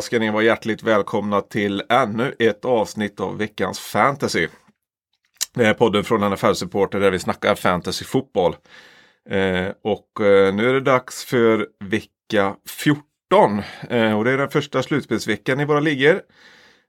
Ska 0.00 0.18
ni 0.18 0.30
vara 0.30 0.42
hjärtligt 0.42 0.82
välkomna 0.82 1.40
till 1.40 1.82
ännu 1.88 2.34
ett 2.38 2.64
avsnitt 2.64 3.20
av 3.20 3.38
veckans 3.38 3.80
fantasy. 3.80 4.48
Det 5.54 5.66
är 5.66 5.74
podden 5.74 6.04
från 6.04 6.30
NFL 6.30 6.52
Supporter 6.52 7.00
där 7.00 7.10
vi 7.10 7.18
snackar 7.18 7.54
fantasy 7.54 8.04
fotboll. 8.04 8.56
Eh, 9.30 9.68
och 9.84 10.26
eh, 10.26 10.54
nu 10.54 10.68
är 10.68 10.74
det 10.74 10.80
dags 10.80 11.24
för 11.24 11.66
vecka 11.84 12.56
14. 12.68 13.62
Eh, 13.90 14.18
och 14.18 14.24
det 14.24 14.30
är 14.30 14.38
den 14.38 14.50
första 14.50 14.82
slutspelsveckan 14.82 15.60
i 15.60 15.64
våra 15.64 15.80
ligor. 15.80 16.22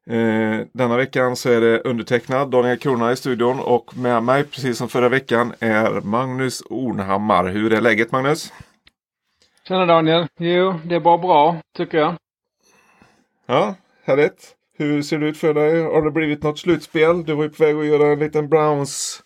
Eh, 0.10 0.60
denna 0.74 0.98
veckan 0.98 1.36
så 1.36 1.50
är 1.50 1.62
det 1.62 1.82
undertecknad 1.82 2.52
Daniel 2.52 2.78
Krona 2.78 3.12
i 3.12 3.16
studion 3.16 3.60
och 3.60 3.98
med 3.98 4.24
mig 4.24 4.44
precis 4.44 4.78
som 4.78 4.90
förra 4.90 5.10
veckan 5.10 5.54
är 5.60 6.02
Magnus 6.02 6.64
Ornhammar. 6.70 7.46
Hur 7.46 7.74
är 7.74 7.82
läget 7.82 8.12
Magnus? 8.12 8.54
Tjena 9.68 9.86
Daniel. 9.86 10.28
Jo, 10.40 10.80
det 10.86 10.96
är 10.96 11.00
bara 11.00 11.18
bra 11.18 11.58
tycker 11.78 11.98
jag. 11.98 12.16
Ja, 13.52 13.76
härligt. 14.06 14.56
Hur 14.78 15.02
ser 15.02 15.20
det 15.20 15.28
ut 15.28 15.38
för 15.38 15.54
dig? 15.54 15.84
Har 15.84 16.02
det 16.02 16.12
blivit 16.12 16.44
något 16.44 16.60
slutspel? 16.60 17.26
Du 17.26 17.34
var 17.34 17.44
ju 17.44 17.50
på 17.50 17.64
väg 17.64 17.76
att 17.76 17.86
göra 17.86 18.14
en 18.14 18.20
liten 18.20 18.50
Browns 18.50 19.24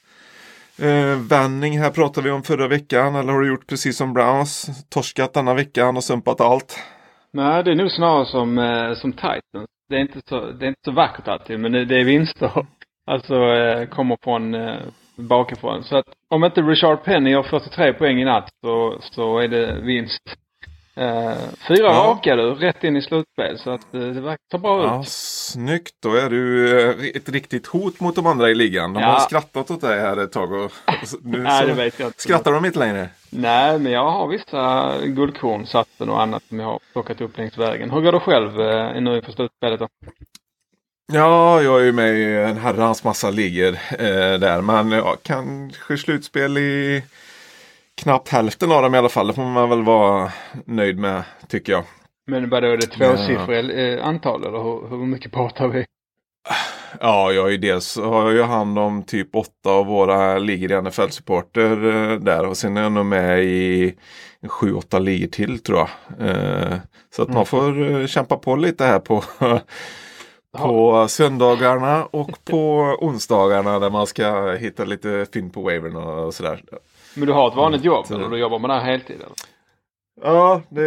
eh, 0.79 1.19
vändning 1.29 1.79
här 1.79 1.91
pratade 1.91 2.27
vi 2.27 2.31
om 2.31 2.43
förra 2.43 2.67
veckan. 2.67 3.15
Eller 3.15 3.33
har 3.33 3.41
du 3.41 3.47
gjort 3.47 3.67
precis 3.67 3.97
som 3.97 4.13
Browns? 4.13 4.69
Torskat 4.89 5.33
denna 5.33 5.53
veckan 5.53 5.97
och 5.97 6.03
sumpat 6.03 6.41
allt? 6.41 6.79
Nej, 7.33 7.63
det 7.63 7.71
är 7.71 7.75
nog 7.75 7.91
snarare 7.91 8.25
som, 8.25 8.57
eh, 8.57 8.93
som 8.93 9.13
Titans. 9.13 9.69
Det 9.89 9.95
är, 9.95 9.99
inte 9.99 10.21
så, 10.29 10.51
det 10.51 10.65
är 10.65 10.69
inte 10.69 10.85
så 10.85 10.91
vackert 10.91 11.27
alltid, 11.27 11.59
men 11.59 11.71
det, 11.71 11.85
det 11.85 11.99
är 11.99 12.05
vinster. 12.05 12.65
Alltså 13.07 13.35
eh, 13.35 13.87
kommer 13.87 14.17
från 14.23 14.53
eh, 14.53 14.79
bakifrån. 15.15 15.83
Så 15.83 15.97
att 15.97 16.05
om 16.29 16.43
inte 16.43 16.61
Richard 16.61 17.03
Penny 17.03 17.33
har 17.33 17.43
43 17.43 17.93
poäng 17.93 18.21
i 18.21 18.25
natt 18.25 18.49
så, 18.65 18.97
så 19.01 19.39
är 19.39 19.47
det 19.47 19.81
vinst. 19.81 20.37
Eh, 20.97 21.33
fyra 21.67 21.83
Ja. 21.83 21.91
raka 21.93 22.35
du, 22.35 22.53
rätt 22.55 22.83
in 22.83 22.95
i 22.97 23.01
slutspel. 23.01 23.57
Så 23.59 23.69
att 23.69 23.93
eh, 23.93 23.99
det 24.01 24.21
verkar 24.21 24.37
ta 24.51 24.57
bra 24.57 24.83
Ja, 24.83 25.01
ut. 25.01 25.07
snyggt. 25.07 25.93
Då 26.03 26.15
är 26.15 26.29
du 26.29 26.69
eh, 26.89 26.95
ett 27.15 27.29
riktigt 27.29 27.67
hot 27.67 27.99
mot 27.99 28.15
de 28.15 28.25
andra 28.25 28.49
i 28.49 28.55
ligan. 28.55 28.93
De 28.93 29.03
Ja. 29.03 29.07
har 29.09 29.19
skrattat 29.19 29.71
åt 29.71 29.81
dig 29.81 29.99
här 29.99 30.17
ett 30.17 30.31
tag. 30.31 30.51
Och, 30.51 30.71
nu 31.21 31.37
Nej, 31.43 31.61
så 31.61 31.67
det 31.67 31.73
vet 31.73 31.99
jag 31.99 32.07
inte. 32.09 32.21
skrattar 32.21 32.51
de 32.51 32.65
inte 32.65 32.79
längre. 32.79 33.09
Nej, 33.29 33.79
men 33.79 33.91
jag 33.91 34.11
har 34.11 34.27
vissa 34.27 34.93
guldkorn, 35.05 35.65
satten 35.65 36.09
och 36.09 36.21
annat 36.21 36.43
som 36.49 36.59
jag 36.59 36.67
har 36.67 36.79
plockat 36.93 37.21
upp 37.21 37.37
längs 37.37 37.57
vägen. 37.57 37.91
Hur 37.91 38.01
går 38.01 38.11
det 38.11 38.19
själv 38.19 38.61
eh, 38.61 39.01
nu 39.01 39.15
inför 39.15 39.31
slutspelet 39.31 39.79
då? 39.79 39.87
Ja, 41.13 41.61
jag 41.61 41.79
är 41.81 41.83
ju 41.85 41.91
med 41.91 42.15
i 42.17 42.35
en 42.35 42.57
herrans 42.57 43.03
massa 43.03 43.29
ligor 43.29 43.73
eh, 43.91 44.39
där. 44.39 44.61
Men 44.61 44.91
ja, 44.91 45.15
kanske 45.23 45.97
slutspel 45.97 46.57
i 46.57 47.03
knappt 48.01 48.29
hälften 48.29 48.71
av 48.71 48.81
dem 48.81 48.95
i 48.95 48.97
alla 48.97 49.09
fall. 49.09 49.27
Det 49.27 49.33
får 49.33 49.43
man 49.43 49.69
väl 49.69 49.83
vara 49.83 50.31
nöjd 50.65 50.99
med 50.99 51.23
tycker 51.47 51.73
jag. 51.73 51.83
Men 52.27 52.49
vadå, 52.49 52.67
är 52.67 52.77
det 52.77 52.87
tvåsiffriga 52.87 53.93
eh, 53.97 54.07
antal 54.07 54.43
eller 54.43 54.57
hur, 54.57 54.87
hur 54.89 55.05
mycket 55.05 55.31
pratar 55.31 55.67
vi? 55.67 55.85
Ja, 56.99 57.31
jag 57.31 57.53
är 57.53 57.57
dels 57.57 57.97
har 57.97 58.23
jag 58.23 58.33
ju 58.33 58.43
hand 58.43 58.79
om 58.79 59.03
typ 59.03 59.35
åtta 59.35 59.69
av 59.69 59.85
våra 59.85 60.37
ligor 60.37 60.71
i 60.71 60.81
NFL-supporter 60.81 62.11
eh, 62.11 62.19
där. 62.19 62.45
Och 62.45 62.57
sen 62.57 62.77
är 62.77 62.81
jag 62.81 62.91
nog 62.91 63.05
med 63.05 63.43
i 63.43 63.95
sju, 64.47 64.73
åtta 64.73 64.99
ligor 64.99 65.27
till 65.27 65.59
tror 65.59 65.77
jag. 65.79 65.89
Eh, 66.29 66.77
så 67.15 67.21
att 67.21 67.29
man 67.29 67.45
får 67.45 68.07
kämpa 68.07 68.37
på 68.37 68.55
lite 68.55 68.85
här 68.85 68.99
på 68.99 69.23
På 70.57 71.07
söndagarna 71.07 72.05
och 72.05 72.45
på 72.45 72.97
onsdagarna 73.01 73.79
där 73.79 73.89
man 73.89 74.07
ska 74.07 74.51
hitta 74.51 74.85
lite 74.85 75.25
fynd 75.33 75.53
på 75.53 75.61
wavern 75.61 75.95
och 75.95 76.33
sådär. 76.33 76.63
Men 77.15 77.27
du 77.27 77.33
har 77.33 77.47
ett 77.49 77.55
vanligt 77.55 77.83
jobb 77.83 78.07
Så- 78.07 78.15
eller 78.15 78.29
du 78.29 78.37
jobbar 78.37 78.59
med 78.59 78.69
det 78.69 78.73
här 78.73 78.85
heltid 78.91 79.15
eller? 79.15 79.35
Ja, 80.21 80.61
det, 80.69 80.85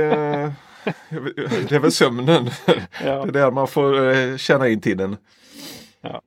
det 1.69 1.73
är 1.73 1.79
väl 1.79 1.93
sömnen. 1.93 2.51
Ja. 2.67 2.75
Det 3.05 3.11
är 3.29 3.33
där 3.33 3.51
man 3.51 3.69
får 3.69 4.11
eh, 4.11 4.37
tjäna 4.37 4.69
in 4.69 4.81
tiden. 4.81 5.17
Ja. 6.01 6.23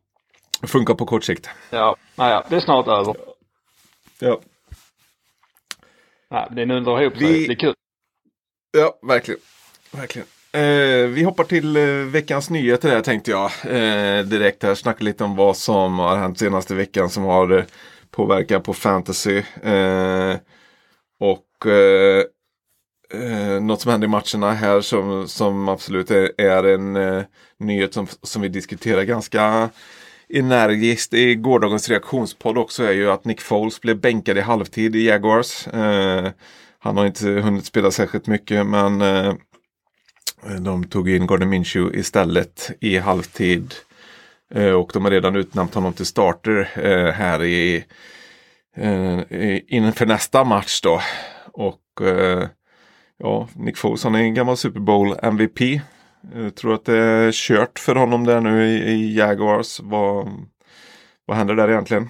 Funkar 0.68 0.94
på 0.94 1.06
kort 1.06 1.24
sikt. 1.24 1.50
Ja, 1.70 1.96
naja, 2.16 2.44
det 2.50 2.56
är 2.56 2.60
snart 2.60 2.88
över. 2.88 3.16
Ja, 4.20 4.40
Nej, 6.30 6.48
det 6.52 6.66
nundrar 6.66 7.02
ihop 7.02 7.18
sig. 7.18 7.28
Vi- 7.28 7.48
Det 7.48 7.54
är 7.54 7.60
kul. 7.60 7.74
ja 8.78 9.00
verkligen. 9.02 9.40
verkligen. 9.92 10.28
Eh, 10.54 11.08
vi 11.08 11.24
hoppar 11.24 11.44
till 11.44 11.78
eh, 11.78 11.84
veckans 11.86 12.50
nyheter 12.50 12.90
här 12.90 13.02
tänkte 13.02 13.32
jag. 13.32 13.52
Eh, 13.66 14.24
direkt 14.26 14.64
här. 14.64 14.76
Snacka 14.76 15.04
lite 15.04 15.24
om 15.24 15.36
vad 15.36 15.58
som 15.58 16.00
har 16.00 16.16
hänt 16.18 16.40
senaste 16.40 16.76
veckan 16.76 17.10
som 17.10 17.24
har 17.24 17.66
påverkar 18.12 18.60
på 18.60 18.74
fantasy. 18.74 19.38
Eh, 19.64 20.36
och 21.20 21.66
eh, 21.66 22.24
eh, 23.14 23.62
något 23.62 23.82
som 23.82 23.92
hände 23.92 24.06
i 24.06 24.10
matcherna 24.10 24.52
här 24.52 24.82
som, 24.82 25.28
som 25.28 25.70
absolut 25.70 26.12
är, 26.12 26.32
är 26.38 26.64
en 26.64 26.96
eh, 26.96 27.24
nyhet 27.60 27.94
som, 27.94 28.08
som 28.22 28.42
vi 28.42 28.48
diskuterar 28.48 29.04
ganska 29.04 29.70
energiskt 30.34 31.14
i 31.14 31.36
gårdagens 31.36 31.90
reaktionspodd 31.90 32.58
också 32.58 32.84
är 32.84 32.92
ju 32.92 33.12
att 33.12 33.26
Nick 33.26 33.42
Foles 33.42 33.82
blev 33.82 34.00
bänkad 34.00 34.38
i 34.38 34.42
halvtid 34.42 34.96
i 34.96 35.08
Jaguars. 35.08 35.68
Eh, 35.68 36.32
han 36.80 36.98
har 36.98 37.06
inte 37.06 37.28
hunnit 37.30 37.66
spela 37.66 37.92
särskilt 37.92 38.28
mycket 38.28 38.66
men 38.66 39.02
eh, 39.02 39.34
de 40.60 40.84
tog 40.84 41.10
in 41.10 41.28
Gordon 41.28 41.50
Minshew 41.50 42.00
istället 42.00 42.72
i 42.80 42.98
halvtid. 42.98 43.74
Eh, 44.56 44.72
och 44.72 44.92
de 44.94 45.04
har 45.04 45.12
redan 45.12 45.36
utnämnt 45.36 45.76
honom 45.76 45.94
till 45.94 46.06
starter 46.06 46.70
eh, 46.76 47.14
här 47.14 47.40
eh, 47.40 47.46
i, 47.48 47.86
inför 49.68 50.06
nästa 50.06 50.44
match 50.44 50.82
då. 50.84 51.02
Och 51.54 51.82
ja, 53.18 53.48
Nick 53.56 53.78
Foles 53.78 54.04
han 54.04 54.16
är 54.16 54.20
en 54.20 54.34
gammal 54.34 54.58
Super 54.58 54.80
Bowl 54.80 55.16
MVP. 55.24 55.60
Jag 56.34 56.56
tror 56.56 56.74
att 56.74 56.86
det 56.86 56.98
är 56.98 57.32
kört 57.32 57.80
för 57.80 57.96
honom 57.96 58.26
där 58.26 58.42
nu 58.42 58.66
i, 58.68 59.18
Jaguars. 59.18 59.80
Vad, 59.80 60.28
vad 61.26 61.38
händer 61.38 61.56
där 61.56 61.70
egentligen? 61.70 62.10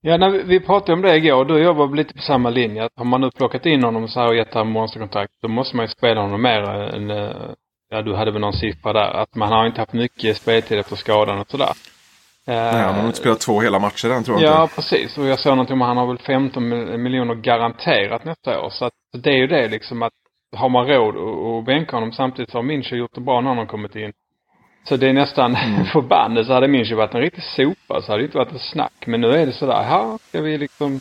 Ja, 0.00 0.16
när 0.16 0.30
vi, 0.30 0.42
vi 0.42 0.60
pratade 0.60 0.92
om 0.92 1.02
det 1.02 1.16
igår. 1.16 1.44
Du 1.44 1.54
och 1.54 1.60
jag 1.60 1.74
var 1.74 1.96
lite 1.96 2.14
på 2.14 2.20
samma 2.20 2.50
linje. 2.50 2.88
Har 2.96 3.04
man 3.04 3.20
nu 3.20 3.30
plockat 3.30 3.66
in 3.66 3.84
honom 3.84 4.08
så 4.08 4.20
här 4.20 4.28
och 4.28 4.36
gett 4.36 4.54
honom 4.54 4.72
monsterkontrakt. 4.72 5.32
Då 5.42 5.48
måste 5.48 5.76
man 5.76 5.84
ju 5.84 5.90
spela 5.90 6.20
honom 6.20 6.42
mer 6.42 6.62
än, 6.70 7.10
ja 7.90 8.02
du 8.02 8.14
hade 8.14 8.30
väl 8.30 8.40
någon 8.40 8.52
siffra 8.52 8.92
där. 8.92 9.10
Att 9.22 9.34
man 9.34 9.52
har 9.52 9.66
inte 9.66 9.80
haft 9.80 9.92
mycket 9.92 10.36
speltid 10.36 10.78
efter 10.78 10.96
skadan 10.96 11.38
och 11.38 11.50
sådär. 11.50 11.72
Nej, 12.44 12.82
han 12.82 12.94
har 12.94 13.06
inte 13.06 13.18
spelat 13.18 13.40
två 13.40 13.60
hela 13.60 13.78
matcher 13.78 14.10
än 14.10 14.24
tror 14.24 14.40
jag 14.42 14.52
Ja, 14.52 14.62
inte. 14.62 14.74
precis. 14.74 15.18
Och 15.18 15.26
jag 15.26 15.38
såg 15.38 15.50
någonting 15.50 15.72
om 15.74 15.82
att 15.82 15.88
han 15.88 15.96
har 15.96 16.06
väl 16.06 16.18
15 16.18 16.68
mil- 16.68 16.98
miljoner 16.98 17.34
garanterat 17.34 18.24
nästa 18.24 18.60
år. 18.60 18.70
Så 18.70 18.84
att 18.84 18.92
det 19.22 19.30
är 19.30 19.36
ju 19.36 19.46
det 19.46 19.68
liksom 19.68 20.02
att 20.02 20.12
har 20.56 20.68
man 20.68 20.86
råd 20.86 21.14
att- 21.16 21.64
bänka 21.66 21.96
honom 21.96 22.12
samtidigt 22.12 22.50
så 22.50 22.58
har 22.58 22.62
Mincho 22.62 22.96
gjort 22.96 23.14
det 23.14 23.20
bra 23.20 23.40
när 23.40 23.48
han 23.48 23.58
har 23.58 23.66
kommit 23.66 23.96
in. 23.96 24.12
Så 24.88 24.96
det 24.96 25.08
är 25.08 25.12
nästan 25.12 25.56
Mm. 25.56 25.84
förbannat. 25.84 26.46
Så 26.46 26.52
hade 26.52 26.68
Mincho 26.68 26.96
varit 26.96 27.14
en 27.14 27.20
riktig 27.20 27.44
sopa 27.44 28.02
så 28.02 28.12
hade 28.12 28.22
det 28.22 28.24
inte 28.24 28.38
varit 28.38 28.52
ett 28.52 28.62
snack. 28.62 28.92
Men 29.06 29.20
nu 29.20 29.30
är 29.32 29.46
det 29.46 29.52
sådär, 29.52 29.86
ja, 29.90 30.18
ska 30.28 30.40
vi 30.40 30.58
liksom 30.58 31.00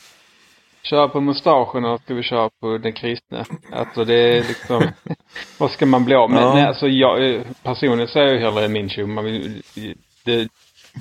köra 0.84 1.08
på 1.08 1.22
mustaschen 1.22 1.86
eller 1.86 1.98
ska 1.98 2.14
vi 2.14 2.24
köra 2.24 2.50
på 2.50 2.78
den 2.78 2.94
kristne? 2.94 3.46
Alltså 3.72 4.06
det 4.06 4.14
är 4.14 4.44
liksom, 4.44 4.84
vad 5.58 5.72
ska 5.72 5.86
man 5.86 6.06
bli 6.06 6.16
av 6.16 6.30
med? 6.30 6.44
Ja. 6.44 6.54
Nej, 6.54 6.66
alltså 6.66 6.88
jag 6.88 7.34
eh, 7.34 7.42
personligen 7.64 8.08
säger 8.08 8.34
jag 8.34 8.42
hellre 8.42 8.68
Mincho. 8.68 9.08
Man 9.08 9.26
vill, 9.26 9.64
det, 10.26 10.48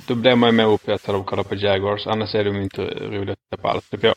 då 0.07 0.15
blir 0.15 0.35
man 0.35 0.49
ju 0.49 0.55
mer 0.55 0.65
upphetsad 0.65 1.15
av 1.15 1.21
att 1.21 1.27
kolla 1.27 1.43
på 1.43 1.55
Jaguars. 1.55 2.07
Annars 2.07 2.35
är 2.35 2.43
de 2.43 2.55
ju 2.55 2.63
inte 2.63 2.81
roliga 2.81 3.33
att 3.33 3.39
titta 3.39 3.61
på 3.61 3.67
alls 3.67 3.89
tycker 3.89 4.07
jag. 4.07 4.15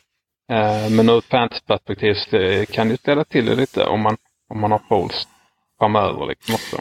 Eh, 0.51 0.91
men 0.91 1.09
ur 1.09 1.19
ett 1.19 1.25
fantasyperspektiv 1.25 2.17
det 2.31 2.73
kan 2.73 2.89
det 2.89 2.97
ställa 2.97 3.25
till 3.25 3.47
det 3.47 3.55
lite 3.55 3.85
om 3.85 4.01
man, 4.01 4.17
om 4.49 4.61
man 4.61 4.73
har 4.73 4.83
Foles 4.89 5.29
framöver 5.79 6.27
liksom 6.27 6.55
också. 6.55 6.77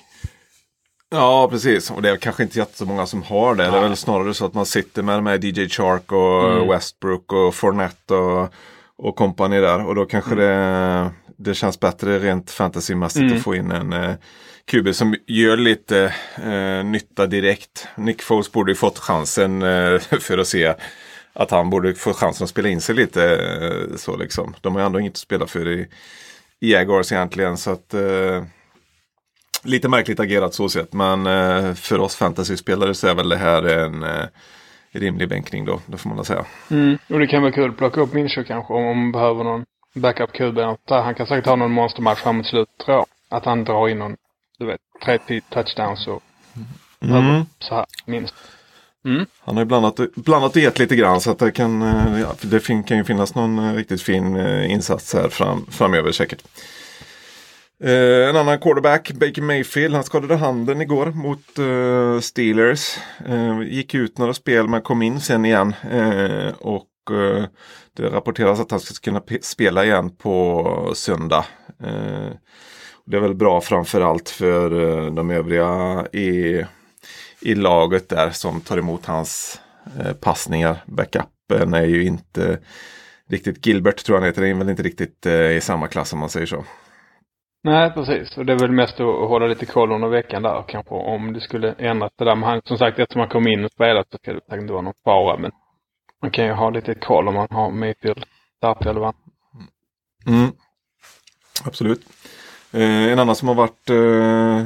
Ja, 1.09 1.47
precis. 1.51 1.91
Och 1.91 2.01
det 2.01 2.09
är 2.09 2.15
kanske 2.17 2.43
inte 2.43 2.57
jättemånga 2.59 3.05
som 3.05 3.23
har 3.23 3.55
det. 3.55 3.63
Det 3.63 3.77
är 3.77 3.81
väl 3.81 3.95
snarare 3.95 4.33
så 4.33 4.45
att 4.45 4.53
man 4.53 4.65
sitter 4.65 5.03
med, 5.03 5.23
med 5.23 5.43
DJ 5.43 5.67
Chark 5.69 6.11
och 6.11 6.51
Mm. 6.53 6.67
Westbrook 6.67 7.33
och 7.33 7.55
Fournette 7.55 8.15
och, 8.15 8.53
och 8.97 9.15
company 9.15 9.59
där. 9.59 9.85
Och 9.85 9.95
då 9.95 10.05
kanske 10.05 10.35
det, 10.35 11.09
det 11.37 11.53
känns 11.53 11.79
bättre 11.79 12.19
rent 12.19 12.51
fantasymässigt 12.51 13.21
Mm. 13.23 13.37
att 13.37 13.43
få 13.43 13.55
in 13.55 13.71
en 13.71 13.93
eh, 13.93 14.15
QB 14.65 14.95
som 14.95 15.15
gör 15.27 15.57
lite 15.57 16.13
eh, 16.43 16.85
nytta 16.85 17.25
direkt. 17.27 17.87
Nick 17.95 18.21
Foles 18.21 18.51
borde 18.51 18.71
ju 18.71 18.75
fått 18.75 18.99
chansen 18.99 19.61
eh, 19.61 19.99
för 20.19 20.37
att 20.37 20.47
se 20.47 20.73
att 21.33 21.51
han 21.51 21.69
borde 21.69 21.95
få 21.95 22.13
chansen 22.13 22.43
att 22.43 22.49
spela 22.49 22.69
in 22.69 22.81
sig 22.81 22.95
lite 22.95 23.23
eh, 23.35 23.95
så 23.97 24.17
liksom. 24.17 24.55
De 24.61 24.73
har 24.75 24.81
ju 24.81 24.85
ändå 24.85 24.99
inget 24.99 25.13
att 25.13 25.17
spela 25.17 25.47
för 25.47 25.67
i, 25.67 25.87
i 26.59 26.71
Jaguars 26.71 27.11
egentligen. 27.11 27.57
Så 27.57 27.71
att 27.71 27.93
eh, 27.93 28.43
Lite 29.63 29.89
märkligt 29.89 30.19
agerat 30.19 30.53
så 30.53 30.69
sett 30.69 30.93
men 30.93 31.27
eh, 31.27 31.73
för 31.73 31.99
oss 31.99 32.15
fantasyspelare 32.15 32.93
så 32.93 33.07
är 33.07 33.15
väl 33.15 33.29
det 33.29 33.37
här 33.37 33.63
en 33.63 34.03
eh, 34.03 34.25
rimlig 34.91 35.29
bänkning 35.29 35.65
då. 35.65 35.79
Det 35.85 35.97
får 35.97 36.09
man 36.09 36.17
väl 36.17 36.25
säga. 36.25 36.45
Mm. 36.71 36.97
Och 37.09 37.19
det 37.19 37.27
kan 37.27 37.41
vara 37.41 37.51
kul 37.51 37.69
att 37.69 37.77
plocka 37.77 38.01
upp 38.01 38.13
Mincho 38.13 38.43
kanske 38.43 38.73
om 38.73 38.85
man 38.85 39.11
behöver 39.11 39.43
någon 39.43 39.65
backup 39.95 40.31
QB. 40.33 40.57
Han 40.89 41.15
kan 41.15 41.27
säkert 41.27 41.45
ha 41.45 41.55
någon 41.55 41.71
monstermatch 41.71 42.19
framåt 42.19 42.45
slutet 42.45 42.77
tror 42.85 42.97
jag. 42.97 43.05
Att 43.29 43.45
han 43.45 43.63
drar 43.63 43.89
in 43.89 43.99
någon, 43.99 44.15
du 44.59 44.65
vet, 44.65 44.79
tre 45.05 45.17
t- 45.17 45.41
touchdowns 45.49 46.07
och 46.07 46.23
Mm. 47.01 47.45
Så 47.59 47.75
här, 47.75 47.85
minst. 48.05 48.33
Han 49.45 49.55
har 49.55 49.61
ju 49.61 49.65
blandat, 49.65 49.99
blandat 50.15 50.55
och 50.55 50.61
gett 50.61 50.79
lite 50.79 50.95
grann 50.95 51.21
så 51.21 51.31
att 51.31 51.39
det 51.39 51.51
kan, 51.51 51.81
eh, 51.81 52.21
ja, 52.21 52.35
det 52.41 52.59
fin, 52.59 52.83
kan 52.83 52.97
ju 52.97 53.03
finnas 53.03 53.35
någon 53.35 53.59
eh, 53.59 53.73
riktigt 53.73 54.01
fin 54.01 54.35
eh, 54.35 54.71
insats 54.71 55.13
här 55.13 55.29
fram, 55.29 55.65
framöver 55.71 56.11
säkert. 56.11 56.43
Eh, 57.83 58.29
en 58.29 58.35
annan 58.35 58.59
quarterback, 58.59 59.11
Baker 59.11 59.41
Mayfield, 59.41 59.95
han 59.95 60.03
skadade 60.03 60.35
handen 60.35 60.81
igår 60.81 61.05
mot 61.05 61.59
eh, 61.59 62.19
Steelers. 62.21 62.97
Eh, 63.25 63.61
gick 63.61 63.93
ut 63.93 64.17
några 64.17 64.33
spel 64.33 64.67
men 64.67 64.81
kom 64.81 65.01
in 65.01 65.21
sen 65.21 65.45
igen. 65.45 65.73
Eh, 65.91 66.53
och 66.59 66.87
eh, 67.11 67.45
det 67.93 68.09
rapporteras 68.09 68.59
att 68.59 68.71
han 68.71 68.79
ska 68.79 68.93
kunna 68.93 69.21
spela 69.41 69.85
igen 69.85 70.09
på 70.09 70.91
söndag. 70.95 71.45
Eh, 71.83 72.31
det 73.05 73.17
är 73.17 73.21
väl 73.21 73.35
bra 73.35 73.61
framförallt 73.61 74.29
för 74.29 74.97
eh, 75.05 75.13
de 75.13 75.29
övriga 75.29 76.05
i, 76.13 76.65
i 77.41 77.55
laget 77.55 78.09
där 78.09 78.29
som 78.29 78.61
tar 78.61 78.77
emot 78.77 79.05
hans 79.05 79.61
eh, 79.99 80.13
passningar. 80.13 80.83
Backupen 80.85 81.73
är 81.73 81.85
ju 81.85 82.03
inte 82.03 82.59
riktigt 83.29 83.65
Gilbert 83.65 84.05
tror 84.05 84.15
jag 84.15 84.21
han 84.21 84.27
heter. 84.29 84.41
Det 84.41 84.49
är 84.49 84.53
väl 84.53 84.69
inte 84.69 84.83
riktigt 84.83 85.25
eh, 85.25 85.51
i 85.51 85.61
samma 85.61 85.87
klass 85.87 86.13
om 86.13 86.19
man 86.19 86.29
säger 86.29 86.45
så. 86.45 86.65
Nej, 87.63 87.91
precis. 87.91 88.37
Och 88.37 88.45
det 88.45 88.53
är 88.53 88.59
väl 88.59 88.71
mest 88.71 88.99
att 88.99 89.29
hålla 89.29 89.47
lite 89.47 89.65
koll 89.65 89.91
under 89.91 90.07
veckan 90.07 90.43
där 90.43 90.63
kanske 90.67 90.95
om 90.95 91.33
det 91.33 91.41
skulle 91.41 91.73
ändras 91.73 92.11
det 92.15 92.25
där. 92.25 92.35
Men 92.35 92.49
han, 92.49 92.61
som 92.65 92.77
sagt, 92.77 92.99
eftersom 92.99 93.19
han 93.19 93.29
kom 93.29 93.47
in 93.47 93.65
och 93.65 93.71
spelade 93.71 94.05
så 94.11 94.17
ska 94.17 94.33
det 94.33 94.39
säkert 94.39 94.61
inte 94.61 94.73
vara 94.73 94.81
någon 94.81 94.93
fara. 95.03 95.37
Men 95.37 95.51
man 96.21 96.31
kan 96.31 96.45
ju 96.45 96.51
ha 96.51 96.69
lite 96.69 96.95
koll 96.95 97.27
om 97.27 97.33
man 97.33 97.47
har 97.51 97.71
Mayfield 97.71 98.25
startelvan. 98.57 99.13
Mm. 100.27 100.51
Absolut. 101.65 102.01
Eh, 102.71 103.11
en 103.11 103.19
annan 103.19 103.35
som 103.35 103.47
har 103.47 103.55
varit 103.55 103.89
eh, 103.89 104.65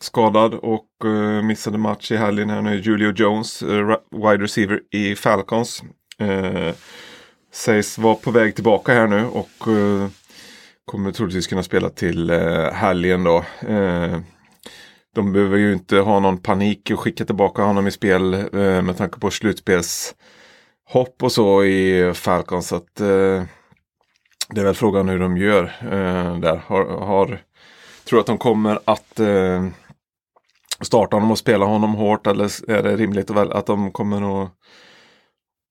skadad 0.00 0.54
och 0.54 0.88
eh, 1.04 1.42
missade 1.42 1.78
match 1.78 2.12
i 2.12 2.16
helgen 2.16 2.50
här 2.50 2.62
nu 2.62 2.70
är 2.70 2.74
Julio 2.74 3.12
Jones, 3.16 3.62
eh, 3.62 3.96
wide 4.10 4.44
receiver 4.44 4.80
i 4.90 5.14
Falcons. 5.14 5.82
Eh, 6.18 6.74
sägs 7.52 7.98
vara 7.98 8.14
på 8.14 8.30
väg 8.30 8.54
tillbaka 8.54 8.92
här 8.92 9.06
nu 9.06 9.26
och 9.26 9.68
eh, 9.68 10.08
kommer 10.84 11.12
troligtvis 11.12 11.46
kunna 11.46 11.62
spela 11.62 11.90
till 11.90 12.30
eh, 12.30 12.72
helgen 12.72 13.24
då. 13.24 13.44
Eh, 13.68 14.18
de 15.14 15.32
behöver 15.32 15.56
ju 15.58 15.72
inte 15.72 15.96
ha 15.96 16.20
någon 16.20 16.38
panik 16.38 16.90
och 16.90 17.00
skicka 17.00 17.24
tillbaka 17.24 17.62
honom 17.62 17.86
i 17.86 17.90
spel 17.90 18.34
eh, 18.34 18.82
med 18.82 18.96
tanke 18.96 19.20
på 19.20 19.30
slutspelshopp 19.30 21.22
och 21.22 21.32
så 21.32 21.64
i 21.64 22.12
Falcons. 22.14 22.68
Så 22.68 22.76
att, 22.76 23.00
eh, 23.00 23.42
det 24.48 24.60
är 24.60 24.64
väl 24.64 24.74
frågan 24.74 25.08
hur 25.08 25.18
de 25.18 25.36
gör 25.36 25.64
eh, 25.80 26.38
där. 26.38 26.62
Har, 26.66 26.84
har, 26.84 27.42
tror 28.04 28.20
att 28.20 28.26
de 28.26 28.38
kommer 28.38 28.78
att 28.84 29.20
eh, 29.20 29.66
starta 30.80 31.16
honom 31.16 31.30
och 31.30 31.38
spela 31.38 31.64
honom 31.64 31.94
hårt 31.94 32.26
eller 32.26 32.70
är 32.70 32.82
det 32.82 32.96
rimligt 32.96 33.30
att, 33.30 33.36
väl, 33.36 33.52
att 33.52 33.66
de 33.66 33.90
kommer 33.92 34.42
att 34.42 34.50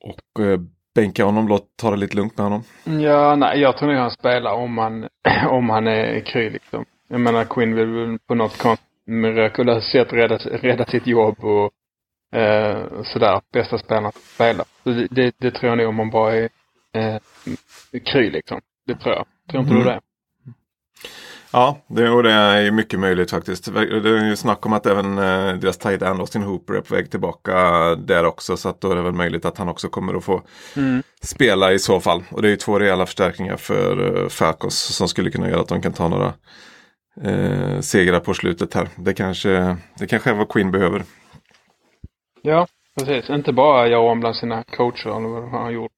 och, 0.03 0.43
eh, 0.43 0.59
bänka 0.95 1.23
honom, 1.25 1.47
låt 1.47 1.77
ta 1.77 1.91
det 1.91 1.97
lite 1.97 2.15
lugnt 2.15 2.37
med 2.37 2.43
honom? 2.45 2.63
Ja, 3.01 3.35
nej, 3.35 3.59
jag 3.59 3.77
tror 3.77 3.89
nog 3.89 3.97
han 3.97 4.11
spelar 4.11 4.53
om 4.53 4.77
han, 4.77 5.07
om 5.49 5.69
han 5.69 5.87
är 5.87 6.19
kry 6.19 6.49
liksom. 6.49 6.85
Jag 7.07 7.19
menar, 7.21 7.45
Quinn 7.45 7.75
vill 7.75 7.87
väl 7.89 8.19
på 8.27 8.35
något 8.35 8.63
mirakulöst 9.05 9.91
sätt 9.91 10.13
rädda, 10.13 10.37
rädda 10.37 10.85
sitt 10.85 11.07
jobb 11.07 11.43
och 11.43 11.71
eh, 12.39 12.85
sådär. 13.03 13.41
Bästa 13.53 13.77
spelaren 13.77 14.05
att 14.05 14.15
spela. 14.15 14.63
Det, 14.83 15.07
det, 15.11 15.35
det 15.37 15.51
tror 15.51 15.69
jag 15.69 15.77
nog 15.77 15.87
om 15.89 15.95
man 15.95 16.09
bara 16.09 16.35
är 16.35 16.49
eh, 16.93 17.17
kry 18.05 18.29
liksom. 18.29 18.61
Det 18.87 18.95
tror 18.95 19.15
jag. 19.15 19.25
Tror 19.51 19.61
inte 19.63 19.73
Mm. 19.73 19.83
du 19.83 19.89
det? 19.89 19.99
Ja, 21.53 21.77
det, 21.87 22.09
och 22.09 22.23
det 22.23 22.31
är 22.31 22.71
mycket 22.71 22.99
möjligt 22.99 23.31
faktiskt. 23.31 23.73
Det 23.73 23.79
är 24.09 24.25
ju 24.25 24.35
snack 24.35 24.65
om 24.65 24.73
att 24.73 24.85
även 24.85 25.17
eh, 25.17 25.53
deras 25.53 25.77
tight 25.77 26.01
end 26.01 26.19
Austin 26.19 26.43
Hooper 26.43 26.73
är 26.73 26.81
på 26.81 26.95
väg 26.95 27.11
tillbaka 27.11 27.53
där 27.95 28.25
också. 28.25 28.57
Så 28.57 28.69
att 28.69 28.81
då 28.81 28.91
är 28.91 28.95
det 28.95 29.01
väl 29.01 29.13
möjligt 29.13 29.45
att 29.45 29.57
han 29.57 29.69
också 29.69 29.89
kommer 29.89 30.13
att 30.13 30.23
få 30.23 30.41
Mm. 30.75 31.03
spela 31.21 31.73
i 31.73 31.79
så 31.79 31.99
fall. 31.99 32.23
Och 32.31 32.41
det 32.41 32.47
är 32.47 32.49
ju 32.49 32.55
två 32.55 32.79
rejäla 32.79 33.05
förstärkningar 33.05 33.57
för 33.57 34.01
uh, 34.01 34.29
Falcons 34.29 34.79
som 34.95 35.07
skulle 35.07 35.31
kunna 35.31 35.49
göra 35.49 35.61
att 35.61 35.67
de 35.67 35.81
kan 35.81 35.93
ta 35.93 36.07
några 36.07 36.33
eh, 37.21 37.79
segrar 37.79 38.19
på 38.19 38.33
slutet 38.33 38.73
här. 38.73 38.87
Det 38.95 39.13
kanske, 39.13 39.77
det 39.99 40.07
kanske 40.07 40.29
är 40.29 40.33
vad 40.33 40.49
Quinn 40.49 40.71
behöver. 40.71 41.03
Ja, 42.41 42.67
precis. 42.99 43.29
Inte 43.29 43.53
bara 43.53 43.87
göra 43.87 44.11
om 44.11 44.19
bland 44.19 44.35
sina 44.35 44.63
coacher 44.63 45.17
eller 45.17 45.29
vad 45.29 45.51
han 45.51 45.73
gjort. 45.73 45.91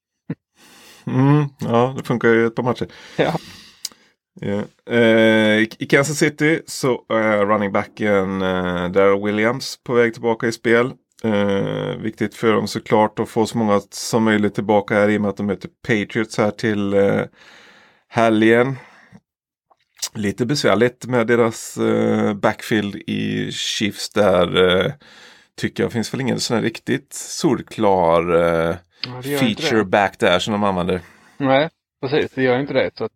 Mm, 1.08 1.46
ja, 1.60 1.94
det 1.98 2.04
funkar 2.04 2.30
ju 2.30 2.48
ett 2.48 2.56
par 2.56 2.64
matcher. 2.64 2.88
Ja. 3.18 3.34
Eh, 4.42 5.60
I 5.80 5.88
Kansas 5.90 6.18
City 6.18 6.62
så 6.66 7.06
är 7.10 7.46
running 7.46 7.72
backen 7.72 8.42
eh, 8.42 8.90
Darrell 8.90 9.24
Williams 9.24 9.80
på 9.84 9.94
väg 9.94 10.14
tillbaka 10.14 10.48
i 10.48 10.52
spel. 10.52 10.92
Eh, 11.24 11.98
viktigt 11.98 12.36
för 12.36 12.54
dem 12.54 12.68
såklart 12.68 13.20
att 13.20 13.30
få 13.30 13.46
så 13.46 13.58
många 13.58 13.82
som 13.90 14.24
möjligt 14.24 14.56
tillbaka 14.56 14.94
här 14.94 15.10
i 15.10 15.18
och 15.18 15.22
med 15.22 15.30
att 15.30 15.38
de 15.38 15.46
möter 15.46 15.70
Patriots 15.88 16.38
här 16.38 16.52
till 16.52 16.94
eh, 16.94 17.22
helgen. 18.08 18.76
Lite 20.14 20.46
besvärligt 20.46 21.06
med 21.06 21.28
deras 21.28 21.78
eh, 21.78 22.34
backfield 22.34 22.96
i 22.96 23.52
Chiefs 23.52 24.10
där. 24.10 24.78
Eh, 24.86 24.92
tycker 25.58 25.84
jag 25.84 25.92
finns 25.92 26.14
väl 26.14 26.22
ingen 26.22 26.40
sån 26.40 26.56
här 26.56 26.64
riktigt 26.64 27.14
solklar 27.14 28.36
eh, 28.36 28.76
Ja, 29.06 29.22
feature 29.22 29.84
back 29.84 30.20
där 30.20 30.40
som 30.40 30.52
de 30.52 30.64
använder. 30.64 31.02
Nej, 31.38 31.70
precis. 32.02 32.32
Det 32.32 32.44
gör 32.44 32.60
inte 32.60 32.74
det. 32.74 32.92
Så 32.98 33.04
att 33.04 33.12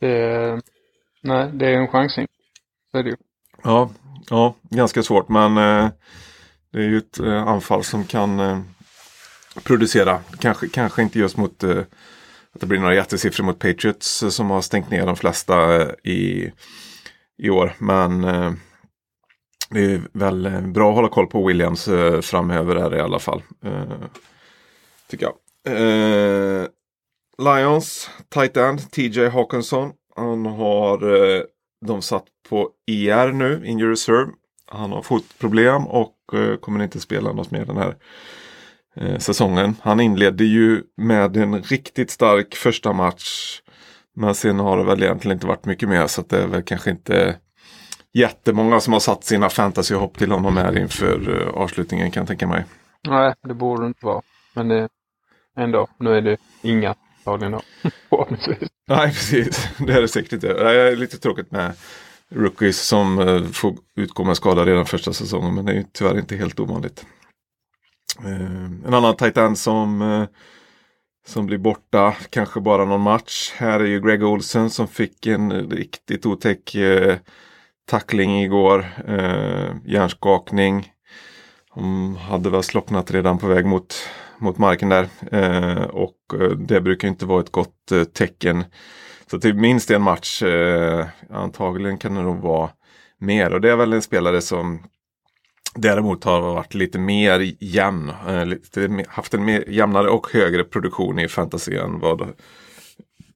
det, 0.00 0.60
nej, 1.22 1.50
det 1.52 1.66
är 1.66 1.72
en 1.72 1.88
chansning. 1.88 2.26
Så 2.90 2.98
är 2.98 3.02
det 3.02 3.10
ju. 3.10 3.16
Ja, 3.62 3.90
ja 4.30 4.54
ganska 4.62 5.02
svårt 5.02 5.28
men 5.28 5.56
eh, 5.56 5.90
det 6.72 6.78
är 6.78 6.88
ju 6.88 6.98
ett 6.98 7.20
eh, 7.20 7.48
anfall 7.48 7.84
som 7.84 8.04
kan 8.04 8.40
eh, 8.40 8.60
producera. 9.64 10.20
Kanske, 10.38 10.68
kanske 10.68 11.02
inte 11.02 11.18
just 11.18 11.36
mot 11.36 11.62
eh, 11.62 11.78
att 12.52 12.60
det 12.60 12.66
blir 12.66 12.78
några 12.78 12.94
jättesiffror 12.94 13.44
mot 13.44 13.58
Patriots 13.58 14.22
eh, 14.22 14.28
som 14.28 14.50
har 14.50 14.60
stängt 14.60 14.90
ner 14.90 15.06
de 15.06 15.16
flesta 15.16 15.82
eh, 15.82 15.88
i, 16.04 16.52
i 17.38 17.50
år. 17.50 17.72
Men 17.78 18.24
eh, 18.24 18.52
det 19.70 19.84
är 19.84 20.00
väl 20.12 20.46
eh, 20.46 20.60
bra 20.60 20.88
att 20.88 20.96
hålla 20.96 21.08
koll 21.08 21.26
på 21.26 21.46
Williams 21.46 21.88
eh, 21.88 22.20
framöver 22.20 22.76
här 22.76 22.96
i 22.96 23.00
alla 23.00 23.18
fall. 23.18 23.42
Eh, 23.64 23.98
tycker 25.08 25.26
jag. 25.26 25.34
Eh, 25.76 26.66
Lions, 27.42 28.10
tight 28.28 28.56
end, 28.56 28.90
TJ 28.90 29.28
Hawkinson. 29.28 29.92
Han 30.16 30.46
har 30.46 31.14
eh, 31.36 31.42
de 31.86 32.02
satt 32.02 32.24
på 32.48 32.70
IR 32.86 33.32
nu, 33.32 33.62
injury 33.66 33.92
reserve. 33.92 34.32
Han 34.66 34.92
har 34.92 35.02
fotproblem 35.02 35.86
och 35.86 36.16
eh, 36.32 36.56
kommer 36.56 36.84
inte 36.84 37.00
spela 37.00 37.32
något 37.32 37.50
mer 37.50 37.64
den 37.64 37.76
här 37.76 37.96
eh, 38.96 39.18
säsongen. 39.18 39.76
Han 39.82 40.00
inledde 40.00 40.44
ju 40.44 40.82
med 40.96 41.36
en 41.36 41.62
riktigt 41.62 42.10
stark 42.10 42.54
första 42.54 42.92
match. 42.92 43.60
Men 44.14 44.34
sen 44.34 44.60
har 44.60 44.76
det 44.76 44.84
väl 44.84 45.02
egentligen 45.02 45.36
inte 45.36 45.46
varit 45.46 45.64
mycket 45.64 45.88
mer 45.88 46.06
så 46.06 46.20
att 46.20 46.28
det 46.28 46.42
är 46.42 46.46
väl 46.46 46.62
kanske 46.62 46.90
inte 46.90 47.36
jättemånga 48.12 48.80
som 48.80 48.92
har 48.92 49.00
satt 49.00 49.24
sina 49.24 49.48
fantasyhopp 49.48 50.18
till 50.18 50.32
honom 50.32 50.56
här 50.56 50.78
inför 50.78 51.42
eh, 51.42 51.62
avslutningen 51.62 52.10
kan 52.10 52.20
jag 52.20 52.28
tänka 52.28 52.46
mig. 52.46 52.64
Nej, 53.08 53.34
det 53.42 53.54
borde 53.54 53.82
det 53.82 53.86
inte 53.86 54.06
vara. 54.06 54.22
Men 54.54 54.68
det, 54.68 54.88
ändå, 55.56 55.88
nu 55.98 56.16
är 56.16 56.20
det 56.20 56.36
inga 56.62 56.94
antagligen. 57.26 57.60
Förhoppningsvis. 58.08 58.68
Nej, 58.88 59.08
precis. 59.08 59.68
Det 59.78 59.92
är 59.92 60.00
det 60.00 60.08
säkert 60.08 60.32
inte. 60.32 60.46
Det 60.46 60.80
är 60.80 60.96
lite 60.96 61.18
tråkigt 61.18 61.50
med 61.50 61.72
rookies 62.28 62.86
som 62.86 63.18
eh, 63.18 63.44
får 63.44 63.74
utgå 63.96 64.24
med 64.24 64.36
skada 64.36 64.64
redan 64.64 64.86
första 64.86 65.12
säsongen. 65.12 65.54
Men 65.54 65.64
det 65.64 65.72
är 65.72 65.76
ju 65.76 65.84
tyvärr 65.92 66.18
inte 66.18 66.36
helt 66.36 66.60
ovanligt. 66.60 67.06
Eh, 68.24 68.64
en 68.86 68.94
annan 68.94 69.16
tight 69.16 69.36
end 69.36 69.58
som, 69.58 70.02
eh, 70.02 70.24
som 71.26 71.46
blir 71.46 71.58
borta, 71.58 72.14
kanske 72.30 72.60
bara 72.60 72.84
någon 72.84 73.00
match. 73.00 73.52
Här 73.56 73.80
är 73.80 73.84
ju 73.84 74.00
Greg 74.00 74.22
Olsen 74.24 74.70
som 74.70 74.88
fick 74.88 75.26
en 75.26 75.70
riktigt 75.70 76.26
otäck 76.26 76.76
tackling 77.86 78.42
igår. 78.42 78.86
Eh, 79.06 79.74
hjärnskakning. 79.84 80.92
Hon 81.70 82.16
hade 82.16 82.50
väl 82.50 82.62
slocknat 82.62 83.10
redan 83.10 83.38
på 83.38 83.46
väg 83.46 83.66
mot, 83.66 83.94
mot 84.38 84.58
marken 84.58 84.88
där. 84.88 85.08
Eh, 85.32 85.82
och 85.82 86.16
eh, 86.34 86.48
det 86.48 86.80
brukar 86.80 87.08
inte 87.08 87.26
vara 87.26 87.40
ett 87.40 87.52
gott 87.52 87.92
eh, 87.92 88.04
tecken. 88.04 88.64
Så 89.30 89.38
till 89.38 89.54
minst 89.54 89.90
en 89.90 90.02
match, 90.02 90.42
eh, 90.42 91.06
antagligen 91.30 91.98
kan 91.98 92.14
det 92.14 92.22
nog 92.22 92.38
vara 92.38 92.70
mer. 93.18 93.52
Och 93.52 93.60
det 93.60 93.70
är 93.70 93.76
väl 93.76 93.92
en 93.92 94.02
spelare 94.02 94.40
som 94.40 94.82
däremot 95.74 96.24
har 96.24 96.40
varit 96.40 96.74
lite 96.74 96.98
mer 96.98 97.52
jämn. 97.60 98.12
Eh, 98.28 98.46
lite, 98.46 99.04
haft 99.08 99.34
en 99.34 99.44
mer 99.44 99.64
jämnare 99.68 100.08
och 100.08 100.32
högre 100.32 100.64
produktion 100.64 101.18
i 101.18 101.28
fantasy 101.28 101.76
än 101.76 102.00
vad 102.00 102.32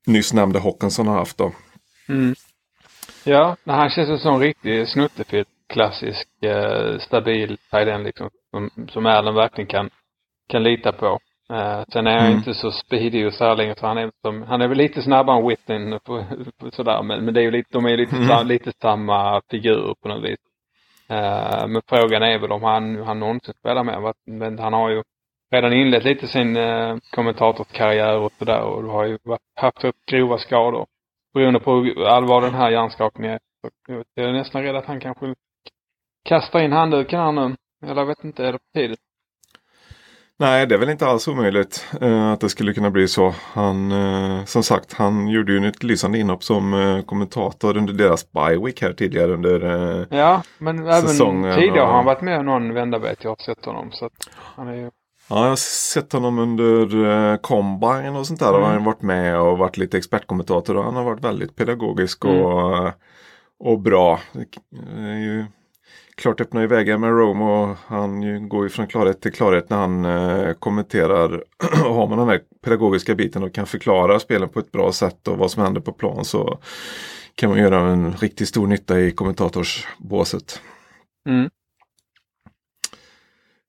nyss 0.07 0.33
nämnde 0.33 0.59
Håkansson 0.59 1.07
har 1.07 1.15
haft. 1.15 1.39
Då. 1.39 1.53
Mm. 2.09 2.35
Ja, 3.25 3.57
han 3.67 3.91
känns 3.91 4.09
ju 4.09 4.19
som 4.19 4.35
en 4.35 4.41
riktig 4.41 4.89
snuttefilt 4.89 5.49
klassisk 5.69 6.29
eh, 6.43 6.99
stabil 6.99 7.59
tight 7.71 7.89
end 7.89 8.05
liksom. 8.05 8.31
Som, 8.51 8.71
som 8.89 9.07
Allen 9.07 9.35
verkligen 9.35 9.69
kan, 9.69 9.91
kan 10.51 10.63
lita 10.63 10.93
på. 10.93 11.19
Eh, 11.53 11.83
sen 11.93 12.07
är 12.07 12.17
han 12.19 12.27
Mm. 12.27 12.39
inte 12.39 12.55
så 12.55 12.71
speedig 12.71 13.27
och 13.27 13.35
så 13.35 13.45
här 13.45 13.57
länge 13.57 13.75
så 13.75 13.87
han 13.87 13.99
är, 13.99 14.11
som, 14.25 14.43
han 14.43 14.61
är 14.63 14.69
väl 14.69 14.79
lite 14.79 15.03
snabbare 15.03 15.39
än 15.39 15.49
Whitten 15.49 15.99
på, 16.05 16.25
på 16.61 16.71
sådär. 16.71 17.03
Men, 17.03 17.25
men 17.25 17.35
det 17.35 17.41
är 17.41 17.45
ju 17.45 17.51
lite, 17.51 17.69
de 17.73 17.85
är 17.85 17.91
ju 17.91 17.97
lite, 17.97 18.17
Mm. 18.17 18.29
sam, 18.29 18.47
lite 18.47 18.73
samma 18.73 19.41
figur 19.51 19.95
på 20.03 20.09
något 20.09 20.25
vis. 20.25 20.39
Uh, 21.11 21.67
men 21.69 21.83
frågan 21.87 22.23
är 22.23 22.39
väl 22.39 22.53
om 22.53 22.63
han, 22.63 23.03
han 23.03 23.19
någonsin 23.19 23.55
spelar 23.55 23.85
med. 23.85 24.15
Men 24.27 24.59
han 24.59 24.73
har 24.73 24.91
ju 24.91 25.03
redan 25.53 25.73
inlett 25.73 26.05
lite 26.05 26.27
sin 26.27 26.57
uh, 26.57 26.97
kommentatorskarriär 27.11 28.17
och 28.19 28.33
sådär 28.39 28.61
och 28.63 28.83
har 28.93 29.05
ju 29.05 29.19
haft 29.57 29.85
grova 30.07 30.39
skador. 30.39 30.87
Beroende 31.35 31.61
på 31.61 31.75
hur 31.75 32.07
allvar 32.07 32.41
den 32.41 32.55
här 32.55 32.71
hjärnskakningen 32.71 33.33
är. 33.33 33.39
Så 33.87 34.05
jag 34.15 34.29
är 34.29 34.33
nästan 34.33 34.63
rädd 34.63 34.77
att 34.77 34.87
han 34.87 35.01
kanske 35.01 35.35
kastar 36.25 36.61
in 36.61 36.73
handduken 36.73 37.21
här 37.21 37.33
nu. 37.33 37.57
Eller 37.85 38.01
jag 38.01 38.07
vet 38.07 38.25
inte, 38.25 38.47
är 38.47 38.53
det 38.53 38.59
på 38.59 38.65
tiden? 38.75 38.97
Nej, 40.41 40.67
det 40.67 40.75
är 40.75 40.79
väl 40.79 40.91
inte 40.91 41.07
alls 41.07 41.29
omöjligt 41.29 41.87
eh, 42.01 42.33
att 42.33 42.41
det 42.41 42.49
skulle 42.49 42.75
kunna 42.75 42.91
bli 42.91 43.09
så. 43.09 43.35
Han, 43.53 43.93
eh, 43.93 44.45
som 44.45 44.63
sagt, 44.63 44.93
han 44.93 45.29
gjorde 45.29 45.53
ju 45.53 45.69
ett 45.69 45.83
lysande 45.83 46.19
inhopp 46.19 46.45
som 46.45 46.75
eh, 46.75 47.03
kommentator 47.03 47.77
under 47.77 47.93
deras 47.93 48.33
bye-week 48.33 48.83
här 48.83 48.93
tidigare 48.93 49.33
under 49.33 49.65
eh, 49.65 50.19
Ja, 50.19 50.43
men 50.59 50.87
även 50.87 51.09
tidigare 51.55 51.81
har 51.81 51.93
han 51.93 52.05
varit 52.05 52.21
med 52.21 52.45
någon 52.45 52.75
vända 52.75 52.99
vet 52.99 53.25
jag 53.25 53.31
har 53.31 53.37
sett 53.37 53.65
honom. 53.65 53.91
Så 53.93 54.11
han 54.57 54.69
är 54.69 54.75
ju... 54.75 54.91
Ja, 55.29 55.43
jag 55.43 55.49
har 55.49 55.57
sett 55.57 56.13
honom 56.13 56.39
under 56.39 57.07
eh, 57.07 57.37
Combine 57.37 58.17
och 58.17 58.27
sånt 58.27 58.41
där. 58.41 58.49
Mm. 58.49 58.61
Och 58.61 58.67
han 58.67 58.77
har 58.77 58.85
varit 58.85 59.03
med 59.03 59.41
och 59.41 59.59
varit 59.59 59.77
lite 59.77 59.99
expertkommentator 59.99 60.77
och 60.77 60.85
han 60.85 60.97
har 60.97 61.05
varit 61.05 61.25
väldigt 61.25 61.57
pedagogisk 61.57 62.25
och, 62.25 62.79
mm. 62.79 62.93
och 63.59 63.81
bra. 63.81 64.21
Det 64.33 65.01
är 65.01 65.19
ju 65.19 65.45
klart 66.21 66.41
öppnar 66.41 66.61
ju 66.61 66.67
vägar 66.67 66.99
med 66.99 67.11
Rome 67.11 67.45
och 67.45 67.77
han 67.87 68.49
går 68.49 68.65
ju 68.65 68.69
från 68.69 68.87
klarhet 68.87 69.21
till 69.21 69.33
klarhet 69.33 69.71
när 69.71 69.77
han 69.77 70.05
eh, 70.05 70.53
kommenterar. 70.53 71.45
och 71.85 71.95
har 71.95 72.07
man 72.09 72.19
den 72.19 72.29
här 72.29 72.41
pedagogiska 72.65 73.15
biten 73.15 73.43
och 73.43 73.55
kan 73.55 73.67
förklara 73.67 74.21
spelen 74.21 74.49
på 74.49 74.61
ett 74.61 74.73
bra 74.73 74.93
sätt 74.93 75.29
och 75.29 75.39
vad 75.39 75.51
som 75.51 75.63
händer 75.63 75.81
på 75.81 75.93
plan 75.93 76.25
så 76.25 76.59
kan 77.35 77.51
man 77.51 77.59
göra 77.59 77.81
en 77.81 78.13
riktigt 78.13 78.49
stor 78.49 78.67
nytta 78.67 79.01
i 79.01 79.11
kommentatorsbåset. 79.11 80.61
Mm. 81.29 81.51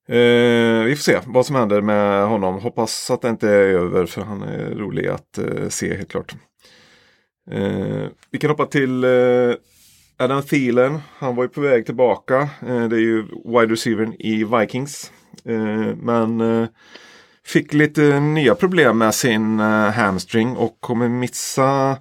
Eh, 0.08 0.84
vi 0.84 0.96
får 0.96 1.02
se 1.02 1.20
vad 1.26 1.46
som 1.46 1.56
händer 1.56 1.80
med 1.80 2.26
honom. 2.26 2.60
Hoppas 2.60 3.10
att 3.10 3.22
det 3.22 3.28
inte 3.28 3.48
är 3.48 3.68
över 3.68 4.06
för 4.06 4.22
han 4.22 4.42
är 4.42 4.70
rolig 4.70 5.06
att 5.06 5.38
eh, 5.38 5.68
se 5.68 5.96
helt 5.96 6.10
klart. 6.10 6.34
Eh, 7.50 8.06
vi 8.30 8.38
kan 8.38 8.50
hoppa 8.50 8.66
till 8.66 9.04
eh, 9.04 9.10
Adam 10.22 10.42
Thielen, 10.42 10.98
han 11.18 11.36
var 11.36 11.44
ju 11.44 11.48
på 11.48 11.60
väg 11.60 11.86
tillbaka. 11.86 12.48
Eh, 12.66 12.84
det 12.84 12.96
är 12.96 13.00
ju 13.00 13.22
wide 13.44 13.72
receivern 13.72 14.14
i 14.18 14.44
Vikings. 14.44 15.12
Eh, 15.44 15.96
men 15.96 16.40
eh, 16.40 16.68
fick 17.46 17.72
lite 17.74 18.20
nya 18.20 18.54
problem 18.54 18.98
med 18.98 19.14
sin 19.14 19.58
hamstring 19.58 20.56
och 20.56 20.76
kommer 20.80 21.08
missa 21.08 21.98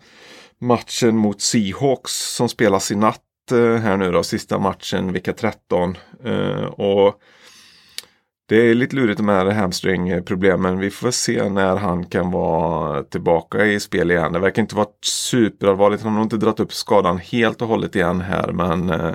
matchen 0.60 1.18
mot 1.18 1.42
Seahawks 1.42 2.36
som 2.36 2.50
spelas 2.50 2.92
i 2.92 2.96
natt 2.96 3.22
här 3.51 3.98
nu 3.98 4.12
då, 4.12 4.24
sista 4.24 4.60
matchen 4.60 5.13
vecka 5.13 5.34
13. 5.34 5.98
Och 6.72 7.22
det 8.51 8.70
är 8.70 8.75
lite 8.75 8.96
lurigt 8.96 9.20
med 9.20 9.55
hamstringproblemen. 9.55 10.79
Vi 10.79 10.89
får 10.89 11.12
se 11.12 11.50
när 11.50 11.75
han 11.75 12.05
kan 12.05 12.31
vara 12.31 13.03
tillbaka 13.03 13.65
i 13.65 13.79
spel 13.79 14.12
igen. 14.12 14.34
Det 14.34 14.39
verkar 14.39 14.62
inte 14.62 14.75
vara 14.75 14.88
superallvarligt. 15.01 16.03
Han 16.03 16.12
har 16.12 16.20
nog 16.20 16.25
inte 16.25 16.38
dragit 16.38 16.60
upp 16.60 16.74
skadan 16.74 17.17
helt 17.17 17.62
och 17.62 17.67
hållet 17.67 17.96
igen 17.96 18.22
här. 18.22 18.51
Men 18.51 18.89
eh, 18.89 19.12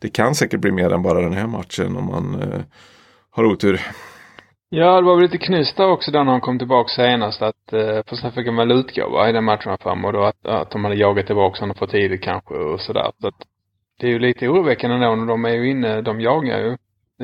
det 0.00 0.08
kan 0.08 0.34
säkert 0.34 0.60
bli 0.60 0.72
mer 0.72 0.92
än 0.92 1.02
bara 1.02 1.20
den 1.20 1.32
här 1.32 1.46
matchen 1.46 1.96
om 1.96 2.06
man 2.06 2.42
eh, 2.42 2.60
har 3.30 3.44
otur. 3.44 3.80
Ja, 4.68 4.96
det 5.00 5.06
var 5.06 5.14
väl 5.14 5.22
lite 5.22 5.38
knysta 5.38 5.86
också 5.86 6.10
då 6.10 6.24
när 6.24 6.32
han 6.32 6.40
kom 6.40 6.58
tillbaka 6.58 6.88
senast 6.88 7.42
att, 7.42 7.72
eh, 7.72 8.02
för 8.06 8.16
sen 8.16 8.32
fick 8.32 8.46
han 8.46 8.56
väl 8.56 8.72
utgå 8.72 9.26
i 9.28 9.32
den 9.32 9.44
matchen 9.44 9.78
fram 9.78 10.04
och 10.04 10.12
då 10.12 10.22
att, 10.22 10.46
att 10.46 10.70
de 10.70 10.84
hade 10.84 10.96
jagat 10.96 11.26
tillbaka 11.26 11.60
honom 11.60 11.76
för 11.76 11.86
tidigt 11.86 12.22
kanske 12.22 12.54
och 12.54 12.80
sådär. 12.80 13.12
Så 13.20 13.28
att 13.28 13.42
det 14.00 14.06
är 14.06 14.10
ju 14.10 14.18
lite 14.18 14.48
oroväckande 14.48 15.06
då 15.06 15.14
när 15.14 15.26
de 15.26 15.44
är 15.44 15.54
ju 15.54 15.70
inne, 15.70 16.02
de 16.02 16.20
jagar 16.20 16.58
ju 16.58 16.76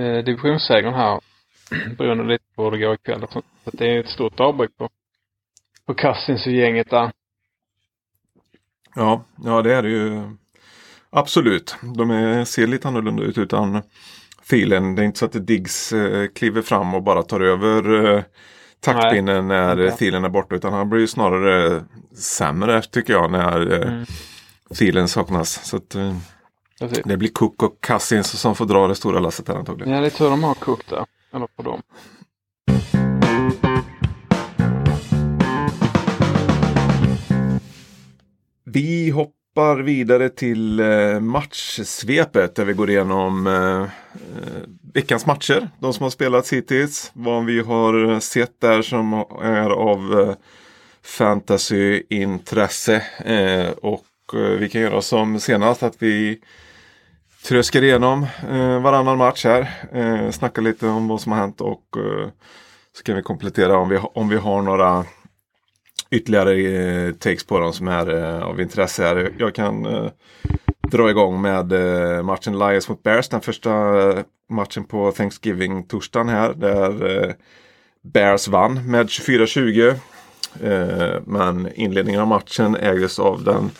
eh, 0.02 0.24
divisionssegern 0.24 0.94
här 0.94 1.20
beroende 1.98 2.24
lite 2.24 2.44
på 2.54 2.64
hur 2.64 2.70
det 2.70 2.78
går 2.78 2.94
ikväll. 2.94 3.26
Så 3.32 3.42
det 3.64 3.96
är 3.96 4.00
ett 4.00 4.08
stort 4.08 4.40
avbräck 4.40 4.76
på, 4.76 4.88
på 5.86 5.94
Cousins 5.94 6.46
och 6.46 6.52
gänget 6.52 6.90
där. 6.90 7.12
Ja, 8.94 9.24
ja 9.44 9.62
det 9.62 9.74
är 9.74 9.82
det 9.82 9.88
ju. 9.88 10.22
Absolut. 11.10 11.76
De 11.96 12.10
är, 12.10 12.44
ser 12.44 12.66
lite 12.66 12.88
annorlunda 12.88 13.22
ut 13.22 13.38
utan 13.38 13.82
filen. 14.42 14.94
Det 14.94 15.02
är 15.02 15.06
inte 15.06 15.18
så 15.18 15.24
att 15.24 15.46
Diggs 15.46 15.92
eh, 15.92 16.26
kliver 16.34 16.62
fram 16.62 16.94
och 16.94 17.02
bara 17.02 17.22
tar 17.22 17.40
över 17.40 18.06
eh, 18.16 18.22
taktpinnen 18.80 19.48
när 19.48 19.84
okay. 19.84 19.96
filen 19.96 20.24
är 20.24 20.28
borta. 20.28 20.54
Utan 20.54 20.72
han 20.72 20.90
blir 20.90 21.06
snarare 21.06 21.84
sämre 22.16 22.82
tycker 22.82 23.12
jag 23.12 23.30
när 23.30 23.72
eh, 23.72 23.92
mm. 23.92 24.06
filen 24.74 25.08
saknas. 25.08 25.64
Så 25.64 25.76
att, 25.76 25.94
eh, 25.94 26.16
det 27.04 27.16
blir 27.16 27.28
Cook 27.28 27.62
och 27.62 27.80
Cousins 27.80 28.40
som 28.40 28.54
får 28.54 28.66
dra 28.66 28.88
det 28.88 28.94
stora 28.94 29.20
lasset 29.20 29.48
här 29.48 29.54
antagligen. 29.54 29.94
Ja, 29.94 30.00
det 30.00 30.06
är 30.06 30.10
tur 30.10 30.30
de 30.30 30.44
har 30.44 30.54
Cook 30.54 30.86
där. 30.88 31.04
Eller 31.34 31.46
på 31.46 31.62
dem. 31.62 31.82
Vi 38.64 39.10
hoppar 39.10 39.82
vidare 39.82 40.28
till 40.28 40.80
eh, 40.80 41.20
matchsvepet 41.20 42.54
där 42.54 42.64
vi 42.64 42.72
går 42.72 42.90
igenom 42.90 43.46
eh, 43.46 43.82
eh, 43.82 43.88
veckans 44.94 45.26
matcher. 45.26 45.68
De 45.78 45.92
som 45.92 46.02
har 46.02 46.10
spelats 46.10 46.52
hittills. 46.52 47.10
Vad 47.14 47.44
vi 47.44 47.60
har 47.60 48.20
sett 48.20 48.60
där 48.60 48.82
som 48.82 49.12
är 49.42 49.70
av 49.70 50.34
fantasyintresse. 51.02 53.02
Och 53.82 54.06
vi 54.58 54.68
kan 54.68 54.80
göra 54.80 55.02
som 55.02 55.40
senast 55.40 55.82
att 55.82 55.96
vi 55.98 56.40
tröskar 57.48 57.82
igenom 57.82 58.26
eh, 58.50 58.80
varannan 58.80 59.18
match 59.18 59.44
här. 59.44 59.70
Eh, 59.92 60.30
snackar 60.30 60.62
lite 60.62 60.86
om 60.86 61.08
vad 61.08 61.20
som 61.20 61.32
har 61.32 61.38
hänt 61.38 61.60
och 61.60 61.96
eh, 61.96 62.28
så 62.96 63.02
kan 63.02 63.16
vi 63.16 63.22
komplettera 63.22 63.78
om 63.78 63.88
vi, 63.88 63.96
om 63.96 64.28
vi 64.28 64.36
har 64.36 64.62
några 64.62 65.04
ytterligare 66.10 66.54
eh, 66.54 67.12
takes 67.12 67.44
på 67.44 67.58
dem 67.58 67.72
som 67.72 67.88
är 67.88 68.14
eh, 68.14 68.42
av 68.42 68.60
intresse 68.60 69.02
här. 69.02 69.32
Jag 69.38 69.54
kan 69.54 69.86
eh, 69.86 70.10
dra 70.90 71.10
igång 71.10 71.40
med 71.40 71.72
eh, 71.72 72.22
matchen 72.22 72.58
Lions 72.58 72.88
mot 72.88 73.02
Bears. 73.02 73.28
Den 73.28 73.40
första 73.40 73.70
eh, 74.10 74.24
matchen 74.50 74.84
på 74.84 75.12
Thanksgiving 75.12 75.86
torsdagen 75.86 76.28
här. 76.28 76.54
Där 76.54 77.24
eh, 77.24 77.34
Bears 78.02 78.48
vann 78.48 78.90
med 78.90 79.06
24-20. 79.06 79.94
Eh, 80.62 81.22
men 81.26 81.72
inledningen 81.74 82.20
av 82.20 82.26
matchen 82.26 82.76
ägdes 82.76 83.18
av 83.18 83.44
den 83.44 83.70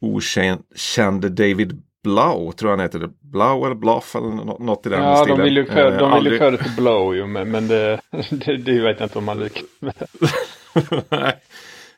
okände 0.00 1.28
David 1.28 1.82
Blau 2.04 2.52
tror 2.52 2.70
jag 2.70 2.76
han 2.76 2.84
heter. 2.84 3.10
Blau 3.20 3.64
eller 3.64 3.74
Bluff 3.74 4.16
eller 4.16 4.28
något 4.64 4.86
i 4.86 4.88
den 4.88 5.02
ja, 5.02 5.16
stilen. 5.16 5.38
Ja, 5.38 5.44
de 5.44 5.48
vill 5.48 5.56
ju 5.56 5.66
få, 5.66 5.90
de 5.90 6.14
vill 6.14 6.32
ju 6.32 6.38
få 6.38 6.50
det 6.50 6.58
till 6.58 6.76
Blow 6.76 7.14
ju, 7.14 7.26
men, 7.26 7.50
men 7.50 7.68
det, 7.68 8.00
det, 8.30 8.56
det 8.56 8.80
vet 8.80 9.00
jag 9.00 9.06
inte 9.06 9.18
om 9.18 9.24
man 9.24 9.38
lyckas 9.38 9.62
med. 9.78 9.94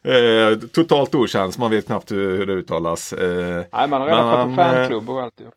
eh, 0.03 0.59
totalt 0.59 1.15
okänt, 1.15 1.59
man 1.59 1.71
vet 1.71 1.87
knappt 1.87 2.13
hur, 2.13 2.39
hur 2.39 2.47
det 2.47 2.53
uttalas. 2.53 3.13
Eh, 3.13 3.65
Nej, 3.73 3.89
man 3.89 4.01
har 4.01 4.09
redan 4.09 4.33
fått 4.33 4.51
en 4.51 4.57
fanklubb 4.57 5.11
och 5.11 5.23
allt. 5.23 5.35
Ja. 5.37 5.51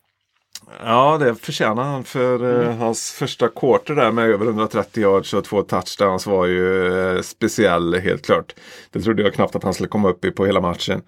Ja, 0.83 1.17
det 1.17 1.35
förtjänar 1.35 1.83
han 1.83 2.03
för 2.03 2.59
eh, 2.59 2.65
mm. 2.65 2.77
hans 2.77 3.11
första 3.11 3.47
quarter 3.47 3.95
där 3.95 4.11
med 4.11 4.29
över 4.29 4.45
130 4.45 5.03
yards 5.03 5.33
och 5.33 5.43
två 5.43 5.61
touchdowns 5.61 6.25
var 6.27 6.45
ju 6.45 6.87
eh, 7.15 7.21
speciell 7.21 7.95
helt 7.95 8.25
klart. 8.25 8.55
Det 8.91 9.01
trodde 9.01 9.23
jag 9.23 9.33
knappt 9.33 9.55
att 9.55 9.63
han 9.63 9.73
skulle 9.73 9.89
komma 9.89 10.09
upp 10.09 10.25
i 10.25 10.31
på 10.31 10.45
hela 10.45 10.61
matchen. 10.61 11.01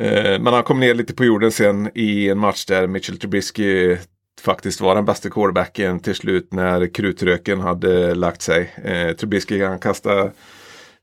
Eh, 0.00 0.40
men 0.40 0.46
han 0.46 0.62
kom 0.62 0.80
ner 0.80 0.94
lite 0.94 1.14
på 1.14 1.24
jorden 1.24 1.52
sen 1.52 1.90
i 1.94 2.28
en 2.28 2.38
match 2.38 2.64
där 2.64 2.86
Mitchell 2.86 3.18
Trubisky 3.18 3.96
faktiskt 4.40 4.80
var 4.80 4.94
den 4.94 5.04
bästa 5.04 5.30
quarterbacken 5.30 6.00
till 6.00 6.14
slut 6.14 6.52
när 6.52 6.94
krutröken 6.94 7.60
hade 7.60 8.14
lagt 8.14 8.42
sig. 8.42 8.74
Eh, 8.84 9.16
Trubisky 9.16 9.64
han 9.64 9.78
kastade 9.78 10.32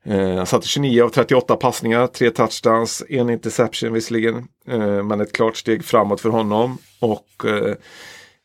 eh, 0.04 0.36
han 0.36 0.46
satte 0.46 0.68
29 0.68 1.04
av 1.04 1.10
38 1.10 1.56
passningar, 1.56 2.08
tre 2.08 2.30
touchdowns, 2.30 3.04
en 3.10 3.30
interception 3.30 3.94
visserligen. 3.94 4.48
Eh, 4.68 5.04
men 5.04 5.22
ett 5.22 5.34
klart 5.34 5.58
steg 5.58 5.86
framåt 5.86 6.22
för 6.22 6.30
honom. 6.30 6.78
Och 7.00 7.46
eh, 7.46 7.76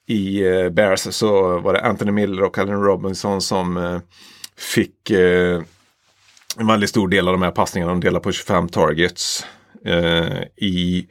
i 0.06 0.46
eh, 0.46 0.68
Bears 0.68 1.00
så 1.00 1.58
var 1.58 1.72
det 1.72 1.80
Anthony 1.80 2.12
Miller 2.12 2.42
och 2.42 2.58
Allen 2.58 2.82
Robinson 2.82 3.40
som 3.40 3.76
eh, 3.76 4.00
fick 4.56 5.10
eh, 5.10 5.62
en 6.56 6.66
väldigt 6.66 6.90
stor 6.90 7.08
del 7.08 7.28
av 7.28 7.34
de 7.34 7.42
här 7.42 7.50
passningarna. 7.50 7.92
De 7.92 8.00
delar 8.00 8.20
på 8.20 8.32
25 8.32 8.68
targets. 8.68 9.46
Eh, 9.84 10.42
i, 10.56 11.06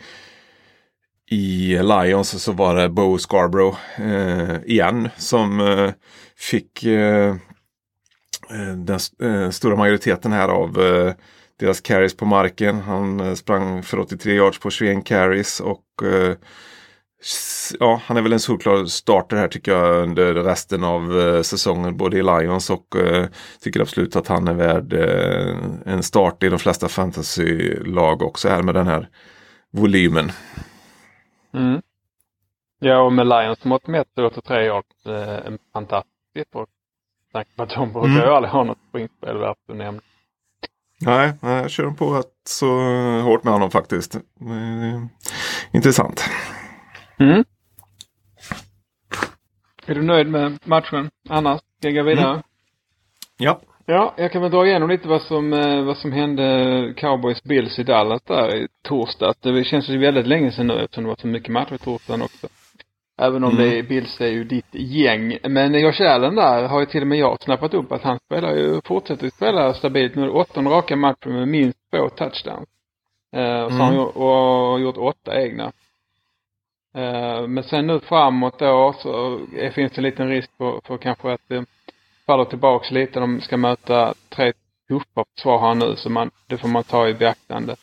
I 1.32 1.78
Lions 1.82 2.44
så 2.44 2.52
var 2.52 2.76
det 2.76 2.90
Bo 2.90 3.18
Scarborough 3.18 3.78
eh, 3.98 4.56
igen 4.66 5.10
som 5.18 5.60
eh, 5.60 5.92
fick 6.38 6.84
eh, 6.84 7.30
eh 8.50 8.76
den 8.76 9.00
eh, 9.22 9.50
stora 9.50 9.76
majoriteten 9.76 10.32
här 10.32 10.50
av 10.50 10.82
eh, 10.82 11.14
deras 11.60 11.82
carries 11.82 12.18
på 12.18 12.26
marken. 12.26 12.80
Han 12.80 13.20
eh, 13.20 13.34
sprang 13.34 13.84
för 13.84 14.00
83 14.00 14.34
yards 14.34 14.60
på 14.60 14.70
21 14.70 15.06
carries 15.06 15.60
och 15.60 15.84
ja, 17.80 18.02
han 18.06 18.18
är 18.18 18.22
väl 18.22 18.34
en 18.34 18.40
solklar 18.40 18.86
starter 18.86 19.38
här 19.38 19.48
tycker 19.48 19.72
jag 19.72 20.04
under 20.04 20.34
resten 20.34 20.84
av 20.84 21.20
eh, 21.20 21.42
säsongen 21.42 21.98
både 21.98 22.18
i 22.18 22.24
Lions 22.24 22.70
och 22.70 22.96
eh, 22.96 23.28
tycker 23.62 23.82
absolut 23.82 24.16
att 24.16 24.28
han 24.28 24.48
är 24.48 24.54
värd 24.54 24.94
eh, 24.94 25.94
en 25.94 26.04
start 26.04 26.44
i 26.44 26.50
de 26.50 26.60
flesta 26.60 26.88
fantasylag 26.88 28.22
också 28.22 28.50
här 28.50 28.64
med 28.64 28.76
den 28.76 28.88
här 28.88 29.10
volymen. 29.72 30.32
Mm. 31.54 31.82
Ja, 32.80 33.02
och 33.02 33.14
med 33.14 33.28
Lions 33.28 33.64
mått 33.64 33.88
mätt 33.88 34.08
så 34.16 34.22
låter 34.22 34.42
tre 34.42 34.66
yards 34.66 35.06
eh, 35.06 35.48
en 35.48 35.58
fantastisk 35.74 36.14
siffra. 36.34 36.66
Tanke 37.34 37.50
på 37.56 37.64
att 37.64 37.70
de 37.70 37.94
brukar 37.94 38.26
ju 38.26 38.34
aldrig 38.34 38.52
ha 38.52 38.64
något 38.64 38.78
springspel 38.90 39.38
värt 39.38 39.58
att 39.70 39.76
nämna. 39.76 40.02
Nej, 41.02 41.34
nej, 41.42 41.62
jag 41.62 41.72
kör 41.72 41.92
på 41.92 42.18
rätt 42.18 42.26
så 42.48 42.68
hårt 43.22 43.44
med 43.44 43.54
honom 43.54 43.72
faktiskt. 43.72 44.16
Eh, 44.16 45.06
intressant. 45.72 46.24
Mm. 47.20 47.44
Är 49.86 49.96
du 49.96 50.02
nöjd 50.02 50.28
med 50.28 50.60
matchen 50.66 51.10
annars? 51.30 51.62
Ska 51.78 51.88
jag 51.90 51.96
gå 51.96 52.04
vidare? 52.04 52.42
Ja, 53.38 53.62
Ja, 53.86 54.14
jag 54.18 54.32
kan 54.32 54.42
väl 54.42 54.52
dra 54.52 54.68
igenom 54.68 54.90
lite 54.90 55.08
vad 55.08 55.22
som, 55.22 55.54
eh, 55.54 55.84
vad 55.84 55.98
som 55.98 56.12
hände 56.12 56.94
Cowboys 56.98 57.44
Bills 57.44 57.80
i 57.80 57.84
Dallas 57.84 58.22
där 58.22 58.56
i 58.56 58.68
torsdags. 58.84 59.40
Det 59.42 59.64
känns 59.64 59.90
ju 59.90 59.98
väldigt 59.98 60.28
länge 60.28 60.52
sedan 60.52 60.68
nu 60.68 60.80
eftersom 60.84 61.04
det 61.04 61.08
var 61.10 61.16
så 61.16 61.28
mycket 61.28 61.50
matcher 61.50 61.74
i 61.74 61.78
torsdagen 61.78 62.22
också. 62.22 62.48
Även 63.22 63.44
om 63.44 63.52
Mm. 63.52 63.70
det 63.70 63.78
är, 63.80 63.84
Bills 63.84 64.22
är 64.22 64.28
ju 64.28 64.44
ditt 64.44 64.66
gäng. 64.72 65.38
Men 65.44 65.74
Josh 65.74 66.02
Allen 66.02 66.36
där 66.36 66.68
har 66.68 66.80
ju 66.80 66.86
till 66.86 67.02
och 67.02 67.08
med 67.08 67.18
jag 67.18 67.42
snappat 67.42 67.74
upp 67.74 67.92
att 67.92 68.02
han 68.02 68.20
spelar 68.20 68.56
ju, 68.56 68.82
fortsätter 68.86 69.30
spela 69.30 69.74
stabilt. 69.74 70.16
Nu 70.16 70.22
är 70.22 70.26
det 70.26 70.32
åttonde 70.34 70.70
raka 70.70 70.96
matchen 70.96 71.34
med 71.34 71.48
minst 71.48 71.78
två 71.92 72.10
touchdowns. 72.10 72.70
Eh, 73.36 73.62
och 73.64 73.72
så 73.72 73.78
har 73.78 73.86
han 73.86 73.94
Mm. 73.94 73.96
gjort, 73.96 74.16
och 74.16 74.80
gjort 74.80 74.98
åtta 74.98 75.42
egna. 75.42 75.72
Eh, 76.96 77.48
men 77.48 77.64
sen 77.64 77.88
nu 77.88 78.00
framåt 78.00 78.60
då 78.60 78.94
så 79.00 79.40
finns 79.74 79.92
det 79.92 80.00
en 80.00 80.04
liten 80.04 80.30
risk 80.30 80.50
för, 80.58 80.82
för 80.84 80.98
kanske 80.98 81.34
att 81.34 81.42
det 81.48 81.66
faller 82.26 82.46
tillbaks 82.46 82.92
lite. 82.92 83.20
De 83.20 83.42
ska 83.42 83.58
möta 83.58 84.14
tre 84.30 84.54
tuffa 84.88 85.26
försvar 85.36 85.60
här 85.60 85.76
nu 85.76 85.96
så 85.96 86.10
man, 86.10 86.32
det 86.48 86.58
får 86.58 86.68
man 86.68 86.84
ta 86.84 87.08
i 87.08 87.14
beaktande. 87.14 87.76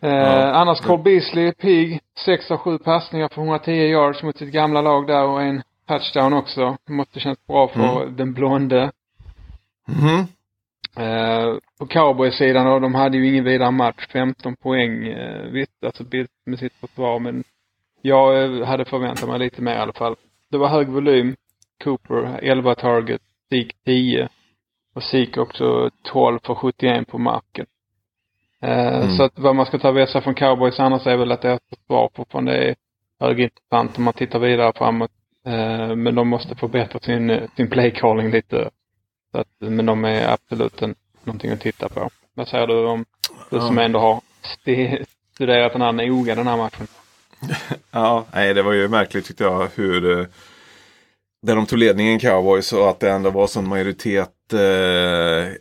Eh, 0.00 0.10
Ja. 0.10 0.52
Annars 0.52 0.80
Cole 0.80 1.02
Beasley 1.02 1.46
är 1.46 1.52
pigg. 1.52 2.00
6 2.24 2.50
av 2.50 2.56
7 2.58 2.78
passningar 2.78 3.28
för 3.28 3.42
110 3.42 3.70
yards 3.72 4.22
mot 4.22 4.38
sitt 4.38 4.52
gamla 4.52 4.80
lag 4.82 5.06
där 5.06 5.24
och 5.24 5.42
en 5.42 5.62
touchdown 5.88 6.32
också. 6.32 6.76
Måste 6.88 7.20
kännas 7.20 7.46
bra 7.46 7.68
för 7.68 8.06
den 8.06 8.32
blonde. 8.32 8.90
Mhm. 9.88 10.26
Eh, 10.96 11.54
på 11.78 11.86
cowboy-sidan 11.86 12.66
då, 12.66 12.78
de 12.78 12.94
hade 12.94 13.16
ju 13.16 13.28
ingen 13.28 13.44
vidare 13.44 13.70
match. 13.70 14.06
15 14.12 14.56
poäng, 14.56 15.06
eh, 15.06 15.42
visst, 15.50 15.84
alltså 15.86 16.04
Bills 16.04 16.30
med 16.46 16.58
sitt 16.58 16.72
försvar, 16.72 17.18
men 17.18 17.44
jag 18.02 18.44
eh, 18.44 18.64
hade 18.66 18.84
förväntat 18.84 19.28
mig 19.28 19.38
lite 19.38 19.62
mer 19.62 19.74
i 19.74 19.78
alla 19.78 19.92
fall. 19.92 20.16
Det 20.50 20.58
var 20.58 20.68
hög 20.68 20.88
volym. 20.88 21.36
Cooper 21.84 22.38
11 22.42 22.74
target, 22.74 23.20
Zeke 23.50 23.74
10 23.84 24.28
och 24.94 25.02
Zeke 25.02 25.40
också 25.40 25.90
12 26.02 26.38
för 26.44 26.54
71 26.54 27.08
på 27.08 27.18
marken. 27.18 27.66
Eh, 28.62 28.96
Mm. 29.02 29.16
Så 29.16 29.22
att 29.22 29.38
vad 29.38 29.56
man 29.56 29.66
ska 29.66 29.78
ta 29.78 29.92
med 29.92 30.08
sig 30.08 30.20
från 30.22 30.34
cowboys 30.34 30.80
annars 30.80 31.06
är 31.06 31.16
väl 31.16 31.32
att 31.32 31.42
deras 31.42 31.60
försvar 31.70 32.10
fortfarande 32.14 32.52
är 32.56 32.74
högintressant 33.20 33.98
om 33.98 34.04
man 34.04 34.14
tittar 34.14 34.38
vidare 34.38 34.72
framåt. 34.76 35.10
Eh, 35.46 35.96
Men 35.96 36.14
de 36.14 36.28
måste 36.28 36.54
förbättra 36.54 37.00
sin, 37.00 37.48
sin 37.56 37.70
playcalling 37.70 38.30
lite. 38.30 38.70
Så 39.32 39.38
att, 39.38 39.48
men 39.58 39.86
de 39.86 40.04
är 40.04 40.28
absolut 40.32 40.82
en, 40.82 40.94
någonting 41.24 41.50
att 41.52 41.60
titta 41.60 41.88
på. 41.88 42.10
Vad 42.34 42.48
säger 42.48 42.66
du 42.66 42.86
om 42.86 43.04
du 43.50 43.60
som 43.60 43.78
ändå 43.78 43.98
har 43.98 44.20
st- 44.42 45.04
studerat 45.34 45.72
den 45.72 45.82
här 45.82 45.92
noga 45.92 46.34
den 46.34 46.46
här 46.46 46.56
matchen? 46.56 46.86
Ja, 47.90 48.26
nej 48.32 48.54
det 48.54 48.62
var 48.62 48.72
ju 48.72 48.88
märkligt 48.88 49.26
tyckte 49.26 49.44
jag 49.44 49.68
hur 49.74 50.20
eh, 50.20 50.26
där 51.42 51.56
de 51.56 51.66
tog 51.66 51.78
ledningen 51.78 52.18
Cowboys 52.18 52.72
och 52.72 52.90
att 52.90 53.00
det 53.00 53.10
ändå 53.10 53.30
var 53.30 53.46
sån 53.46 53.68
majoritet 53.68 54.52
eh, 54.52 55.52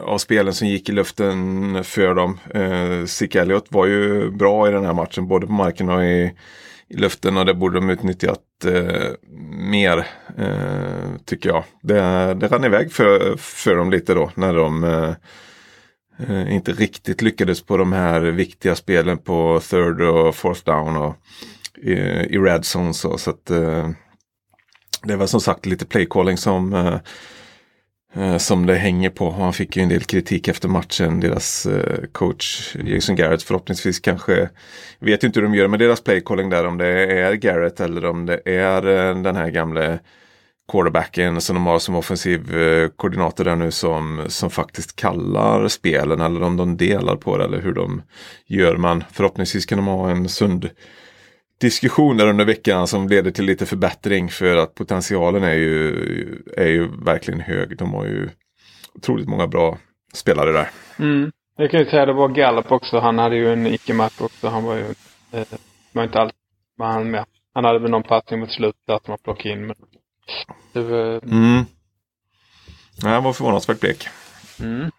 av 0.00 0.18
spelen 0.18 0.54
som 0.54 0.68
gick 0.68 0.88
i 0.88 0.92
luften 0.92 1.84
för 1.84 2.14
dem. 2.14 2.38
Eh, 2.54 3.40
Elliot 3.42 3.66
var 3.68 3.86
ju 3.86 4.30
bra 4.30 4.68
i 4.68 4.72
den 4.72 4.84
här 4.84 4.92
matchen 4.92 5.28
både 5.28 5.46
på 5.46 5.52
marken 5.52 5.88
och 5.88 6.04
i, 6.04 6.34
i 6.88 6.96
luften 6.96 7.36
och 7.36 7.46
det 7.46 7.54
borde 7.54 7.80
de 7.80 7.90
utnyttjat 7.90 8.64
eh, 8.64 9.10
mer 9.70 10.06
eh, 10.38 11.16
tycker 11.24 11.48
jag. 11.48 11.64
Det, 11.82 12.34
det 12.34 12.46
rann 12.46 12.64
iväg 12.64 12.92
för, 12.92 13.36
för 13.36 13.76
dem 13.76 13.90
lite 13.90 14.14
då 14.14 14.30
när 14.34 14.54
de 14.54 14.84
eh, 14.84 15.14
eh, 16.28 16.54
inte 16.54 16.72
riktigt 16.72 17.22
lyckades 17.22 17.62
på 17.62 17.76
de 17.76 17.92
här 17.92 18.20
viktiga 18.20 18.74
spelen 18.74 19.18
på 19.18 19.60
third 19.70 20.00
och 20.00 20.34
fourth 20.34 20.64
down 20.64 20.96
och 20.96 21.16
i, 21.82 21.92
i 22.34 22.38
red 22.38 22.64
zone. 22.74 22.94
Så, 22.94 23.18
så 23.18 23.30
att, 23.30 23.50
eh, 23.50 23.90
det 25.02 25.16
var 25.16 25.26
som 25.26 25.40
sagt 25.40 25.66
lite 25.66 25.86
playcalling 25.86 26.36
som, 26.36 26.74
eh, 26.74 26.98
eh, 28.14 28.36
som 28.36 28.66
det 28.66 28.74
hänger 28.74 29.10
på. 29.10 29.30
Han 29.30 29.52
fick 29.52 29.76
ju 29.76 29.82
en 29.82 29.88
del 29.88 30.02
kritik 30.02 30.48
efter 30.48 30.68
matchen. 30.68 31.20
Deras 31.20 31.66
eh, 31.66 32.04
coach 32.12 32.76
Jason 32.84 33.16
Garrett 33.16 33.42
förhoppningsvis 33.42 34.00
kanske 34.00 34.48
vet 34.98 35.24
inte 35.24 35.40
hur 35.40 35.46
de 35.46 35.54
gör 35.54 35.68
med 35.68 35.78
deras 35.78 36.00
playcalling 36.00 36.50
där. 36.50 36.66
Om 36.66 36.78
det 36.78 37.20
är 37.20 37.34
Garrett 37.34 37.80
eller 37.80 38.04
om 38.04 38.26
det 38.26 38.40
är 38.44 38.86
eh, 38.86 39.22
den 39.22 39.36
här 39.36 39.50
gamle 39.50 39.98
quarterbacken 40.70 41.40
som 41.40 41.54
de 41.54 41.66
har 41.66 41.78
som 41.78 41.94
offensiv 41.94 42.56
eh, 42.58 42.88
koordinator 42.88 43.44
där 43.44 43.56
nu 43.56 43.70
som, 43.70 44.24
som 44.28 44.50
faktiskt 44.50 44.96
kallar 44.96 45.68
spelen 45.68 46.20
eller 46.20 46.42
om 46.42 46.56
de 46.56 46.76
delar 46.76 47.16
på 47.16 47.36
det 47.36 47.44
eller 47.44 47.60
hur 47.60 47.72
de 47.72 48.02
gör. 48.46 48.76
Man 48.76 49.04
förhoppningsvis 49.12 49.66
kan 49.66 49.78
de 49.78 49.86
ha 49.86 50.10
en 50.10 50.28
sund 50.28 50.70
diskussion 51.60 52.16
där 52.16 52.26
under 52.26 52.44
veckan 52.44 52.86
som 52.86 53.08
leder 53.08 53.30
till 53.30 53.44
lite 53.44 53.66
förbättring 53.66 54.28
för 54.28 54.56
att 54.56 54.74
potentialen 54.74 55.42
är 55.42 55.54
ju, 55.54 55.96
är 56.56 56.68
ju 56.68 56.88
verkligen 57.04 57.40
hög. 57.40 57.76
De 57.76 57.94
har 57.94 58.04
ju 58.04 58.28
otroligt 58.94 59.28
många 59.28 59.46
bra 59.46 59.78
spelare 60.14 60.52
där. 60.52 60.68
Mm. 60.98 61.32
Jag 61.56 61.70
kan 61.70 61.80
ju 61.80 61.86
säga 61.86 62.06
det 62.06 62.12
var 62.12 62.28
Gallup 62.28 62.72
också. 62.72 62.98
Han 62.98 63.18
hade 63.18 63.36
ju 63.36 63.52
en 63.52 63.66
icke-match 63.66 64.20
också. 64.20 64.48
Han 64.48 64.64
var 64.64 64.76
ju 64.76 64.84
eh, 65.32 65.46
var 65.92 66.04
inte 66.04 66.18
alls 66.18 66.32
var 66.76 66.86
han 66.86 67.10
med. 67.10 67.24
Han 67.54 67.64
hade 67.64 67.78
väl 67.78 67.90
någon 67.90 68.02
passning 68.02 68.40
mot 68.40 68.52
slutet 68.52 68.80
där 68.86 68.98
som 69.04 69.10
han 69.10 69.18
plockade 69.24 69.54
in. 69.54 69.66
Men 69.66 69.76
det 70.72 70.80
var, 70.80 71.24
Mm. 71.24 71.64
Nej, 73.02 73.20
var 73.20 73.32
förvånansvärt 73.32 73.80
blek. 73.80 74.08
mm. 74.60 74.90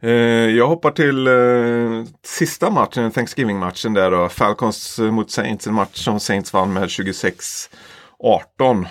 Eh, 0.00 0.50
jag 0.56 0.68
hoppar 0.68 0.90
till 0.90 1.26
eh, 1.26 2.04
sista 2.24 2.70
matchen, 2.70 3.10
Thanksgiving-matchen 3.10 3.94
där 3.94 4.10
då. 4.10 4.28
Falcons 4.28 4.98
eh, 4.98 5.10
mot 5.10 5.30
Saints, 5.30 5.66
en 5.66 5.74
match 5.74 5.96
som 6.04 6.20
Saints 6.20 6.52
vann 6.52 6.72
med 6.72 6.82
26-18. 6.88 7.68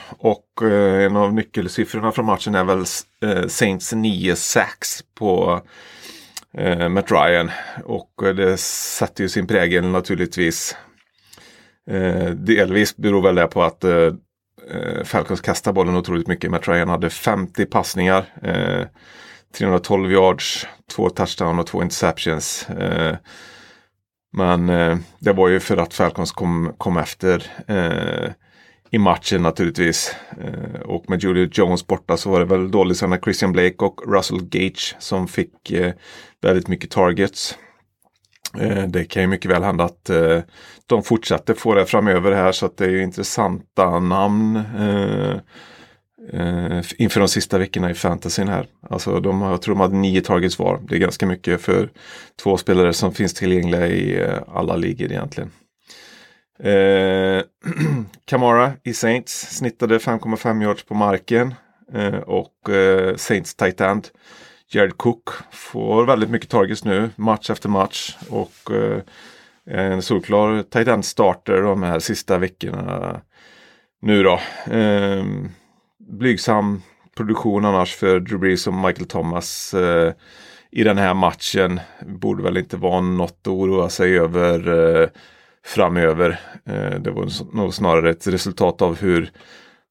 Och 0.10 0.45
eh, 0.63 1.06
en 1.06 1.15
av 1.17 1.34
nyckelsiffrorna 1.34 2.12
från 2.12 2.25
matchen 2.25 2.56
är 2.56 2.63
väl 2.63 2.84
eh, 3.25 3.47
Saints 3.47 3.93
9 3.93 4.36
sacks 4.36 5.03
på 5.15 5.62
eh, 6.58 6.89
Matt 6.89 7.12
Ryan. 7.12 7.51
Och 7.86 8.23
eh, 8.23 8.36
det 8.36 8.58
satte 8.60 9.23
ju 9.23 9.29
sin 9.29 9.47
prägel 9.47 9.86
naturligtvis. 9.86 10.75
Eh, 11.89 12.25
delvis 12.29 12.97
beror 12.97 13.21
väl 13.21 13.36
det 13.36 13.47
på 13.47 13.63
att 13.63 13.84
eh, 13.84 13.91
eh, 13.91 14.13
Eh, 14.71 15.04
Falcons 15.04 15.41
kastade 15.41 15.73
bollen 15.73 15.95
otroligt 15.95 16.28
mycket. 16.28 16.52
Matt 16.52 16.67
Ryan 16.67 16.89
hade 16.89 17.10
50 17.10 17.65
passningar. 17.65 18.26
Eh, 18.41 18.86
312 19.58 20.12
yards, 20.12 20.67
två 20.91 21.10
touchdown 21.10 21.60
och 21.60 21.67
två 21.67 21.82
interceptions. 21.82 22.69
Eh, 22.69 23.15
men 24.38 24.69
eh, 24.69 24.97
det 25.19 25.34
var 25.34 25.47
ju 25.47 25.60
för 25.60 25.78
att 25.78 25.93
Falcons 25.93 26.32
kom, 26.32 26.73
kom 26.78 26.97
efter 26.97 27.52
eh, 27.67 28.32
i 28.91 28.97
matchen 28.97 29.41
naturligtvis. 29.41 30.15
Eh, 30.41 30.82
och 30.82 31.10
med 31.10 31.23
Julio 31.23 31.49
Jones 31.52 31.88
borta 31.88 32.17
så 32.17 32.30
var 32.30 32.39
det 32.39 32.45
väl 32.45 32.71
dåligt 32.71 33.23
Christian 33.23 33.52
Blake 33.52 33.76
och 33.86 34.13
Russell 34.13 34.43
Gage 34.43 34.95
som 34.99 35.28
fick 35.28 35.71
eh, 35.71 35.93
väldigt 36.41 36.67
mycket 36.67 36.91
targets. 36.91 37.58
Eh, 38.60 38.88
det 38.88 39.06
kan 39.06 39.22
ju 39.22 39.28
mycket 39.28 39.52
väl 39.52 39.63
hända 39.63 39.84
att 39.84 40.10
eh, 40.10 40.39
de 40.86 41.04
fortsätter 41.04 41.54
få 41.54 41.74
det 41.74 41.86
framöver 41.86 42.32
här 42.32 42.52
så 42.52 42.66
att 42.66 42.78
det 42.78 42.86
är 42.86 42.89
ju 42.89 43.04
intressanta 43.04 44.00
namn. 44.00 44.56
Eh, 44.56 45.36
inför 46.98 47.20
de 47.20 47.28
sista 47.28 47.58
veckorna 47.58 47.92
i 47.92 47.94
fantasyn 47.94 48.48
här. 48.48 48.68
Alltså 48.89 49.20
de, 49.20 49.42
jag 49.42 49.62
tror 49.62 49.76
de 49.76 49.82
hade 49.82 49.96
nio 49.96 50.22
targets 50.22 50.60
var. 50.60 50.80
Det 50.88 50.96
är 50.96 51.00
ganska 51.00 51.26
mycket 51.26 51.62
för 51.62 51.92
två 52.44 52.58
spelare 52.58 52.94
som 52.94 53.13
finns 53.13 53.34
tillgängliga 53.34 53.88
i 53.88 54.28
alla 54.48 54.76
ligor 54.76 55.12
egentligen. 55.12 55.52
Eh, 56.60 57.44
Kamara 58.26 58.72
i 58.84 58.94
Saints 58.94 59.58
snittade 59.58 59.98
5,5 59.98 60.63
yards 60.63 60.84
på 60.84 60.94
marken. 60.94 61.54
Eh, 61.94 62.16
och 62.16 62.70
eh, 62.70 63.16
Saints 63.16 63.56
tight 63.56 63.82
end 63.82 64.08
Jared 64.76 64.98
Cook 64.98 65.30
får 65.52 66.06
väldigt 66.06 66.30
mycket 66.30 66.50
targets 66.50 66.84
nu 66.84 67.10
match 67.16 67.50
efter 67.50 67.70
match. 67.70 68.16
Och 68.30 68.72
eh, 68.72 69.02
en 69.66 70.02
solklar 70.02 70.64
tight 70.64 70.88
end 70.88 71.06
starter 71.06 71.62
de 71.62 71.84
här 71.84 72.00
sista 72.00 72.38
veckorna 72.38 73.22
nu 74.02 74.24
då. 74.24 74.40
Eh, 74.74 75.26
blygsam 76.00 76.82
produktion 77.18 77.66
annars 77.66 77.96
för 77.96 78.20
Drew 78.20 78.40
Brees 78.40 78.68
och 78.68 78.74
Michael 78.74 79.06
Thomas 79.06 79.74
eh, 79.74 80.14
i 80.72 80.84
den 80.84 80.98
här 80.98 81.14
matchen. 81.14 81.80
Borde 82.06 82.44
väl 82.44 82.58
inte 82.58 82.78
vara 82.78 83.02
något 83.02 83.38
att 83.42 83.48
oroa 83.48 83.90
sig 83.90 84.20
över 84.20 84.68
eh, 85.02 85.10
framöver. 85.66 86.40
Eh, 86.66 87.00
det 87.00 87.12
var 87.12 87.56
nog 87.56 87.74
snarare 87.74 88.10
ett 88.10 88.28
resultat 88.28 88.82
av 88.82 89.00
hur 89.00 89.32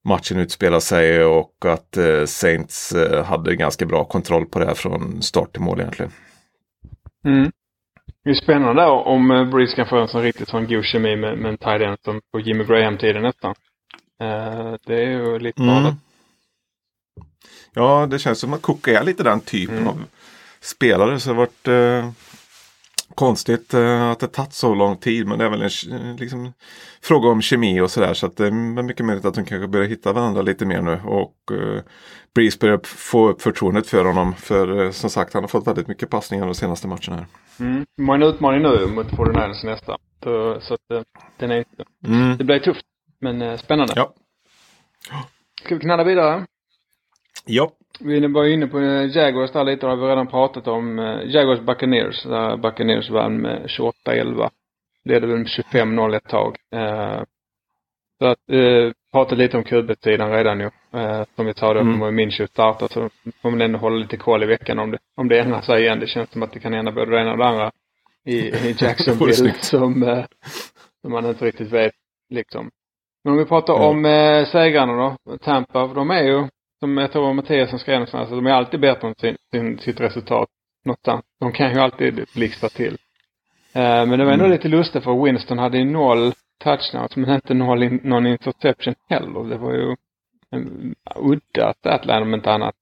matchen 0.03 0.39
utspelar 0.39 0.79
sig 0.79 1.23
och 1.23 1.65
att 1.65 1.97
eh, 1.97 2.25
Saints 2.25 2.91
eh, 2.91 3.25
hade 3.25 3.55
ganska 3.55 3.85
bra 3.85 4.03
kontroll 4.03 4.45
på 4.45 4.59
det 4.59 4.65
här 4.65 4.73
från 4.73 5.21
start 5.21 5.51
till 5.51 5.61
mål 5.61 5.79
egentligen. 5.79 6.11
Mm. 7.25 7.51
Det 8.23 8.29
är 8.29 8.33
spännande 8.33 8.85
om 8.85 9.31
eh, 9.31 9.49
Breeze 9.49 9.75
kan 9.75 9.87
få 9.87 9.97
en 9.97 10.07
sån 10.07 10.21
riktigt 10.21 10.49
sån 10.49 10.67
god 10.67 10.85
kemi 10.85 11.15
med, 11.15 11.37
med 11.37 11.51
en 11.51 11.57
tight 11.57 12.03
som 12.03 12.21
på 12.31 12.39
Jimmy 12.39 12.63
Graham-tiden 12.63 13.21
nästan. 13.21 13.55
Det 14.85 14.95
är 15.03 15.09
ju 15.09 15.39
lite 15.39 15.61
mm. 15.61 15.93
Ja, 17.73 18.07
det 18.09 18.19
känns 18.19 18.39
som 18.39 18.53
att 18.53 18.61
Cook 18.61 18.87
är 18.87 19.03
lite 19.03 19.23
den 19.23 19.39
typen 19.39 19.77
mm. 19.77 19.87
av 19.87 20.03
spelare. 20.61 21.19
Så 21.19 21.29
det 21.29 21.35
har 21.35 21.45
varit 21.45 21.67
konstigt 23.15 23.73
eh, 23.73 24.09
att 24.09 24.19
det 24.19 24.27
tagit 24.27 24.53
så 24.53 24.75
lång 24.75 24.97
tid. 24.97 25.27
Men 25.27 25.39
det 25.39 25.45
är 25.45 25.49
väl 25.49 25.61
en 25.91 26.15
liksom, 26.15 26.53
fråga 27.01 27.29
om 27.29 27.41
kemi 27.41 27.81
och 27.81 27.91
sådär. 27.91 28.13
Så 28.13 28.25
att 28.25 28.37
det 28.37 28.47
är 28.47 28.83
mycket 28.83 29.05
möjligt 29.05 29.25
att 29.25 29.33
de 29.33 29.45
kanske 29.45 29.67
börjar 29.67 29.87
hitta 29.87 30.13
varandra 30.13 30.41
lite 30.41 30.65
mer 30.65 30.81
nu. 30.81 30.99
Och 31.05 31.51
eh, 31.51 31.81
Breeze 32.35 32.57
börjar 32.59 32.79
få 32.83 33.29
upp 33.29 33.41
förtroendet 33.41 33.87
för 33.87 34.05
honom. 34.05 34.33
För 34.33 34.83
eh, 34.83 34.91
som 34.91 35.09
sagt, 35.09 35.33
han 35.33 35.43
har 35.43 35.47
fått 35.47 35.67
väldigt 35.67 35.87
mycket 35.87 36.09
passningar 36.09 36.45
de 36.45 36.55
senaste 36.55 36.87
matcherna. 36.87 37.15
Här. 37.15 37.25
Mm. 37.59 37.85
En 38.09 38.23
utmaning 38.23 38.61
nu 38.61 38.87
mot 38.87 39.07
49ers 39.07 39.65
nästa. 39.65 39.97
Så, 40.23 40.61
så 40.61 40.73
att 40.73 40.91
eh, 40.91 41.01
den 41.37 41.51
är, 41.51 41.65
mm. 42.07 42.37
det 42.37 42.43
blir 42.43 42.59
tufft. 42.59 42.85
Men 43.19 43.41
eh, 43.41 43.57
spännande. 43.57 43.93
Ja. 43.95 44.13
Ska 45.65 45.75
vi 45.75 45.81
knalla 45.81 46.03
vidare? 46.03 46.45
Ja. 47.45 47.71
Vi 48.05 48.27
var 48.27 48.45
inne 48.45 48.67
på 48.67 48.79
eh, 48.79 49.17
Jaguars 49.17 49.51
där 49.51 49.63
lite, 49.63 49.87
har 49.87 49.95
vi 49.95 50.07
redan 50.07 50.27
pratat 50.27 50.67
om. 50.67 50.99
Eh, 50.99 51.19
Jaguars 51.25 51.59
Buccaneers, 51.59 52.23
där 52.23 52.57
Buccaneers 52.57 53.09
vann 53.09 53.41
med 53.41 53.65
28-11. 54.05 54.49
Ledde 55.05 55.27
väl 55.27 55.37
med 55.37 55.47
25-0 55.47 56.15
ett 56.15 56.29
tag. 56.29 56.57
Eh, 56.75 57.21
så 58.19 58.25
att, 58.25 58.49
eh, 58.51 58.91
prata 59.11 59.35
lite 59.35 59.57
om 59.57 59.63
QB-sidan 59.63 60.31
redan 60.31 60.59
ju. 60.59 60.69
Eh, 60.93 61.23
som 61.35 61.45
vi 61.45 61.53
tar 61.53 61.73
det 61.73 61.81
mm. 61.81 62.01
om 62.01 62.15
Minshew 62.15 62.47
startar 62.47 62.87
så 62.87 63.09
får 63.41 63.51
man 63.51 63.61
ändå 63.61 63.79
hålla 63.79 63.95
lite 63.95 64.17
koll 64.17 64.43
i 64.43 64.45
veckan 64.45 64.79
om 64.79 64.91
det, 64.91 64.97
om 65.15 65.27
det 65.27 65.39
ändrar 65.39 65.61
sig 65.61 65.81
igen. 65.81 65.99
Det 65.99 66.07
känns 66.07 66.31
som 66.31 66.43
att 66.43 66.53
det 66.53 66.59
kan 66.59 66.73
ändra 66.73 66.91
både 66.91 67.11
det 67.11 67.21
ena 67.21 67.31
och 67.31 67.37
det 67.37 67.45
andra 67.45 67.71
i, 68.25 68.37
i 68.37 68.75
Jacksonville 68.79 69.53
som, 69.53 70.03
eh, 70.03 70.25
som 71.01 71.11
man 71.11 71.25
inte 71.25 71.45
riktigt 71.45 71.71
vet 71.71 71.93
liksom. 72.29 72.69
Men 73.23 73.33
om 73.33 73.39
vi 73.39 73.45
pratar 73.45 73.75
mm. 73.75 73.87
om 73.87 74.05
eh, 74.05 74.45
segrarna 74.45 74.93
då, 75.25 75.37
Tampa, 75.37 75.87
de 75.87 76.11
är 76.11 76.23
ju 76.23 76.47
som 76.83 76.97
jag 76.97 77.11
tror 77.11 77.33
Mattias 77.33 77.69
som 77.69 77.79
skrev 77.79 77.93
någonstans, 77.93 78.29
de 78.29 78.47
är 78.47 78.51
alltid 78.51 78.79
bättre 78.79 79.07
än 79.07 79.15
sin, 79.15 79.35
sin, 79.51 79.79
sitt 79.79 79.99
resultat 79.99 80.49
någonstans. 80.85 81.25
De 81.39 81.51
kan 81.51 81.73
ju 81.73 81.79
alltid 81.79 82.25
blixtra 82.35 82.69
till. 82.69 82.93
Uh, 83.75 84.05
men 84.05 84.19
det 84.19 84.25
var 84.25 84.31
ändå 84.31 84.45
mm. 84.45 84.57
lite 84.57 84.67
lustigt 84.67 85.03
för 85.03 85.23
Winston 85.23 85.57
hade 85.57 85.77
ju 85.77 85.85
noll 85.85 86.33
touchdowns 86.63 87.15
men 87.15 87.35
inte 87.35 87.53
noll 87.53 87.83
in, 87.83 87.99
någon 88.03 88.27
interception 88.27 88.95
heller. 89.09 89.49
Det 89.49 89.57
var 89.57 89.73
ju 89.73 89.95
en 90.51 90.95
udda 91.15 91.73
statline 91.73 92.21
om 92.21 92.33
inte 92.33 92.51
annat. 92.51 92.75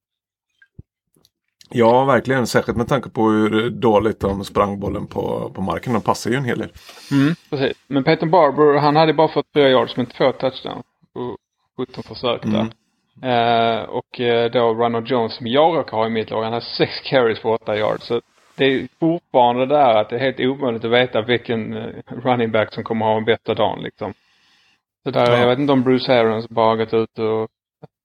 Ja, 1.69 2.05
verkligen. 2.05 2.47
Särskilt 2.47 2.77
med 2.77 2.87
tanke 2.87 3.09
på 3.09 3.29
hur 3.29 3.69
dåligt 3.69 4.19
de 4.19 4.43
sprang 4.43 4.79
bollen 4.79 5.07
på, 5.07 5.51
på 5.55 5.61
marken. 5.61 5.93
De 5.93 6.01
passar 6.01 6.31
ju 6.31 6.37
en 6.37 6.45
hel 6.45 6.59
del. 6.59 6.71
Mm, 7.11 7.35
precis. 7.49 7.77
Men 7.87 8.03
Peyton 8.03 8.31
Barber, 8.31 8.79
han 8.79 8.95
hade 8.95 9.13
bara 9.13 9.27
fått 9.27 9.47
fyra 9.53 9.69
yards 9.69 9.97
men 9.97 10.05
två 10.05 10.31
touchdowns. 10.31 10.85
Och 11.13 11.37
17 11.77 12.03
försök 12.03 12.41
där. 12.43 12.59
Mm. 12.59 12.71
Uh, 13.23 13.81
och 13.81 14.19
uh, 14.19 14.45
då 14.45 14.73
Ronald 14.73 15.07
Jones 15.07 15.35
som 15.35 15.47
jag 15.47 15.77
råkar 15.77 15.97
ha 15.97 16.07
i 16.07 16.09
mitt 16.09 16.29
lag, 16.29 16.43
han 16.43 16.53
har 16.53 16.61
sex 16.61 16.99
carries 16.99 17.39
för 17.39 17.49
åtta 17.49 17.77
yards. 17.77 18.05
Så 18.05 18.21
det 18.55 18.65
är 18.65 18.87
fortfarande 18.99 19.65
där 19.65 19.95
att 19.95 20.09
det 20.09 20.15
är 20.15 20.19
helt 20.19 20.39
omöjligt 20.39 20.85
att 20.85 20.91
veta 20.91 21.21
vilken 21.21 21.73
uh, 21.73 21.93
running 22.07 22.51
back 22.51 22.73
som 22.73 22.83
kommer 22.83 23.05
ha 23.05 23.17
en 23.17 23.25
bättre 23.25 23.53
dag 23.53 23.81
liksom. 23.81 24.13
Så 25.03 25.11
där, 25.11 25.31
ja. 25.31 25.37
jag 25.37 25.47
vet 25.47 25.59
inte 25.59 25.73
om 25.73 25.83
Bruce 25.83 26.13
Arians 26.13 26.49
bara 26.49 26.75
gått 26.75 26.93
ut 26.93 27.19
och 27.19 27.49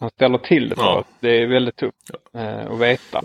man 0.00 0.10
ställer 0.10 0.38
till 0.38 0.68
det 0.68 0.76
för 0.76 0.82
ja. 0.82 1.04
Det 1.20 1.42
är 1.42 1.46
väldigt 1.46 1.76
tufft 1.76 2.10
ja. 2.32 2.40
att 2.40 2.78
veta. 2.78 3.22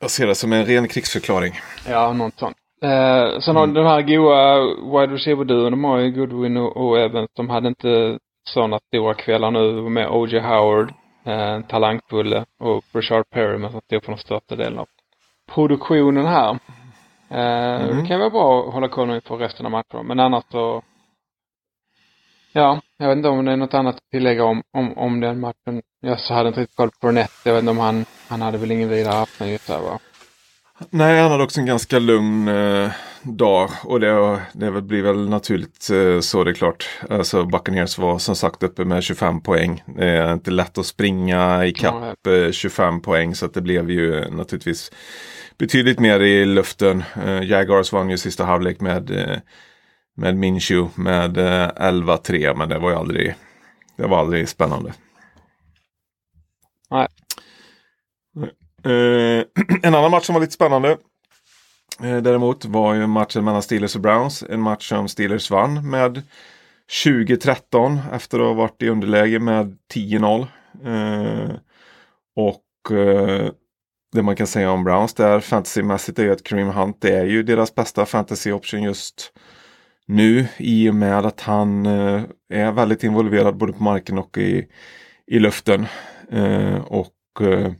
Jag 0.00 0.10
ser 0.10 0.26
det 0.26 0.34
som 0.34 0.52
en 0.52 0.66
ren 0.66 0.88
krigsförklaring. 0.88 1.52
Ja, 1.88 2.12
något 2.12 2.38
sånt. 2.38 2.56
Eh, 2.82 3.40
sen 3.40 3.56
har 3.56 3.64
mm. 3.64 3.74
de 3.74 3.86
här 3.86 4.02
goa 4.02 4.60
wide 5.00 5.14
receiver-duon, 5.14 5.70
de 5.70 5.84
har 5.84 5.98
ju 5.98 6.10
Goodwin 6.10 6.56
och, 6.56 6.76
och 6.76 6.98
Evans. 6.98 7.30
De 7.36 7.50
hade 7.50 7.68
inte 7.68 8.18
sådana 8.48 8.78
stora 8.78 9.14
kvällar 9.14 9.50
nu 9.50 9.88
med 9.88 10.08
O.J. 10.08 10.40
Howard, 10.40 10.92
eh, 11.24 11.60
talangfulle, 11.60 12.44
och 12.60 12.84
Richard 12.92 13.30
Perry 13.30 13.70
som 13.70 13.80
stod 13.80 14.04
för 14.04 14.12
den 14.12 14.18
största 14.18 14.56
delen 14.56 14.78
av 14.78 14.88
produktionen 15.54 16.26
här. 16.26 16.58
Eh, 17.30 17.82
mm. 17.82 17.96
Det 18.02 18.08
kan 18.08 18.20
vara 18.20 18.30
bra 18.30 18.68
att 18.68 18.74
hålla 18.74 18.88
koll 18.88 19.10
inför 19.10 19.36
resten 19.36 19.66
av 19.66 19.72
matchen. 19.72 20.06
Men 20.06 20.20
annars 20.20 20.44
så 20.50 20.82
Ja, 22.54 22.80
jag 22.98 23.08
vet 23.08 23.16
inte 23.16 23.28
om 23.28 23.44
det 23.44 23.52
är 23.52 23.56
något 23.56 23.74
annat 23.74 23.94
att 23.94 24.10
tillägga 24.10 24.44
om, 24.44 24.62
om, 24.72 24.98
om 24.98 25.20
den 25.20 25.40
matchen. 25.40 25.82
Jag 26.00 26.20
så 26.20 26.34
hade 26.34 26.48
inte 26.48 26.60
riktigt 26.60 26.76
koll 26.76 26.90
på 26.90 26.96
Brunette. 27.00 27.32
Jag 27.44 27.52
vet 27.52 27.62
inte 27.62 27.70
om 27.70 27.78
han, 27.78 28.04
han 28.28 28.42
hade 28.42 28.58
väl 28.58 28.70
ingen 28.70 28.88
vidare 28.88 29.22
afton 29.22 29.48
just 29.48 29.66
där 29.66 29.80
va? 29.80 29.98
Nej, 30.90 31.20
han 31.20 31.30
hade 31.30 31.44
också 31.44 31.60
en 31.60 31.66
ganska 31.66 31.98
lugn 31.98 32.48
eh, 32.48 32.90
dag 33.22 33.70
och 33.84 34.00
det, 34.00 34.40
det 34.52 34.82
blir 34.82 35.02
väl 35.02 35.28
naturligt 35.28 35.90
eh, 35.90 36.20
så 36.20 36.44
det 36.44 36.50
är 36.50 36.54
klart. 36.54 36.88
Alltså 37.10 37.44
Buccaneers 37.44 37.98
var 37.98 38.18
som 38.18 38.36
sagt 38.36 38.62
uppe 38.62 38.84
med 38.84 39.02
25 39.02 39.42
poäng. 39.42 39.82
Det 39.86 40.08
är 40.08 40.32
inte 40.32 40.50
lätt 40.50 40.78
att 40.78 40.86
springa 40.86 41.66
i 41.66 41.72
kapp 41.72 42.26
eh, 42.26 42.50
25 42.52 43.02
poäng 43.02 43.34
så 43.34 43.46
att 43.46 43.54
det 43.54 43.60
blev 43.60 43.90
ju 43.90 44.30
naturligtvis 44.30 44.90
betydligt 45.58 45.98
mer 45.98 46.20
i 46.20 46.44
luften. 46.44 47.04
Eh, 47.24 47.42
Jaguars 47.42 47.92
vann 47.92 48.10
ju 48.10 48.18
sista 48.18 48.44
halvlek 48.44 48.80
med, 48.80 49.10
eh, 49.10 49.38
med 50.16 50.36
Minshew 50.36 51.02
med 51.02 51.38
11-3 51.38 52.48
eh, 52.48 52.56
men 52.56 52.68
det 52.68 52.78
var 52.78 52.90
ju 52.90 52.96
aldrig, 52.96 53.34
det 53.96 54.06
var 54.06 54.18
aldrig 54.18 54.48
spännande. 54.48 54.92
Nej. 56.90 57.08
Eh, 58.84 59.44
en 59.82 59.94
annan 59.94 60.10
match 60.10 60.24
som 60.26 60.34
var 60.34 60.40
lite 60.40 60.52
spännande 60.52 60.90
eh, 62.02 62.16
däremot 62.16 62.64
var 62.64 62.94
ju 62.94 63.06
matchen 63.06 63.44
mellan 63.44 63.62
Steelers 63.62 63.96
och 63.96 64.02
Browns. 64.02 64.42
En 64.42 64.60
match 64.60 64.88
som 64.88 65.08
Steelers 65.08 65.50
vann 65.50 65.90
med 65.90 66.22
2013 67.04 67.98
efter 68.12 68.38
att 68.38 68.46
ha 68.46 68.52
varit 68.52 68.82
i 68.82 68.88
underläge 68.88 69.38
med 69.38 69.78
10-0. 69.94 70.46
Eh, 70.84 71.50
och 72.36 72.96
eh, 72.96 73.50
det 74.12 74.22
man 74.22 74.36
kan 74.36 74.46
säga 74.46 74.70
om 74.70 74.84
Browns 74.84 75.14
där 75.14 75.40
fantasymässigt 75.40 76.18
är 76.18 76.22
ju 76.22 76.32
att 76.32 76.42
Kareem 76.42 76.68
Hunt 76.68 77.04
är 77.04 77.24
ju 77.24 77.42
deras 77.42 77.74
bästa 77.74 78.06
fantasy 78.06 78.52
option 78.52 78.82
just 78.82 79.32
nu 80.06 80.46
i 80.56 80.90
och 80.90 80.94
med 80.94 81.26
att 81.26 81.40
han 81.40 81.86
eh, 81.86 82.22
är 82.48 82.72
väldigt 82.72 83.04
involverad 83.04 83.56
både 83.56 83.72
på 83.72 83.82
marken 83.82 84.18
och 84.18 84.38
i, 84.38 84.66
i 85.26 85.38
luften. 85.38 85.86
Eh, 86.30 86.76
och 86.76 87.12
eh, 87.40 87.72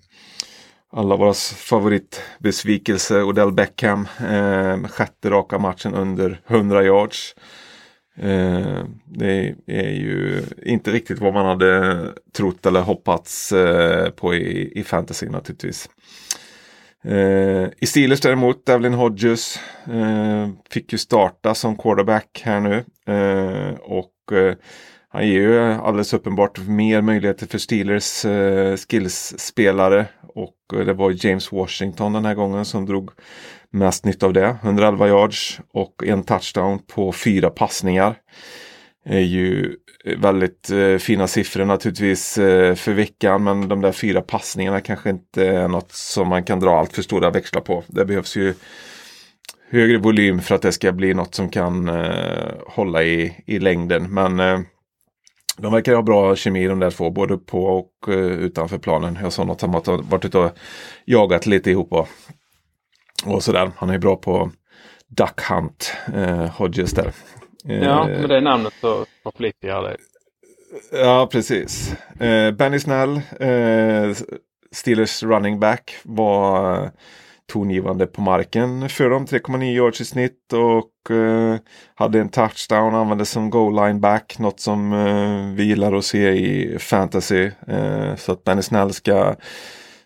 alla 0.93 1.17
våra 1.17 1.35
favoritbesvikelse 1.57 3.23
Odell 3.23 3.53
Beckham. 3.53 4.09
Eh, 4.21 4.89
sjätte 4.89 5.31
raka 5.31 5.59
matchen 5.59 5.95
under 5.95 6.41
100 6.47 6.85
yards. 6.85 7.35
Eh, 8.17 8.85
det 9.05 9.55
är 9.67 9.91
ju 9.91 10.43
inte 10.63 10.91
riktigt 10.91 11.19
vad 11.21 11.35
man 11.35 11.47
hade 11.47 11.99
trott 12.37 12.67
eller 12.67 12.81
hoppats 12.81 13.53
eh, 13.53 14.11
på 14.11 14.35
i, 14.35 14.73
i 14.81 14.85
fantasy 14.85 15.29
naturligtvis. 15.29 15.89
Eh, 17.05 17.69
I 17.81 17.87
Steelers 17.87 18.21
däremot, 18.21 18.67
Devlin 18.67 18.95
Hodges 18.95 19.61
eh, 19.87 20.49
fick 20.71 20.93
ju 20.93 20.99
starta 20.99 21.55
som 21.55 21.77
quarterback 21.77 22.43
här 22.45 22.61
nu. 22.61 22.85
Eh, 23.07 23.75
och 23.81 24.33
eh, 24.33 24.55
han 25.13 25.29
ger 25.29 25.41
ju 25.41 25.59
alldeles 25.59 26.15
uppenbart 26.15 26.59
mer 26.59 27.03
möjligheter 27.03 27.47
för 27.47 27.59
Steelers 27.59 28.25
eh, 28.25 28.77
skillsspelare. 28.77 30.07
Och 30.35 30.57
eh, 30.79 30.87
det 30.87 30.93
var 30.93 31.27
James 31.27 31.53
Washington 31.53 32.13
den 32.13 32.25
här 32.25 32.35
gången 32.35 32.65
som 32.65 32.87
drog 32.87 33.11
mest 33.71 34.05
nytta 34.05 34.27
av 34.27 34.33
det. 34.33 34.57
111 34.63 35.09
yards 35.09 35.61
och 35.73 36.05
en 36.07 36.25
touchdown 36.25 36.79
på 36.79 37.13
fyra 37.13 37.51
passningar. 37.51 38.17
är 39.05 39.21
ju 39.21 39.77
väldigt 40.17 40.71
eh, 40.71 40.97
fina 40.97 41.27
siffror 41.27 41.65
naturligtvis 41.65 42.39
eh, 42.39 42.75
för 42.75 42.93
veckan 42.93 43.45
men 43.45 43.69
de 43.69 43.81
där 43.81 43.93
fyra 43.93 44.21
passningarna 44.21 44.81
kanske 44.81 45.11
inte 45.11 45.47
är 45.47 45.69
något 45.69 45.93
som 45.93 46.29
man 46.29 46.45
kan 46.45 46.61
dra 46.61 46.79
allt 46.79 46.93
för 46.93 47.03
stora 47.03 47.31
växlar 47.31 47.61
på. 47.61 47.85
Det 47.87 48.05
behövs 48.05 48.37
ju 48.37 48.55
högre 49.71 49.99
volym 49.99 50.41
för 50.41 50.55
att 50.55 50.63
det 50.63 50.73
ska 50.73 50.93
bli 50.93 51.15
något 51.15 51.35
som 51.35 51.49
kan 51.49 51.89
eh, 51.89 52.53
hålla 52.67 53.03
i, 53.03 53.43
i 53.47 53.59
längden. 53.59 54.15
Men 54.15 54.41
eh, 54.41 54.61
de 55.57 55.73
verkar 55.73 55.95
ha 55.95 56.03
bra 56.03 56.37
kemi 56.37 56.67
de 56.67 56.81
där 56.81 56.91
två, 56.91 57.11
både 57.11 57.39
på 57.39 57.65
och 57.65 58.09
uh, 58.09 58.33
utanför 58.33 58.79
planen. 58.79 59.19
Jag 59.23 59.33
såg 59.33 59.47
något 59.47 59.61
som 59.61 59.75
att 59.75 59.85
de 59.85 60.09
varit 60.09 60.25
ute 60.25 60.39
och 60.39 60.51
jagat 61.05 61.47
lite 61.47 61.71
ihop 61.71 61.93
och, 61.93 62.09
och 63.27 63.43
sådär. 63.43 63.71
Han 63.77 63.91
är 63.91 63.99
bra 63.99 64.17
på 64.17 64.51
Duck 65.09 65.41
Hunt, 65.41 65.97
uh, 66.15 66.47
Hodges 66.47 66.93
där. 66.93 67.13
Uh, 67.69 67.85
ja, 67.85 68.07
med 68.07 68.29
det 68.29 68.41
namnet 68.41 68.73
så 68.81 69.05
förflyttar 69.23 69.69
jag 69.69 69.85
det. 69.85 69.97
Ja, 70.93 71.29
precis. 71.33 71.95
Uh, 72.23 72.51
Benny 72.51 72.79
Snell, 72.79 73.21
Steelers 74.73 75.23
running 75.23 75.61
back, 75.61 75.97
var 76.03 76.91
tongivande 77.53 78.07
på 78.07 78.21
marken 78.21 78.89
för 78.89 79.11
dem. 79.11 79.27
3,9 79.27 79.63
yards 79.65 80.01
i 80.01 80.05
snitt 80.05 80.53
och 80.53 81.17
eh, 81.17 81.57
hade 81.95 82.21
en 82.21 82.29
touchdown, 82.29 82.95
användes 82.95 83.31
som 83.31 83.51
goal 83.51 83.87
line 83.87 84.01
back. 84.01 84.39
Något 84.39 84.61
som 84.61 84.93
eh, 84.93 85.57
vi 85.57 85.65
gillar 85.65 85.93
att 85.93 86.05
se 86.05 86.31
i 86.31 86.79
fantasy. 86.79 87.51
Eh, 87.69 88.15
så 88.17 88.33
att 88.33 88.45
Benny 88.45 88.63
Snell 88.63 88.93
ska, 88.93 89.35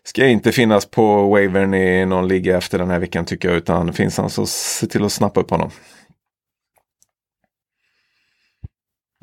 ska 0.02 0.26
inte 0.26 0.52
finnas 0.52 0.86
på 0.90 1.28
wavern 1.28 1.74
i 1.74 2.06
någon 2.06 2.28
liga 2.28 2.56
efter 2.56 2.78
den 2.78 2.90
här 2.90 3.00
veckan 3.00 3.24
tycker 3.24 3.48
jag. 3.48 3.56
Utan 3.56 3.92
finns 3.92 4.18
han 4.18 4.30
så 4.30 4.46
se 4.46 4.86
till 4.86 5.04
att 5.04 5.12
snappa 5.12 5.40
upp 5.40 5.50
honom. 5.50 5.70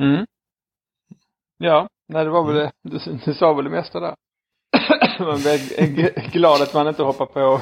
Mm. 0.01 0.25
Ja, 1.57 1.87
nej, 2.07 2.23
det 2.23 2.29
var 2.29 2.47
väl 2.47 2.55
det. 2.55 2.71
Du, 2.83 3.19
du 3.25 3.33
sa 3.33 3.53
väl 3.53 3.65
det 3.65 3.71
mesta 3.71 3.99
där. 3.99 4.15
Man 5.19 5.41
blir 5.41 6.31
glad 6.31 6.61
att 6.61 6.73
man 6.73 6.87
inte 6.87 7.03
hoppar 7.03 7.25
på 7.25 7.61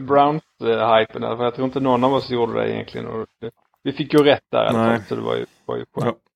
Browns-hypen. 0.00 1.36
För 1.36 1.44
jag 1.44 1.54
tror 1.54 1.64
inte 1.66 1.80
någon 1.80 2.04
av 2.04 2.14
oss 2.14 2.30
gjorde 2.30 2.60
det 2.60 2.72
egentligen. 2.72 3.06
Och 3.06 3.26
vi 3.82 3.92
fick 3.92 4.12
ju 4.14 4.24
rätt 4.24 4.44
där 4.50 4.58
alla 4.58 4.78
fall. 4.78 5.02
Så 5.08 5.14
det 5.14 5.20
var 5.20 5.36
ju, 5.36 5.46
var 5.66 5.76
ju 5.76 5.84
skönt. 5.94 6.16
Ja. 6.16 6.28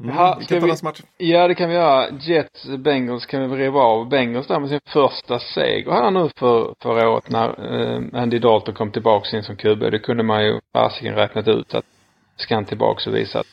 Mm, 0.00 0.16
Jaha, 0.16 0.40
ska 0.40 0.60
vi, 0.60 0.74
match. 0.82 1.00
ja, 1.16 1.48
det 1.48 1.54
kan 1.54 1.68
vi 1.68 1.74
göra. 1.74 2.10
Jets 2.20 2.66
Bengals 2.66 3.26
kan 3.26 3.50
vi 3.50 3.56
riva 3.56 3.80
av. 3.80 4.08
Bengals 4.08 4.46
där 4.46 4.60
med 4.60 4.68
sin 4.68 4.80
första 4.86 5.38
seger 5.38 5.90
här 5.90 6.10
nu 6.10 6.28
för 6.36 6.74
förra 6.82 7.10
året 7.10 7.30
när 7.30 7.48
eh, 7.48 8.22
Andy 8.22 8.38
Dalton 8.38 8.74
kom 8.74 8.90
tillbaks 8.90 9.34
in 9.34 9.42
som 9.42 9.56
QB. 9.56 9.80
Det 9.80 9.98
kunde 9.98 10.22
man 10.22 10.44
ju 10.44 10.60
fasiken 10.72 11.14
räknat 11.14 11.48
ut 11.48 11.74
att 11.74 11.84
ska 12.36 12.54
han 12.54 12.64
tillbaks 12.64 13.06
och 13.06 13.14
visa 13.14 13.40
att 13.40 13.46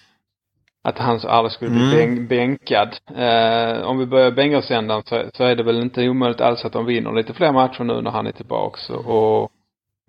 att 0.85 0.97
han 0.97 1.19
aldrig 1.27 1.51
skulle 1.51 1.71
bli 1.71 2.03
mm. 2.03 2.27
bänkad. 2.27 2.95
Eh, 3.15 3.81
om 3.81 3.97
vi 3.97 4.05
börjar 4.05 4.31
Bengalsändan 4.31 5.03
så, 5.05 5.23
så 5.33 5.43
är 5.43 5.55
det 5.55 5.63
väl 5.63 5.81
inte 5.81 6.09
omöjligt 6.09 6.41
alls 6.41 6.65
att 6.65 6.73
de 6.73 6.85
vinner 6.85 7.11
lite 7.11 7.33
fler 7.33 7.51
matcher 7.51 7.83
nu 7.83 8.01
när 8.01 8.11
han 8.11 8.27
är 8.27 8.31
tillbaks. 8.31 8.89
Och, 8.89 9.51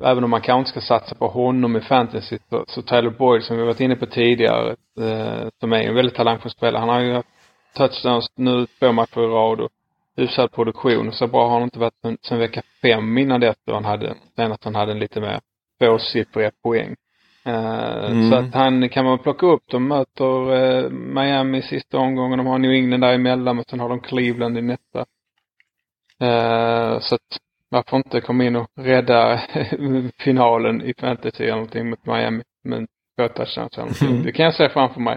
även 0.04 0.24
om 0.24 0.30
man 0.30 0.40
kanske 0.40 0.70
ska 0.70 0.80
satsa 0.80 1.14
på 1.14 1.28
honom 1.28 1.76
i 1.76 1.80
fantasy 1.80 2.38
så, 2.50 2.64
så 2.68 2.82
Tyler 2.82 3.10
Boyd 3.10 3.42
som 3.42 3.56
vi 3.56 3.62
varit 3.62 3.80
inne 3.80 3.96
på 3.96 4.06
tidigare, 4.06 4.70
eh, 5.00 5.48
som 5.60 5.72
är 5.72 5.82
en 5.82 5.94
väldigt 5.94 6.14
talangfull 6.14 6.50
spelare. 6.50 6.80
Han 6.80 6.88
har 6.88 7.00
ju 7.00 7.12
haft 7.12 7.28
touchdowns 7.76 8.26
nu 8.36 8.66
två 8.66 8.92
matcher 8.92 9.20
i 9.20 9.26
rad 9.26 9.60
och 9.60 9.70
hyfsad 10.16 10.52
produktion. 10.52 11.12
Så 11.12 11.26
bra 11.26 11.48
har 11.48 11.54
han 11.54 11.62
inte 11.62 11.78
varit 11.78 12.00
sen, 12.02 12.18
sen 12.28 12.38
vecka 12.38 12.62
fem 12.82 13.18
innan 13.18 13.40
det 13.40 13.54
han 13.66 13.84
hade, 13.84 14.14
senast 14.36 14.64
han 14.64 14.74
hade 14.74 14.92
en 14.92 14.98
lite 14.98 15.20
mer 15.20 15.40
tvåsiffriga 15.80 16.50
poäng. 16.62 16.94
Eh, 17.46 18.11
mm. 18.11 18.30
Så 18.30 18.37
att 18.37 18.54
han 18.54 18.88
kan 18.88 19.04
man 19.04 19.18
plocka 19.18 19.46
upp. 19.46 19.62
De 19.70 19.88
möter 19.88 20.54
eh, 20.54 20.90
Miami 20.90 21.62
sista 21.62 21.98
omgången. 21.98 22.38
De 22.38 22.46
har 22.46 22.59
New 22.59 22.72
England 22.72 23.00
däremellan 23.00 23.56
men 23.56 23.64
sen 23.64 23.80
har 23.80 23.88
de 23.88 24.00
Cleveland 24.00 24.59
i 24.59 24.62
nästa. 24.62 24.98
Eh, 26.20 27.00
så 27.00 27.14
att 27.14 27.38
varför 27.68 27.96
inte 27.96 28.20
komma 28.20 28.44
in 28.44 28.56
och 28.56 28.70
rädda 28.76 29.40
finalen 30.18 30.82
i 30.82 30.94
fantasy 31.00 31.44
eller 31.44 31.54
någonting 31.54 31.90
mot 31.90 32.06
Miami. 32.06 32.42
Men 32.64 32.87
två 33.16 33.28
touchdowns 33.28 33.78
eller 33.78 33.85
någonting. 33.85 34.22
Det 34.24 34.32
kan 34.32 34.44
jag 34.44 34.54
se 34.54 34.68
framför 34.68 35.00
mig. 35.00 35.16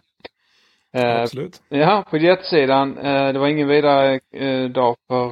Absolut. 0.93 1.61
Ja, 1.69 2.03
på 2.09 2.17
jetsidan. 2.17 2.95
det 3.33 3.39
var 3.39 3.47
ingen 3.47 3.67
vidare 3.67 4.19
dag 4.67 4.95
för 5.07 5.31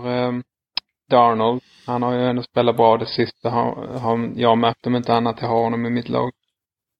Darnold. 1.10 1.62
Han 1.86 2.04
har 2.04 2.14
ju 2.14 2.26
ändå 2.26 2.44
spelat 2.44 2.78
bra 2.78 2.98
det 2.98 3.06
sista. 3.06 3.76
Jag 4.36 4.58
märkt 4.58 4.88
om 4.88 4.96
inte 4.96 5.14
annat. 5.14 5.42
Jag 5.42 5.48
har 5.48 5.64
honom 5.64 5.86
i 5.86 5.90
mitt 5.90 6.10
lag. 6.10 6.32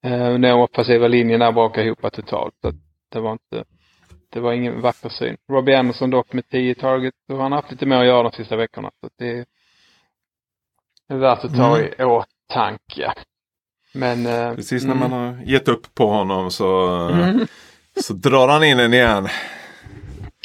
Eh, 0.04 0.34
den 0.34 0.54
offensiva 0.54 1.08
linjen 1.08 1.40
där 1.40 1.52
brakade 1.52 1.88
ihop 1.88 2.14
totalt. 2.14 2.54
Så 2.62 2.72
det 3.10 3.20
var 3.20 3.32
inte, 3.32 3.64
det 4.30 4.40
var 4.40 4.54
ingen 4.54 4.82
vacker 4.82 5.10
syn. 5.10 5.38
Robbie 5.52 5.76
Anderson 5.76 6.10
dock 6.10 6.34
med 6.34 6.50
10 6.50 6.76
target 6.76 7.14
han 7.28 7.40
har 7.40 7.50
haft 7.50 7.72
lite 7.72 7.86
mer 7.86 7.98
att 7.98 8.08
göra 8.08 8.24
de 8.24 8.32
sista 8.32 8.56
veckorna. 8.56 8.92
Så 9.02 9.10
det 9.18 9.46
är 11.08 11.18
värt 11.18 11.44
att 11.44 11.56
ta 11.56 11.78
mm. 11.78 11.94
i 12.00 12.04
åtanke. 12.04 13.14
Men... 13.94 14.26
Eh, 14.26 14.56
Precis 14.56 14.84
när 14.84 14.96
mm. 14.96 15.10
man 15.10 15.20
har 15.20 15.44
gett 15.44 15.68
upp 15.68 15.96
på 15.96 16.08
honom 16.08 16.52
så, 16.52 16.88
mm. 16.88 17.48
så 18.04 18.14
drar 18.14 18.48
han 18.48 18.64
in 18.64 18.78
den 18.78 18.94
igen. 18.94 19.28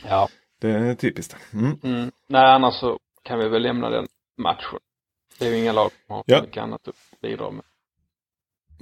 Ja. 0.05 0.29
Det 0.61 0.71
är 0.71 0.95
typiskt. 0.95 1.37
Mm. 1.53 1.79
Mm. 1.83 2.11
Nej, 2.27 2.45
annars 2.45 2.75
så 2.75 2.99
kan 3.23 3.39
vi 3.39 3.49
väl 3.49 3.63
lämna 3.63 3.91
den 3.91 4.07
matchen. 4.39 4.79
Det 5.39 5.47
är 5.47 5.51
ju 5.51 5.59
inga 5.59 5.73
lag 5.73 5.91
som 6.07 6.15
har 6.15 6.25
ja. 6.27 6.43
mycket 6.43 6.63
annat 6.63 6.89
att 6.89 7.21
bidra 7.23 7.51
med. 7.51 7.65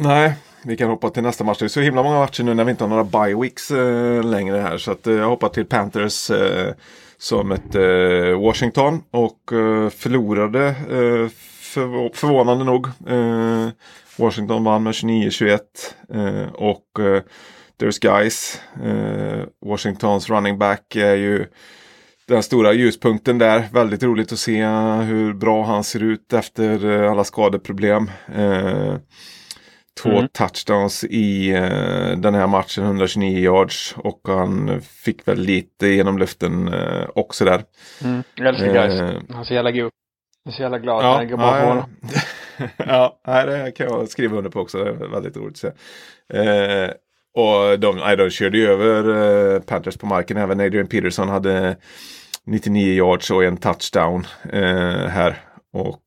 Nej, 0.02 0.34
vi 0.62 0.76
kan 0.76 0.90
hoppa 0.90 1.10
till 1.10 1.22
nästa 1.22 1.44
match. 1.44 1.58
Det 1.58 1.64
är 1.64 1.68
så 1.68 1.80
himla 1.80 2.02
många 2.02 2.18
matcher 2.18 2.42
nu 2.42 2.54
när 2.54 2.64
vi 2.64 2.70
inte 2.70 2.84
har 2.84 2.88
några 2.88 3.04
bye 3.04 3.40
weeks 3.40 3.70
eh, 3.70 4.24
längre 4.24 4.56
här. 4.58 4.78
Så 4.78 4.90
att, 4.90 5.06
eh, 5.06 5.14
jag 5.14 5.28
hoppar 5.28 5.48
till 5.48 5.64
Panthers 5.64 6.30
eh, 6.30 6.74
som 7.18 7.52
ett 7.52 7.74
eh, 7.74 8.40
Washington 8.40 9.02
och 9.10 9.52
eh, 9.52 9.90
förlorade 9.90 10.66
eh, 10.66 11.28
för, 11.60 12.16
förvånande 12.16 12.64
nog. 12.64 12.86
Eh, 12.86 13.68
Washington 14.16 14.64
vann 14.64 14.82
med 14.82 14.92
29-21 14.92 15.58
eh, 16.14 16.52
och 16.52 17.00
eh, 17.00 17.22
There's 17.80 18.00
guys. 18.00 18.60
Washingtons 19.66 20.30
running 20.30 20.58
back 20.58 20.96
är 20.96 21.14
ju 21.14 21.46
den 22.26 22.42
stora 22.42 22.72
ljuspunkten 22.72 23.38
där. 23.38 23.68
Väldigt 23.72 24.02
roligt 24.02 24.32
att 24.32 24.38
se 24.38 24.64
hur 25.02 25.32
bra 25.32 25.64
han 25.64 25.84
ser 25.84 26.02
ut 26.02 26.32
efter 26.32 27.02
alla 27.02 27.24
skadeproblem. 27.24 28.10
Två 30.03 30.11
mm. 30.11 30.29
touchdowns 30.29 31.05
i 31.05 31.53
uh, 31.55 32.18
den 32.18 32.35
här 32.35 32.46
matchen, 32.46 32.85
129 32.85 33.38
yards. 33.38 33.94
Och 33.96 34.20
han 34.24 34.81
fick 34.81 35.29
väl 35.29 35.38
lite 35.38 35.87
genom 35.87 36.18
luften 36.18 36.74
uh, 36.74 37.09
också 37.14 37.44
där. 37.44 37.64
Mm. 38.05 38.22
Jag 38.35 38.46
älskar 38.46 38.66
uh, 38.66 38.72
guys. 38.72 39.00
Han 39.31 39.40
är 39.40 39.44
så 39.44 39.55
jävla 39.55 39.70
god. 39.70 39.90
Jag 40.44 40.53
är 40.53 40.57
så 40.57 40.62
jävla 40.62 40.79
glad 40.79 41.05
ja, 41.05 41.18
det 41.18 41.26
går 41.26 41.37
bra 41.37 41.61
på 41.61 41.66
honom. 41.66 41.85
ja, 42.76 43.20
det 43.24 43.72
kan 43.76 43.87
jag 43.87 44.09
skriva 44.09 44.37
under 44.37 44.50
på 44.50 44.61
också. 44.61 44.85
Det 44.85 44.90
är 44.90 45.09
väldigt 45.09 45.37
roligt 45.37 45.64
att 45.64 45.74
se. 46.31 46.38
Uh, 46.38 46.90
och 47.35 47.79
de, 47.79 47.96
nej, 47.96 48.16
de 48.16 48.31
körde 48.31 48.59
ju 48.59 48.66
över 48.66 49.09
uh, 49.09 49.61
Panthers 49.61 49.96
på 49.96 50.07
marken. 50.07 50.37
Även 50.37 50.61
Adrian 50.61 50.87
Peterson 50.87 51.29
hade 51.29 51.76
99 52.46 52.94
yards 52.94 53.31
och 53.31 53.44
en 53.44 53.57
touchdown 53.57 54.26
här. 55.09 55.37
Och 55.72 56.03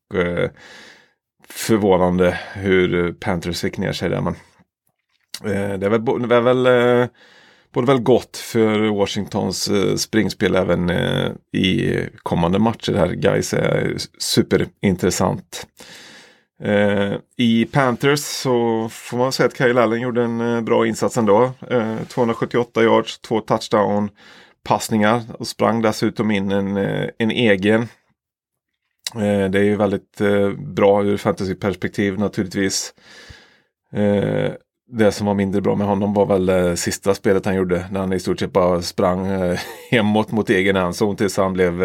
förvånande 1.54 2.38
hur 2.52 3.06
eh, 3.06 3.12
Panthers 3.12 3.60
fick 3.60 3.78
ner 3.78 3.92
sig 3.92 4.10
där. 4.10 4.20
Men, 4.20 4.34
eh, 5.44 5.78
det 5.78 5.86
är 5.86 5.90
väl, 5.90 6.28
det 6.28 6.36
är 6.36 6.40
väl 6.40 6.66
eh, 6.66 7.08
både 7.72 7.86
väl 7.86 8.00
gott 8.00 8.36
för 8.36 8.98
Washingtons 8.98 9.68
eh, 9.68 9.94
springspel 9.96 10.54
även 10.54 10.90
eh, 10.90 11.30
i 11.52 11.98
kommande 12.22 12.58
matcher 12.58 12.94
här. 12.94 13.08
Guys 13.08 13.54
är 13.54 13.96
superintressant. 14.18 15.66
Eh, 16.62 17.12
I 17.36 17.64
Panthers 17.64 18.20
så 18.20 18.88
får 18.90 19.18
man 19.18 19.32
säga 19.32 19.46
att 19.46 19.58
Kyle 19.58 19.78
Allen 19.78 20.00
gjorde 20.00 20.22
en 20.22 20.40
eh, 20.40 20.60
bra 20.60 20.86
insats 20.86 21.18
ändå. 21.18 21.52
278 22.08 22.82
yards, 22.82 23.18
två 23.18 23.40
touchdown 23.40 24.10
passningar 24.64 25.22
och 25.38 25.46
sprang 25.46 25.82
dessutom 25.82 26.30
in 26.30 26.52
en, 26.52 26.76
en 27.18 27.30
egen 27.30 27.88
Eh, 29.14 29.50
det 29.50 29.58
är 29.58 29.64
ju 29.64 29.76
väldigt 29.76 30.20
eh, 30.20 30.50
bra 30.50 31.04
ur 31.04 31.16
fantasyperspektiv 31.16 32.18
naturligtvis. 32.18 32.94
Eh, 33.92 34.52
det 34.86 35.12
som 35.12 35.26
var 35.26 35.34
mindre 35.34 35.60
bra 35.60 35.74
med 35.74 35.86
honom 35.86 36.14
var 36.14 36.26
väl 36.26 36.46
det 36.46 36.76
sista 36.76 37.14
spelet 37.14 37.46
han 37.46 37.54
gjorde. 37.54 37.86
När 37.90 38.00
han 38.00 38.12
i 38.12 38.20
stort 38.20 38.40
sett 38.40 38.52
bara 38.52 38.82
sprang 38.82 39.26
eh, 39.26 39.58
hemåt 39.90 40.32
mot 40.32 40.50
egen 40.50 40.76
endzon 40.76 41.16
tills 41.16 41.36
han 41.36 41.52
blev 41.52 41.82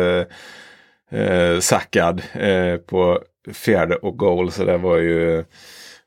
eh, 1.09 1.59
sackad 1.59 2.21
eh, 2.33 2.75
på 2.75 3.19
fjärde 3.53 3.95
och 3.95 4.17
goal. 4.17 4.51
Så 4.51 4.65
det 4.65 4.77
var 4.77 4.97
ju 4.97 5.43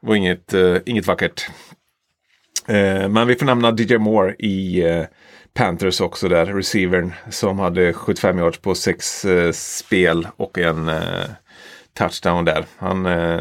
var 0.01 0.15
inget, 0.15 0.55
eh, 0.55 0.77
inget 0.87 1.07
vackert. 1.07 1.47
Eh, 2.69 3.09
men 3.09 3.27
vi 3.27 3.35
får 3.35 3.47
nämna 3.47 3.77
DJ 3.79 3.99
Moore 3.99 4.35
i 4.35 4.85
Panthers 5.55 6.01
också 6.01 6.29
där, 6.29 6.47
receivern 6.47 7.13
som 7.31 7.59
hade 7.59 7.93
75 7.93 8.39
yards 8.39 8.59
på 8.59 8.75
sex 8.75 9.25
eh, 9.25 9.53
spel 9.53 10.29
och 10.37 10.59
en 10.59 10.89
eh, 10.89 11.25
touchdown 11.95 12.45
där. 12.45 12.65
Han 12.77 13.07
eh, 13.07 13.41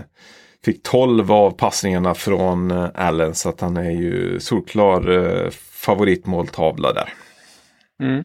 fick 0.65 0.83
12 0.83 1.31
av 1.31 1.51
passningarna 1.51 2.13
från 2.13 2.71
eh, 2.71 2.89
Allen 2.95 3.35
så 3.35 3.49
att 3.49 3.61
han 3.61 3.77
är 3.77 3.91
ju 3.91 4.39
solklar 4.39 5.09
eh, 5.09 5.49
favoritmåltavla 5.51 6.93
där. 6.93 7.13
Mm. 8.03 8.23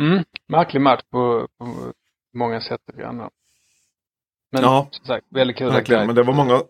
Mm, 0.00 0.24
märklig 0.48 0.80
match 0.80 1.02
på, 1.10 1.48
på 1.58 1.92
många 2.34 2.60
sätt. 2.60 2.80
Men 2.96 4.62
ja, 4.62 4.88
som 4.90 5.06
sagt, 5.06 5.26
väldigt 5.30 5.56
kul. 5.56 5.72
Verkligen, 5.72 6.06
men 6.06 6.14
det 6.14 6.22
var 6.22 6.34
många, 6.34 6.62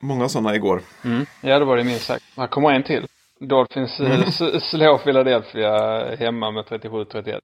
många 0.00 0.28
sådana 0.28 0.54
igår. 0.54 0.82
Mm. 1.04 1.26
Ja, 1.40 1.58
det 1.58 1.64
var 1.64 1.76
det 1.76 1.84
minst 1.84 2.06
sagt. 2.06 2.24
Här 2.36 2.46
kommer 2.46 2.70
en 2.70 2.82
till. 2.82 3.06
Dolphins 3.40 4.00
eh, 4.00 4.14
mm. 4.14 4.30
slår 4.60 4.98
Philadelphia 4.98 6.16
hemma 6.16 6.50
med 6.50 6.64
37-31. 6.64 7.40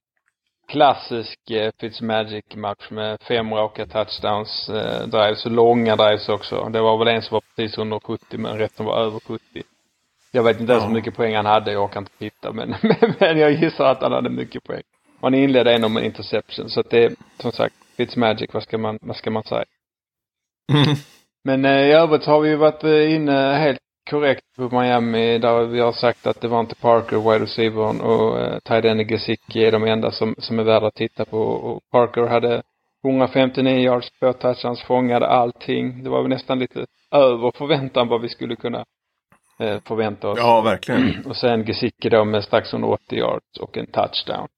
Klassisk 0.69 1.51
eh, 1.51 1.71
Fitzmagic-match 1.81 2.91
med 2.91 3.23
fem 3.23 3.55
raka 3.55 3.87
touchdowns, 3.87 4.69
eh, 4.69 5.07
drives 5.07 5.45
långa 5.45 5.97
drives 5.97 6.29
också. 6.29 6.69
Det 6.69 6.81
var 6.81 6.99
väl 6.99 7.09
en 7.09 7.23
som 7.23 7.35
var 7.35 7.43
precis 7.57 7.79
under 7.79 8.01
70 8.01 8.39
men 8.39 8.59
resten 8.59 8.87
var 8.87 8.99
över 8.99 9.21
70. 9.21 9.43
Jag 10.33 10.43
vet 10.43 10.61
inte 10.61 10.73
ens 10.73 10.85
hur 10.85 10.95
mycket 10.95 11.17
poäng 11.17 11.35
han 11.35 11.47
hade, 11.47 11.73
jag 11.73 11.85
orkar 11.85 12.01
inte 12.01 12.19
titta 12.19 12.53
men, 12.53 12.75
men 13.21 13.39
jag 13.39 13.53
gissar 13.53 13.85
att 13.85 14.03
han 14.03 14.13
hade 14.13 14.31
mycket 14.31 14.65
poäng. 14.65 14.83
Han 15.21 15.35
inledde 15.35 15.75
ändå 15.75 15.89
med 15.89 16.05
interception. 16.05 16.71
Så 16.71 16.81
att 16.81 16.91
det 16.91 17.05
är 17.05 17.13
som 17.41 17.53
sagt, 17.53 17.75
Fitzmagic, 17.97 18.51
vad 18.55 18.63
ska 18.63 18.79
man, 18.79 18.99
vad 19.03 19.17
ska 19.17 19.31
man 19.31 19.43
säga? 19.43 19.65
Mm. 20.73 20.97
Men 21.45 21.65
eh, 21.65 21.87
i 21.87 21.93
övrigt 21.93 22.25
har 22.25 22.41
vi 22.41 22.49
ju 22.49 22.57
varit 22.57 22.85
eh, 22.85 23.15
inne 23.15 23.33
helt 23.33 23.79
korrekt 24.11 24.45
på 24.57 24.81
Miami 24.81 25.39
där 25.39 25.65
vi 25.65 25.81
har 25.81 25.93
sagt 25.93 26.27
att 26.27 26.41
det 26.41 26.49
var 26.49 26.61
inte 26.61 26.75
Parker, 26.75 27.17
wide 27.17 27.45
receivern 27.45 28.01
och 28.01 28.41
eh, 28.41 28.59
Tight 28.59 29.11
Gesicki 29.11 29.65
är 29.65 29.73
de 29.73 29.85
enda 29.85 30.11
som, 30.11 30.35
som 30.39 30.59
är 30.59 30.65
värda 30.65 30.87
att 30.87 30.95
titta 30.95 31.25
på. 31.25 31.39
Och 31.39 31.81
Parker 31.93 32.27
hade 32.27 32.63
159 33.05 33.79
yards, 33.79 34.11
två 34.11 34.33
touchdowns, 34.33 34.83
fångade 34.83 35.27
allting. 35.27 36.05
Det 36.05 36.11
var 36.11 36.23
väl 36.23 36.31
nästan 36.31 36.59
lite 36.59 36.87
över 37.11 37.53
förväntan 37.59 38.09
vad 38.09 38.23
vi 38.23 38.29
skulle 38.29 38.57
kunna 38.57 38.85
eh, 39.61 39.81
förvänta 39.85 40.29
oss. 40.29 40.39
Ja, 40.39 40.61
verkligen. 40.61 41.25
Och 41.27 41.37
sen 41.37 41.67
Gesicki 41.67 42.09
då 42.09 42.25
med 42.25 42.45
strax 42.45 42.75
under 42.75 42.91
80 42.91 43.17
yards 43.17 43.59
och 43.61 43.77
en 43.77 43.87
touchdown. 43.87 44.49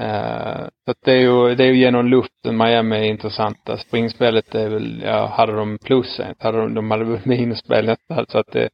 Uh, 0.00 0.68
så 0.86 0.94
det 1.04 1.12
är 1.12 1.16
ju, 1.16 1.54
det 1.54 1.64
är 1.64 1.68
ju 1.68 1.76
genom 1.76 2.06
luften 2.06 2.56
Miami 2.56 2.96
är 2.96 3.02
intressanta. 3.02 3.76
Springspelet 3.76 4.54
är 4.54 4.68
väl, 4.68 5.02
ja, 5.04 5.26
hade 5.26 5.52
de 5.52 5.78
plus 5.78 6.20
hade 6.38 6.58
de, 6.58 6.74
de 6.74 6.90
hade 6.90 7.04
väl 7.04 7.20
minusspel 7.24 7.86
nästan. 7.86 8.26
Så 8.28 8.38
att 8.38 8.52
det, 8.52 8.68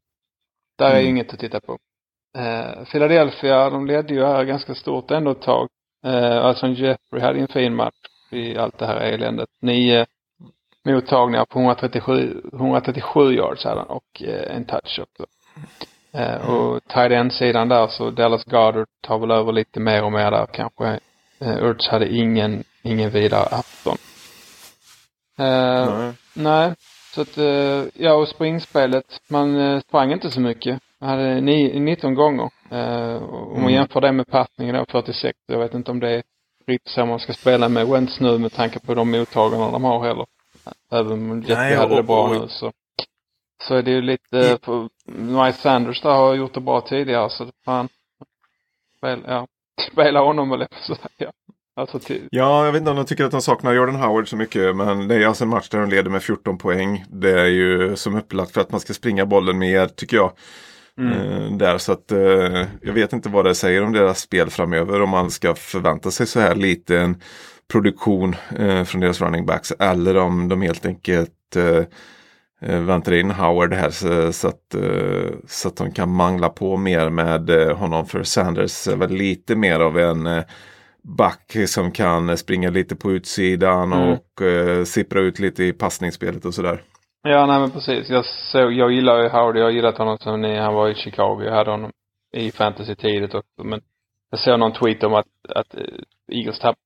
där 0.78 0.90
är 0.90 1.00
mm. 1.00 1.06
inget 1.06 1.32
att 1.32 1.40
titta 1.40 1.60
på. 1.60 1.78
Uh, 2.38 2.84
Philadelphia, 2.84 3.70
de 3.70 3.86
ledde 3.86 4.14
ju 4.14 4.24
här 4.24 4.44
ganska 4.44 4.74
stort 4.74 5.10
ändå 5.10 5.30
ett 5.30 5.42
tag. 5.42 5.68
Uh, 6.06 6.36
alltså 6.36 6.66
Jeffrey 6.66 7.22
hade 7.22 7.38
en 7.38 7.48
fin 7.48 7.74
match 7.74 7.94
i 8.30 8.56
allt 8.56 8.78
det 8.78 8.86
här 8.86 9.00
eländet. 9.00 9.48
Nio 9.60 10.06
mottagningar 10.84 11.44
på 11.44 11.58
137, 11.58 12.42
137 12.52 13.32
yards 13.32 13.64
hade 13.64 13.80
han 13.80 13.88
och 13.88 14.22
uh, 14.24 14.56
en 14.56 14.64
touch 14.64 15.00
också. 15.02 15.26
Uh, 16.14 16.50
och 16.50 16.84
tight 16.84 17.12
end-sidan 17.12 17.68
där 17.68 17.86
så 17.86 18.10
Dallas 18.10 18.44
Goddard 18.44 18.86
tar 19.00 19.18
väl 19.18 19.30
över 19.30 19.52
lite 19.52 19.80
mer 19.80 20.04
och 20.04 20.12
mer 20.12 20.30
där 20.30 20.46
kanske. 20.46 21.00
Uh, 21.42 21.64
Urts 21.64 21.88
hade 21.88 22.14
ingen, 22.14 22.64
ingen 22.82 23.10
vidare 23.10 23.46
afton. 23.50 23.96
Uh, 25.40 25.86
nej. 25.88 26.14
nej. 26.34 26.74
Så 27.16 27.22
att, 27.22 27.38
uh, 27.38 27.85
ja 27.94 28.12
och 28.12 28.29
springspelet, 28.29 29.20
man 29.29 29.57
uh, 29.57 29.81
sprang 29.81 30.12
inte 30.12 30.31
så 30.31 30.40
mycket. 30.40 30.81
Man 31.00 31.11
hade 31.11 31.40
19 31.40 32.14
gånger. 32.14 32.50
Uh, 32.72 33.22
om 33.22 33.52
man 33.52 33.61
mm. 33.61 33.74
jämför 33.74 34.00
det 34.00 34.12
med 34.12 34.26
passningen 34.26 34.74
då, 34.74 34.85
46. 34.88 35.38
Jag 35.46 35.59
vet 35.59 35.74
inte 35.74 35.90
om 35.90 36.00
det 36.00 36.11
är 36.11 36.22
riktigt 36.66 36.92
så 36.92 37.07
man 37.07 37.18
ska 37.18 37.33
spela 37.33 37.68
med 37.68 37.87
Wentz 37.87 38.20
nu 38.20 38.38
med 38.38 38.52
tanke 38.52 38.81
på 38.81 38.94
de 38.94 39.11
mottagarna 39.11 39.70
de 39.70 39.85
har 39.85 40.07
heller. 40.07 40.26
Även 40.92 41.12
om 41.12 41.42
Jeffrey 41.42 41.74
hade 41.74 41.96
det 41.96 42.02
bra 42.02 42.33
nu 42.33 42.48
så. 42.48 42.72
Så 43.62 43.74
är 43.74 43.83
det 43.83 43.90
ju 43.90 44.02
lite, 44.02 44.59
på, 44.62 44.88
Miles 45.05 45.61
Sanders 45.61 46.02
där 46.02 46.11
har 46.11 46.35
gjort 46.35 46.55
det 46.55 46.61
bra 46.61 46.81
tidigare 46.81 47.31
så 47.31 47.46
fan. 47.64 47.88
Spela, 48.98 49.22
ja. 49.26 49.46
Spela 49.92 50.20
honom 50.20 50.50
väl 50.50 50.66
så 50.87 50.96
ja. 51.16 51.31
Alltså 51.78 51.98
till... 51.98 52.28
Ja, 52.30 52.64
jag 52.64 52.72
vet 52.72 52.80
inte 52.80 52.90
om 52.90 52.96
de 52.96 53.06
tycker 53.06 53.24
att 53.24 53.30
de 53.30 53.42
saknar 53.42 53.74
Jordan 53.74 53.94
Howard 53.94 54.28
så 54.28 54.36
mycket. 54.36 54.76
Men 54.76 55.08
det 55.08 55.14
är 55.14 55.26
alltså 55.26 55.44
en 55.44 55.50
match 55.50 55.68
där 55.68 55.78
de 55.80 55.90
leder 55.90 56.10
med 56.10 56.22
14 56.22 56.58
poäng. 56.58 57.04
Det 57.08 57.40
är 57.40 57.46
ju 57.46 57.96
som 57.96 58.14
upplagt 58.14 58.52
för 58.52 58.60
att 58.60 58.70
man 58.70 58.80
ska 58.80 58.94
springa 58.94 59.26
bollen 59.26 59.58
mer 59.58 59.86
tycker 59.86 60.16
jag. 60.16 60.32
Mm. 60.98 61.12
Eh, 61.12 61.56
där 61.56 61.78
så 61.78 61.92
att 61.92 62.12
eh, 62.12 62.66
jag 62.82 62.92
vet 62.92 63.12
inte 63.12 63.28
vad 63.28 63.44
det 63.44 63.54
säger 63.54 63.84
om 63.84 63.92
deras 63.92 64.20
spel 64.20 64.50
framöver. 64.50 65.02
Om 65.02 65.10
man 65.10 65.30
ska 65.30 65.54
förvänta 65.54 66.10
sig 66.10 66.26
så 66.26 66.40
här 66.40 66.54
liten 66.54 67.22
produktion 67.72 68.36
eh, 68.58 68.84
från 68.84 69.00
deras 69.00 69.20
running 69.20 69.46
backs. 69.46 69.72
Eller 69.72 70.16
om 70.16 70.48
de 70.48 70.62
helt 70.62 70.86
enkelt 70.86 71.32
väntar 72.60 73.12
in 73.12 73.30
Howard 73.30 73.72
här 73.72 73.90
så, 73.90 74.32
så, 74.32 74.48
att, 74.48 74.74
så 75.48 75.68
att 75.68 75.76
de 75.76 75.92
kan 75.92 76.10
mangla 76.10 76.48
på 76.48 76.76
mer 76.76 77.08
med 77.10 77.50
honom. 77.70 78.06
För 78.06 78.22
Sanders 78.22 78.88
är 78.88 78.96
väl 78.96 79.10
lite 79.10 79.56
mer 79.56 79.80
av 79.80 79.98
en 79.98 80.44
back 81.06 81.56
som 81.66 81.92
kan 81.92 82.36
springa 82.36 82.70
lite 82.70 82.96
på 82.96 83.12
utsidan 83.12 83.92
mm. 83.92 84.08
och 84.08 84.42
eh, 84.42 84.84
sippra 84.84 85.20
ut 85.20 85.38
lite 85.38 85.64
i 85.64 85.72
passningsspelet 85.72 86.44
och 86.44 86.54
sådär. 86.54 86.82
Ja, 87.22 87.46
nej 87.46 87.60
men 87.60 87.70
precis. 87.70 88.08
Jag, 88.08 88.24
såg, 88.24 88.72
jag 88.72 88.92
gillar 88.92 89.22
ju 89.22 89.28
Howard. 89.28 89.56
Jag 89.56 89.64
har 89.64 89.70
gillat 89.70 89.98
honom 89.98 90.18
sen 90.18 90.44
han 90.44 90.74
var 90.74 90.88
i 90.88 90.94
Chicago. 90.94 91.42
Jag 91.44 91.54
hade 91.54 91.70
honom 91.70 91.90
i 92.32 92.50
fantasy-tidigt 92.50 93.34
också. 93.34 93.64
Men 93.64 93.80
jag 94.30 94.40
såg 94.40 94.58
någon 94.58 94.72
tweet 94.72 95.04
om 95.04 95.14
att, 95.14 95.26
att 95.48 95.74
eh, 95.74 95.80
Eagles 96.32 96.58
tapp, 96.58 96.76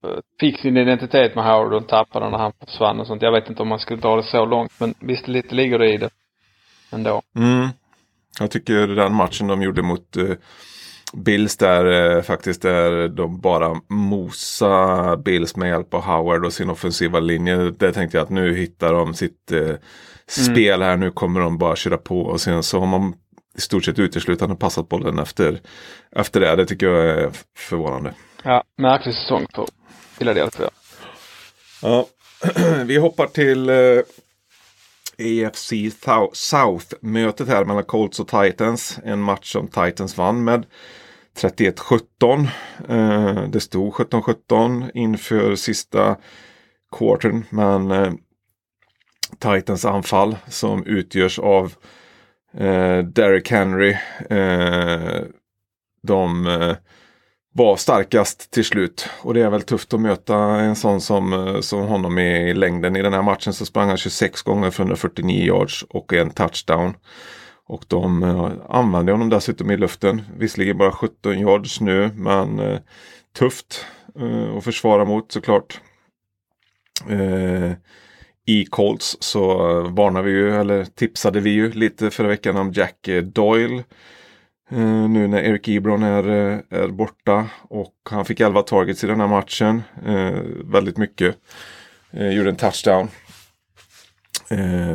fick 0.40 0.60
sin 0.60 0.76
identitet 0.76 1.34
med 1.34 1.44
Howard 1.44 1.72
och 1.72 1.88
tappade 1.88 2.30
när 2.30 2.38
han 2.38 2.52
försvann 2.64 3.00
och 3.00 3.06
sånt. 3.06 3.22
Jag 3.22 3.32
vet 3.32 3.48
inte 3.48 3.62
om 3.62 3.68
man 3.68 3.78
skulle 3.78 4.00
dra 4.00 4.16
det 4.16 4.22
så 4.22 4.44
långt 4.44 4.72
men 4.80 4.94
visst 5.00 5.28
lite 5.28 5.54
ligger 5.54 5.78
det 5.78 5.94
i 5.94 5.96
det 5.96 6.10
ändå. 6.92 7.22
Mm. 7.36 7.68
Jag 8.40 8.50
tycker 8.50 8.86
den 8.86 9.14
matchen 9.14 9.46
de 9.46 9.62
gjorde 9.62 9.82
mot 9.82 10.16
uh, 10.16 10.36
Bills 11.12 11.56
där 11.56 11.86
uh, 11.86 12.22
faktiskt 12.22 12.62
där 12.62 13.08
de 13.08 13.40
bara 13.40 13.80
mosa 13.88 15.16
Bills 15.16 15.56
med 15.56 15.68
hjälp 15.68 15.94
av 15.94 16.02
Howard 16.02 16.44
och 16.44 16.52
sin 16.52 16.70
offensiva 16.70 17.20
linje. 17.20 17.56
Där 17.56 17.92
tänkte 17.92 18.16
jag 18.16 18.24
att 18.24 18.30
nu 18.30 18.54
hittar 18.54 18.94
de 18.94 19.14
sitt 19.14 19.52
uh, 19.52 19.74
spel 20.26 20.82
här. 20.82 20.96
Nu 20.96 21.10
kommer 21.10 21.40
de 21.40 21.58
bara 21.58 21.76
köra 21.76 21.98
på 21.98 22.20
och 22.20 22.40
sen 22.40 22.62
så 22.62 22.80
har 22.80 22.86
man 22.86 23.14
i 23.56 23.60
stort 23.60 23.84
sett 23.84 23.98
uteslutande 23.98 24.56
passat 24.56 24.88
bollen 24.88 25.18
efter, 25.18 25.60
efter 26.16 26.40
det. 26.40 26.56
Det 26.56 26.66
tycker 26.66 26.86
jag 26.86 27.06
är 27.06 27.30
förvånande. 27.56 28.14
Ja, 28.42 28.64
märklig 28.76 29.14
säsong 29.14 29.46
för 29.54 29.66
Philadelphia. 30.18 30.70
Ja, 31.82 32.06
vi 32.84 32.96
hoppar 32.96 33.26
till 33.26 33.68
eh, 33.68 33.76
AFC 35.20 35.72
South-mötet 36.32 37.48
här 37.48 37.64
mellan 37.64 37.84
Colts 37.84 38.20
och 38.20 38.28
Titans. 38.28 38.98
En 39.04 39.20
match 39.20 39.52
som 39.52 39.68
Titans 39.68 40.16
vann 40.16 40.44
med 40.44 40.66
31-17. 41.42 42.48
Eh, 42.88 43.48
det 43.48 43.60
stod 43.60 43.92
17-17 43.92 44.90
inför 44.94 45.54
sista 45.54 46.16
quartern. 46.98 47.44
Men 47.50 47.90
eh, 47.90 48.12
Titans 49.38 49.84
anfall 49.84 50.36
som 50.48 50.86
utgörs 50.86 51.38
av 51.38 51.74
eh, 52.54 52.98
Derrick 52.98 53.50
Henry. 53.50 53.96
Eh, 54.30 55.22
de 56.02 56.46
eh, 56.46 56.76
var 57.52 57.76
starkast 57.76 58.50
till 58.50 58.64
slut. 58.64 59.08
Och 59.22 59.34
det 59.34 59.42
är 59.42 59.50
väl 59.50 59.62
tufft 59.62 59.94
att 59.94 60.00
möta 60.00 60.36
en 60.36 60.76
sån 60.76 61.00
som, 61.00 61.32
eh, 61.32 61.60
som 61.60 61.80
honom 61.80 62.18
i 62.18 62.54
längden. 62.54 62.96
I 62.96 63.02
den 63.02 63.12
här 63.12 63.22
matchen 63.22 63.52
så 63.52 63.66
sprang 63.66 63.88
han 63.88 63.96
26 63.96 64.42
gånger 64.42 64.70
för 64.70 64.82
149 64.82 65.46
yards 65.46 65.84
och 65.88 66.12
en 66.12 66.30
touchdown. 66.30 66.94
Och 67.70 67.84
de 67.88 68.22
eh, 68.22 68.44
uh, 68.44 68.52
använde 68.68 69.12
honom 69.12 69.28
dessutom 69.28 69.70
i 69.70 69.76
luften. 69.76 70.22
Visserligen 70.36 70.78
bara 70.78 70.92
17 70.92 71.38
yards 71.38 71.80
nu 71.80 72.10
men 72.14 72.58
eh, 72.58 72.78
tufft 73.38 73.86
eh, 74.18 74.56
att 74.56 74.64
försvara 74.64 75.04
mot 75.04 75.32
såklart. 75.32 75.80
I 78.46 78.64
Colts 78.64 79.16
så 79.20 79.56
varnade 79.82 80.24
vi 80.26 80.30
ju, 80.30 80.56
eller 80.56 80.84
tipsade 80.84 81.40
vi 81.40 81.50
ju 81.50 81.72
lite 81.72 82.10
förra 82.10 82.28
veckan 82.28 82.56
om 82.56 82.72
Jack 82.72 83.08
Doyle. 83.22 83.82
Uh, 84.72 85.08
nu 85.08 85.26
när 85.26 85.42
Eric 85.42 85.68
Ebron 85.68 86.02
är, 86.02 86.28
uh, 86.28 86.60
är 86.70 86.88
borta 86.88 87.46
och 87.62 87.94
han 88.10 88.24
fick 88.24 88.40
11 88.40 88.62
targets 88.62 89.04
i 89.04 89.06
den 89.06 89.20
här 89.20 89.28
matchen. 89.28 89.82
Uh, 90.08 90.40
väldigt 90.64 90.96
mycket. 90.96 91.36
gjorde 92.10 92.48
en 92.48 92.56
touchdown 92.56 93.08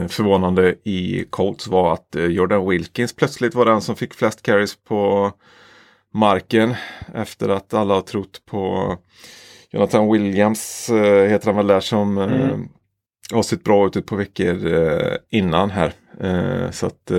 förvånande 0.09 0.75
i 0.83 1.25
Colts 1.29 1.67
var 1.67 1.93
att 1.93 2.15
Jordan 2.29 2.69
Wilkins 2.69 3.15
plötsligt 3.15 3.55
var 3.55 3.65
den 3.65 3.81
som 3.81 3.95
fick 3.95 4.13
flest 4.13 4.41
carries 4.41 4.75
på 4.75 5.31
marken. 6.13 6.75
Efter 7.13 7.49
att 7.49 7.73
alla 7.73 7.93
har 7.93 8.01
trott 8.01 8.41
på 8.45 8.95
Jonathan 9.71 10.11
Williams, 10.11 10.89
heter 11.29 11.45
han 11.45 11.55
väl 11.55 11.67
där, 11.67 11.79
som 11.79 12.17
mm. 12.17 12.69
har 13.31 13.43
sett 13.43 13.63
bra 13.63 13.87
ut 13.87 13.95
ett 13.95 14.05
par 14.05 14.17
veckor 14.17 14.57
innan 15.29 15.69
här. 15.69 15.93
så 16.71 16.85
att 16.85 17.11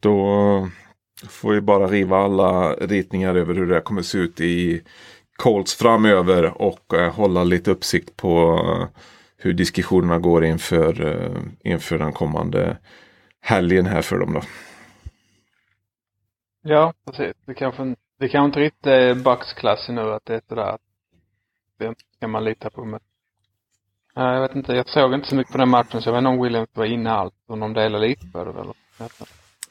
då 0.00 0.68
Får 1.28 1.52
vi 1.52 1.60
bara 1.60 1.86
riva 1.86 2.18
alla 2.18 2.74
ritningar 2.74 3.34
över 3.34 3.54
hur 3.54 3.66
det 3.66 3.80
kommer 3.80 4.02
se 4.02 4.18
ut 4.18 4.40
i 4.40 4.82
Colts 5.36 5.74
framöver 5.74 6.62
och 6.62 6.94
eh, 6.94 7.12
hålla 7.12 7.44
lite 7.44 7.70
uppsikt 7.70 8.16
på 8.16 8.60
eh, 8.64 9.02
hur 9.42 9.52
diskussionerna 9.52 10.18
går 10.18 10.44
inför, 10.44 11.06
eh, 11.06 11.42
inför 11.72 11.98
den 11.98 12.12
kommande 12.12 12.76
helgen 13.40 13.86
här 13.86 14.02
för 14.02 14.18
dem 14.18 14.32
då. 14.32 14.42
Ja, 16.62 16.92
precis. 17.06 17.36
Det 17.46 17.54
kanske, 17.54 17.94
det 18.18 18.28
kanske 18.28 18.46
inte 18.46 18.60
riktigt 18.60 18.86
är 18.86 19.14
Bucks-klassen 19.14 19.94
nu 19.94 20.12
att 20.12 20.24
det 20.24 20.34
är 20.34 20.42
sådär 20.48 20.62
att 20.62 20.80
det 21.78 21.94
kan 22.20 22.30
man 22.30 22.44
lita 22.44 22.70
på. 22.70 22.84
Men, 22.84 23.00
nej, 24.16 24.34
jag 24.34 24.40
vet 24.40 24.56
inte, 24.56 24.72
jag 24.72 24.88
såg 24.88 25.14
inte 25.14 25.28
så 25.28 25.36
mycket 25.36 25.52
på 25.52 25.58
den 25.58 25.68
matchen 25.68 26.02
så 26.02 26.08
jag 26.08 26.12
vet 26.12 26.18
inte 26.18 26.28
om 26.28 26.42
Williams 26.42 26.68
var 26.72 26.84
inne 26.84 27.10
allt. 27.10 27.34
Om 27.46 27.60
de 27.60 27.72
delade 27.72 28.06
lite 28.06 28.26
på 28.26 28.44
det 28.44 28.50
eller? 28.50 28.74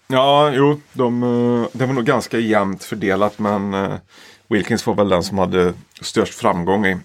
Ja, 0.08 0.52
jo, 0.54 0.82
de, 0.94 1.24
eh, 1.24 1.68
det 1.74 1.86
var 1.86 1.94
nog 1.94 2.06
ganska 2.06 2.40
jämnt 2.40 2.84
fördelat 2.84 3.40
men 3.40 3.76
Wilkins 4.48 4.88
var 4.88 4.96
väl 4.96 5.10
den 5.10 5.24
som 5.24 5.38
hade 5.38 5.74
störst 6.02 6.34
framgång 6.34 6.86
i, 6.86 6.98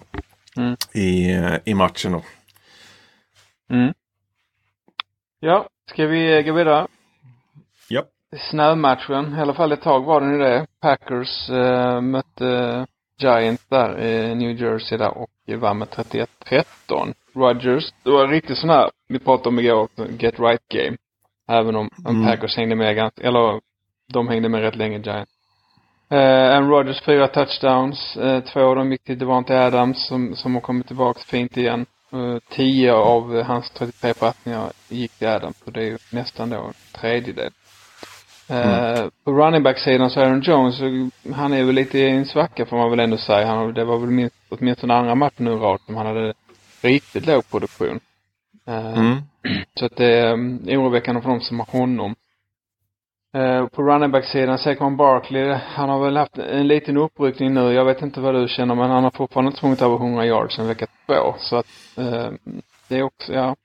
mm. 0.57 0.75
i, 0.93 1.31
eh, 1.31 1.55
i 1.65 1.73
matchen. 1.73 2.11
Då. 2.11 2.21
Mm. 3.69 3.93
Ja, 5.39 5.67
ska 5.91 6.07
vi 6.07 6.43
gå 6.43 6.53
vidare? 6.53 6.87
Ja. 7.89 8.03
Snömatchen, 8.49 9.35
i 9.37 9.41
alla 9.41 9.53
fall 9.53 9.71
ett 9.71 9.81
tag 9.81 10.05
var 10.05 10.21
den 10.21 10.31
ju 10.31 10.37
det. 10.37 10.67
Packers 10.81 11.49
uh, 11.49 12.01
mötte 12.01 12.85
Giants 13.17 13.65
där 13.69 13.99
i 13.99 14.35
New 14.35 14.61
Jersey 14.61 14.97
där 14.97 15.17
och 15.17 15.29
vann 15.47 15.77
med 15.77 15.87
31-13. 15.87 17.13
Rogers, 17.33 17.93
det 18.03 18.09
var 18.09 18.27
riktigt 18.27 18.57
sån 18.57 18.69
här, 18.69 18.89
vi 19.07 19.19
pratade 19.19 19.49
om 19.49 19.59
igår, 19.59 19.89
get 20.19 20.39
right 20.39 20.67
game. 20.67 20.97
Även 21.47 21.75
om 21.75 21.89
mm. 22.07 22.25
Packers 22.25 22.57
hängde 22.57 22.75
med 22.75 22.95
ganska, 22.95 23.21
eller 23.21 23.61
de 24.13 24.27
hängde 24.27 24.49
med 24.49 24.61
rätt 24.61 24.75
länge 24.75 24.97
Giants. 24.97 25.31
Uh, 26.11 26.19
Aaron 26.19 26.69
Rodgers 26.69 27.01
fyra 27.01 27.27
touchdowns. 27.27 28.17
Uh, 28.17 28.39
två 28.39 28.61
av 28.61 28.75
dem 28.75 28.91
gick 28.91 29.03
till 29.03 29.19
Devante 29.19 29.65
Adams 29.65 30.07
som, 30.07 30.35
som 30.35 30.53
har 30.53 30.61
kommit 30.61 30.87
tillbaka 30.87 31.19
fint 31.19 31.57
igen. 31.57 31.85
Uh, 32.15 32.39
tio 32.49 32.93
av 32.93 33.41
hans 33.41 33.69
33 33.69 34.13
passningar 34.13 34.71
gick 34.89 35.11
till 35.11 35.27
Adams 35.27 35.61
och 35.65 35.71
det 35.71 35.79
är 35.79 35.85
ju 35.85 35.97
nästan 36.09 36.49
då 36.49 36.57
en 36.57 36.73
tredjedel. 37.01 37.51
Mm. 38.47 39.11
På 39.23 39.31
running 39.31 39.63
back-sidan 39.63 40.09
så 40.09 40.19
Aaron 40.19 40.41
Jones, 40.41 40.75
han 41.35 41.53
är 41.53 41.63
väl 41.63 41.75
lite 41.75 41.99
i 41.99 42.09
en 42.09 42.25
svacka 42.25 42.65
får 42.65 42.77
man 42.77 42.89
väl 42.89 42.99
ändå 42.99 43.17
säga. 43.17 43.47
Han, 43.47 43.73
det 43.73 43.85
var 43.85 43.97
väl 43.97 44.09
minst, 44.09 44.35
åtminstone 44.49 44.93
andra 44.93 45.15
matchen 45.15 45.45
nu 45.45 45.51
rakt 45.51 45.85
som 45.85 45.95
han 45.95 46.05
hade 46.05 46.33
riktigt 46.81 47.25
låg 47.25 47.49
produktion. 47.49 47.99
Mm. 48.65 49.21
Så 49.79 49.85
att 49.85 49.95
det 49.95 50.19
är 50.19 50.35
oroväckande 50.79 51.21
för 51.21 51.29
de 51.29 51.41
som 51.41 51.59
har 51.59 51.67
honom. 51.79 52.15
Uh, 53.35 53.67
på 53.67 53.83
running 53.83 54.11
back-sidan, 54.11 54.57
Saquon 54.57 54.97
Barkley, 54.97 55.53
han 55.53 55.89
har 55.89 56.05
väl 56.05 56.17
haft 56.17 56.37
en 56.37 56.67
liten 56.67 56.97
uppryckning 56.97 57.53
nu. 57.53 57.73
Jag 57.73 57.85
vet 57.85 58.01
inte 58.01 58.19
vad 58.19 58.35
du 58.35 58.47
känner, 58.47 58.75
men 58.75 58.89
han 58.89 59.03
har 59.03 59.11
fortfarande 59.11 59.49
inte 59.49 59.57
sprungit 59.57 59.81
över 59.81 59.95
100 59.95 60.25
yards 60.25 60.55
sen 60.55 60.67
vecka 60.67 60.87
två. 61.05 61.35
Så 61.39 61.55
att 61.55 61.65
uh, 61.99 62.29
det 62.87 62.97
är 62.97 63.03
också, 63.03 63.33
ja. 63.33 63.55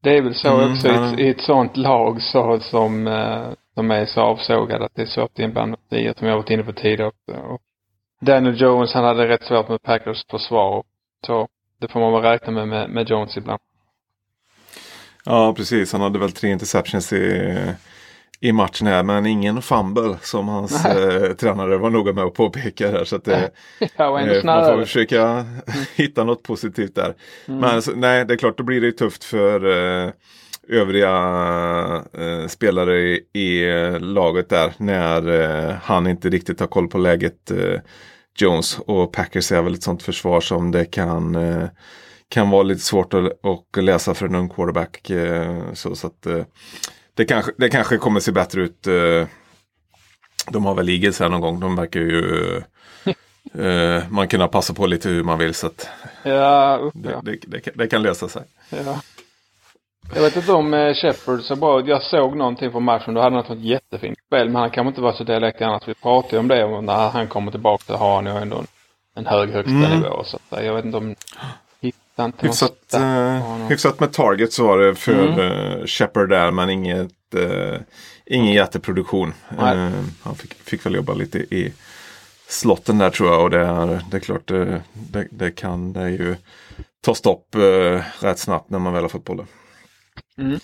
Det 0.00 0.16
är 0.16 0.22
väl 0.22 0.34
så 0.34 0.56
mm, 0.56 0.72
också 0.72 0.88
ja. 0.88 1.18
i, 1.18 1.28
ett, 1.28 1.40
sånt 1.40 1.76
lag 1.76 2.22
så, 2.22 2.60
som, 2.60 3.06
uh, 3.06 3.52
som 3.74 3.90
är 3.90 4.06
så 4.06 4.20
avsågad 4.20 4.82
att 4.82 4.94
det 4.94 5.02
är 5.02 5.06
svårt 5.06 5.38
i 5.38 5.42
en 5.42 5.52
band 5.52 5.76
som 6.16 6.28
jag 6.28 6.36
varit 6.36 6.50
inne 6.50 6.62
på 6.62 6.72
tidigare. 6.72 7.12
Och 7.26 7.60
Daniel 8.20 8.60
Jones, 8.60 8.94
han 8.94 9.04
hade 9.04 9.28
rätt 9.28 9.44
svårt 9.44 9.68
med 9.68 9.82
Packers 9.82 10.24
försvar. 10.30 10.84
Så 11.26 11.48
det 11.80 11.88
får 11.88 12.00
man 12.00 12.12
väl 12.12 12.22
räkna 12.22 12.52
med, 12.52 12.68
med, 12.68 12.90
med 12.90 13.10
Jones 13.10 13.36
ibland. 13.36 13.60
Ja, 15.24 15.54
precis. 15.56 15.92
Han 15.92 16.00
hade 16.00 16.18
väl 16.18 16.32
tre 16.32 16.50
interceptions 16.50 17.12
i 17.12 17.54
i 18.40 18.52
matchen 18.52 18.86
här 18.86 19.02
men 19.02 19.26
ingen 19.26 19.62
fumble 19.62 20.16
som 20.22 20.48
hans 20.48 20.84
eh, 20.84 21.32
tränare 21.32 21.76
var 21.76 21.90
noga 21.90 22.12
med 22.12 22.24
att 22.24 22.34
påpeka 22.34 22.90
här. 22.90 23.04
Så 23.04 23.16
att, 23.16 23.28
eh, 23.28 23.40
ja, 23.96 24.20
eh, 24.20 24.44
man 24.44 24.64
får 24.64 24.84
försöka 24.84 25.22
mm. 25.22 25.44
hitta 25.94 26.24
något 26.24 26.42
positivt 26.42 26.94
där. 26.94 27.14
Mm. 27.46 27.60
Men 27.60 27.70
alltså, 27.70 27.92
nej, 27.94 28.24
det 28.24 28.34
är 28.34 28.38
klart 28.38 28.58
då 28.58 28.64
blir 28.64 28.80
det 28.80 28.92
tufft 28.92 29.24
för 29.24 29.64
eh, 29.66 30.10
övriga 30.68 31.12
eh, 32.18 32.46
spelare 32.46 32.98
i, 33.00 33.20
i 33.32 33.70
eh, 33.70 34.00
laget 34.00 34.48
där 34.48 34.72
när 34.76 35.72
han 35.82 36.06
inte 36.06 36.28
riktigt 36.28 36.60
har 36.60 36.66
koll 36.66 36.88
på 36.88 36.98
läget. 36.98 37.52
Jones 38.38 38.78
och 38.78 39.12
Packers 39.12 39.52
är 39.52 39.62
väl 39.62 39.74
ett 39.74 39.82
sånt 39.82 40.02
försvar 40.02 40.40
som 40.40 40.70
det 40.70 40.84
kan 40.84 41.36
kan 42.28 42.50
vara 42.50 42.62
lite 42.62 42.80
svårt 42.80 43.14
att, 43.14 43.24
att 43.24 43.84
läsa 43.84 44.14
för 44.14 44.26
en 44.26 44.34
ung 44.34 44.48
quarterback. 44.48 45.10
Så, 45.74 45.96
så 45.96 46.06
att, 46.06 46.26
det 47.16 47.24
kanske, 47.24 47.52
det 47.56 47.68
kanske 47.68 47.96
kommer 47.96 48.20
se 48.20 48.32
bättre 48.32 48.60
ut. 48.60 48.86
Eh, 48.86 49.26
de 50.50 50.66
har 50.66 50.74
väl 50.74 50.88
Eagles 50.88 51.20
här 51.20 51.28
någon 51.28 51.40
gång. 51.40 51.60
De 51.60 51.76
verkar 51.76 52.00
ju 52.00 52.56
eh, 53.54 54.02
man 54.08 54.28
kunna 54.28 54.48
passa 54.48 54.74
på 54.74 54.86
lite 54.86 55.08
hur 55.08 55.24
man 55.24 55.38
vill. 55.38 55.54
Så 55.54 55.66
att 55.66 55.88
ja, 56.22 56.78
upp, 56.82 56.94
det, 56.96 57.20
det, 57.22 57.38
det, 57.46 57.70
det, 57.74 57.86
kan 57.86 58.02
lösa 58.02 58.28
sig. 58.28 58.42
Ja. 58.68 59.00
Jag 60.14 60.22
vet 60.22 60.36
inte 60.36 60.52
om 60.52 60.74
eh, 60.74 60.94
Shepard 60.94 61.40
så 61.40 61.56
bra. 61.56 61.80
Jag 61.86 62.02
såg 62.02 62.36
någonting 62.36 62.70
från 62.70 62.84
matchen. 62.84 63.14
Då 63.14 63.20
hade 63.20 63.36
han 63.36 63.58
ett 63.58 63.64
jättefint 63.64 64.18
spel. 64.26 64.48
Men 64.48 64.56
han 64.56 64.70
kan 64.70 64.86
inte 64.86 65.00
vara 65.00 65.16
så 65.16 65.24
delaktig 65.24 65.64
annars. 65.64 65.88
Vi 65.88 65.94
pratade 65.94 66.36
ju 66.36 66.40
om 66.40 66.48
det. 66.48 66.64
Och 66.64 66.84
när 66.84 67.08
han 67.08 67.28
kommer 67.28 67.50
tillbaka 67.50 67.84
så 67.86 67.96
har 67.96 68.14
han 68.14 68.26
ju 68.26 68.42
ändå 68.42 68.58
en, 68.58 68.66
en 69.14 69.26
hög 69.26 69.50
högsta 69.50 69.72
mm. 69.72 70.00
nivå. 70.00 70.24
Så 70.24 70.38
att, 70.50 70.64
jag 70.64 70.74
vet 70.74 70.84
inte 70.84 70.98
om 70.98 71.14
Hyfsat, 72.38 72.94
uh, 72.94 73.66
hyfsat 73.68 74.00
med 74.00 74.12
targets 74.12 74.58
var 74.58 74.78
det 74.78 74.94
för 74.94 75.26
mm. 75.26 75.38
uh, 75.38 75.86
Shepard 75.86 76.28
där 76.28 76.50
men 76.50 76.70
inget, 76.70 77.12
uh, 77.34 77.76
ingen 78.26 78.52
jätteproduktion. 78.52 79.34
Uh, 79.52 79.90
han 80.22 80.34
fick, 80.36 80.54
fick 80.54 80.86
väl 80.86 80.94
jobba 80.94 81.14
lite 81.14 81.38
i 81.38 81.72
slotten 82.48 82.98
där 82.98 83.10
tror 83.10 83.28
jag 83.30 83.42
och 83.42 83.50
det 83.50 83.60
är, 83.60 84.00
det 84.10 84.16
är 84.16 84.20
klart 84.20 84.48
det, 84.48 84.82
det, 84.92 85.28
det 85.30 85.50
kan 85.50 85.92
det 85.92 86.10
ju 86.10 86.36
ta 87.00 87.14
stopp 87.14 87.56
uh, 87.56 88.00
rätt 88.20 88.38
snabbt 88.38 88.70
när 88.70 88.78
man 88.78 88.92
väl 88.92 89.02
har 89.02 89.08
fått 89.08 89.24
bollen. 89.24 89.46
Mm. 90.38 90.60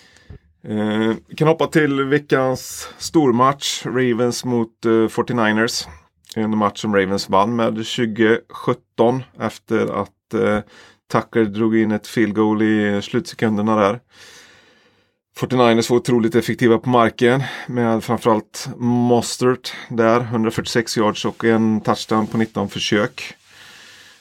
Vi 1.27 1.35
kan 1.35 1.47
hoppa 1.47 1.67
till 1.67 2.03
veckans 2.03 2.89
stormatch. 2.97 3.85
Ravens 3.85 4.45
mot 4.45 4.71
49ers. 4.83 5.87
En 6.35 6.57
match 6.57 6.81
som 6.81 6.95
Ravens 6.95 7.29
vann 7.29 7.55
med 7.55 7.73
2017 7.73 9.23
efter 9.39 10.01
att 10.01 10.63
Tucker 11.13 11.45
drog 11.45 11.77
in 11.77 11.91
ett 11.91 12.07
field 12.07 12.35
goal 12.35 12.61
i 12.61 13.01
slutsekunderna 13.03 13.75
där. 13.75 13.99
49ers 15.37 15.89
var 15.89 15.97
otroligt 15.97 16.35
effektiva 16.35 16.77
på 16.77 16.89
marken 16.89 17.43
med 17.67 18.03
framförallt 18.03 18.69
Mostert 18.77 19.73
där, 19.89 20.19
146 20.21 20.97
yards 20.97 21.25
och 21.25 21.43
en 21.43 21.81
touchdown 21.81 22.27
på 22.27 22.37
19 22.37 22.69
försök. 22.69 23.33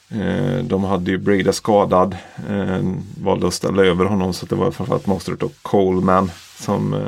Eh, 0.08 0.58
de 0.64 0.84
hade 0.84 1.10
ju 1.10 1.18
Breda 1.18 1.52
skadad, 1.52 2.16
eh, 2.48 2.80
valde 3.22 3.46
att 3.46 3.54
ställa 3.54 3.82
över 3.82 4.04
honom 4.04 4.32
så 4.32 4.46
det 4.46 4.54
var 4.54 4.70
framförallt 4.70 5.06
Mostert 5.06 5.42
och 5.42 5.54
Coleman 5.62 6.30
som 6.56 6.94
eh, 6.94 7.06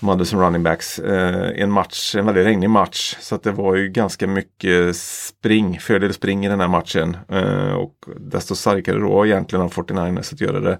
de 0.00 0.08
hade 0.08 0.26
som 0.26 0.40
running 0.40 0.62
backs. 0.62 0.98
Eh, 0.98 1.62
en 1.62 1.70
match, 1.70 2.14
en 2.14 2.26
väldigt 2.26 2.46
regnig 2.46 2.70
match. 2.70 3.16
Så 3.20 3.34
att 3.34 3.42
det 3.42 3.52
var 3.52 3.76
ju 3.76 3.88
ganska 3.88 4.26
mycket 4.26 4.96
spring, 4.96 5.78
fördel 5.80 6.14
spring 6.14 6.46
i 6.46 6.48
den 6.48 6.60
här 6.60 6.68
matchen. 6.68 7.16
Eh, 7.28 7.72
och 7.72 7.94
desto 8.16 8.54
starkare 8.54 8.98
då 8.98 9.26
egentligen 9.26 9.64
av 9.64 9.72
49ers 9.72 10.32
att 10.34 10.40
göra 10.40 10.60
det 10.60 10.78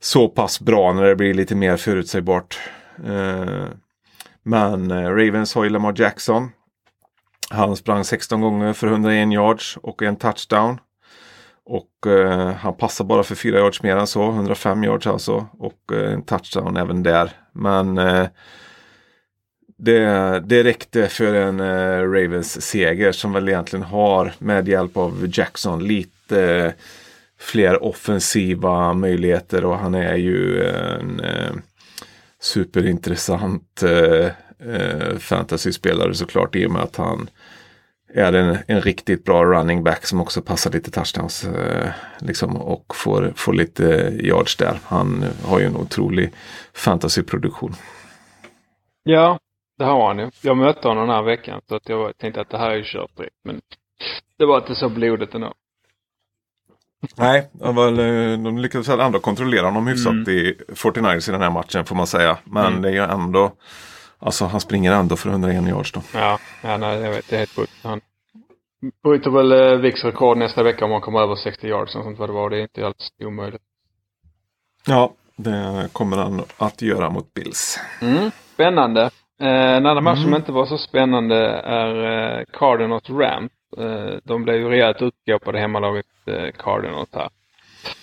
så 0.00 0.28
pass 0.28 0.60
bra 0.60 0.92
när 0.92 1.02
det 1.02 1.16
blir 1.16 1.34
lite 1.34 1.54
mer 1.54 1.76
förutsägbart. 1.76 2.58
Eh, 3.06 3.64
men 4.42 4.90
eh, 4.90 5.08
Ravens 5.10 5.54
har 5.54 5.64
ju 5.64 5.70
Lamar 5.70 5.94
Jackson. 5.96 6.50
Han 7.50 7.76
sprang 7.76 8.04
16 8.04 8.40
gånger 8.40 8.72
för 8.72 8.86
101 8.86 9.32
yards 9.32 9.78
och 9.82 10.02
en 10.02 10.16
touchdown. 10.16 10.78
Och 11.64 12.06
eh, 12.06 12.52
han 12.52 12.76
passar 12.76 13.04
bara 13.04 13.22
för 13.22 13.34
4 13.34 13.58
yards 13.58 13.82
mer 13.82 13.96
än 13.96 14.06
så, 14.06 14.28
105 14.30 14.84
yards 14.84 15.06
alltså. 15.06 15.46
Och 15.58 15.92
eh, 15.92 16.12
en 16.12 16.22
touchdown 16.22 16.76
även 16.76 17.02
där. 17.02 17.32
Men 17.58 17.98
eh, 17.98 18.26
det, 19.78 20.42
det 20.46 20.64
räckte 20.64 21.08
för 21.08 21.34
en 21.34 21.60
eh, 21.60 22.10
Ravens 22.10 22.62
seger 22.62 23.12
som 23.12 23.32
väl 23.32 23.48
egentligen 23.48 23.82
har 23.82 24.32
med 24.38 24.68
hjälp 24.68 24.96
av 24.96 25.30
Jackson 25.32 25.86
lite 25.86 26.42
eh, 26.42 26.72
fler 27.38 27.84
offensiva 27.84 28.92
möjligheter. 28.92 29.64
Och 29.64 29.78
han 29.78 29.94
är 29.94 30.16
ju 30.16 30.64
en 30.64 31.20
eh, 31.20 31.52
superintressant 32.40 33.82
eh, 33.82 34.30
eh 34.72 35.18
fantasyspelare 35.18 36.14
såklart 36.14 36.56
i 36.56 36.66
och 36.66 36.70
med 36.70 36.82
att 36.82 36.96
han 36.96 37.30
är 38.14 38.32
en, 38.32 38.58
en 38.66 38.80
riktigt 38.80 39.24
bra 39.24 39.44
running 39.44 39.84
back 39.84 40.06
som 40.06 40.20
också 40.20 40.42
passar 40.42 40.70
lite 40.70 40.90
touchdowns 40.90 41.44
eh, 41.44 41.90
liksom, 42.18 42.56
och 42.56 42.96
får, 42.96 43.32
får 43.36 43.52
lite 43.52 43.82
yards 44.20 44.56
där. 44.56 44.78
Han 44.84 45.24
har 45.44 45.58
ju 45.58 45.66
en 45.66 45.76
otrolig 45.76 46.32
fantasyproduktion. 46.74 47.74
Ja, 49.02 49.38
det 49.78 49.84
har 49.84 50.06
han 50.06 50.18
ju. 50.18 50.30
Jag 50.42 50.56
mötte 50.56 50.88
honom 50.88 51.06
den 51.06 51.16
här 51.16 51.22
veckan 51.22 51.60
så 51.68 51.76
att 51.76 51.88
jag 51.88 52.18
tänkte 52.18 52.40
att 52.40 52.50
det 52.50 52.58
här 52.58 52.70
är 52.70 52.76
ju 52.76 52.84
kört 52.84 53.16
direkt. 53.16 53.36
Men 53.44 53.60
det 54.38 54.46
var 54.46 54.58
inte 54.58 54.74
så 54.74 54.88
blodigt 54.88 55.34
ändå. 55.34 55.54
Nej, 57.16 57.50
de 58.44 58.58
lyckades 58.58 58.88
väl 58.88 59.00
ändå 59.00 59.18
kontrollera 59.18 59.66
honom 59.66 59.86
hyfsat 59.86 60.12
mm. 60.12 60.28
i 60.28 60.56
49ers 60.68 61.28
i 61.28 61.32
den 61.32 61.42
här 61.42 61.50
matchen 61.50 61.84
får 61.84 61.96
man 61.96 62.06
säga. 62.06 62.38
Men 62.44 62.66
mm. 62.66 62.82
det 62.82 62.88
är 62.88 62.92
ju 62.92 63.02
ändå 63.02 63.52
Alltså 64.18 64.44
han 64.44 64.60
springer 64.60 64.92
ändå 64.92 65.16
för 65.16 65.30
101 65.30 65.68
yards 65.68 65.92
då. 65.92 66.00
Ja, 66.14 66.38
ja 66.62 66.76
nej, 66.76 67.00
jag 67.00 67.10
vet. 67.10 67.28
Det 67.28 67.36
är 67.36 67.38
helt 67.38 67.56
sjukt. 67.56 67.72
Han 67.82 68.00
bryter 69.02 69.30
väl 69.30 69.52
eh, 69.52 69.78
Vicks 69.78 70.04
rekord 70.04 70.38
nästa 70.38 70.62
vecka 70.62 70.84
om 70.84 70.90
han 70.90 71.00
kommer 71.00 71.20
över 71.20 71.34
60 71.34 71.66
yards 71.66 71.96
och 71.96 72.04
sånt 72.04 72.18
vad 72.18 72.28
det 72.28 72.32
var. 72.32 72.50
Det 72.50 72.58
är 72.58 72.62
inte 72.62 72.86
alls 72.86 73.12
omöjligt. 73.20 73.62
Ja, 74.86 75.12
det 75.36 75.88
kommer 75.92 76.16
han 76.16 76.42
att 76.58 76.82
göra 76.82 77.10
mot 77.10 77.34
Bills. 77.34 77.80
Mm, 78.02 78.30
spännande. 78.54 79.10
Eh, 79.40 79.76
en 79.76 79.86
annan 79.86 80.04
match 80.04 80.18
mm. 80.18 80.30
som 80.30 80.36
inte 80.36 80.52
var 80.52 80.66
så 80.66 80.78
spännande 80.78 81.36
är 81.64 81.94
eh, 82.38 82.44
Cardinals 82.52 83.10
Rams. 83.10 83.52
Eh, 83.78 84.18
de 84.24 84.44
blev 84.44 84.56
ju 84.56 84.68
rejält 84.68 85.02
utskåpade 85.02 85.58
hemmalaget 85.58 86.06
eh, 86.26 86.50
Cardinals 86.58 87.08
här. 87.12 87.28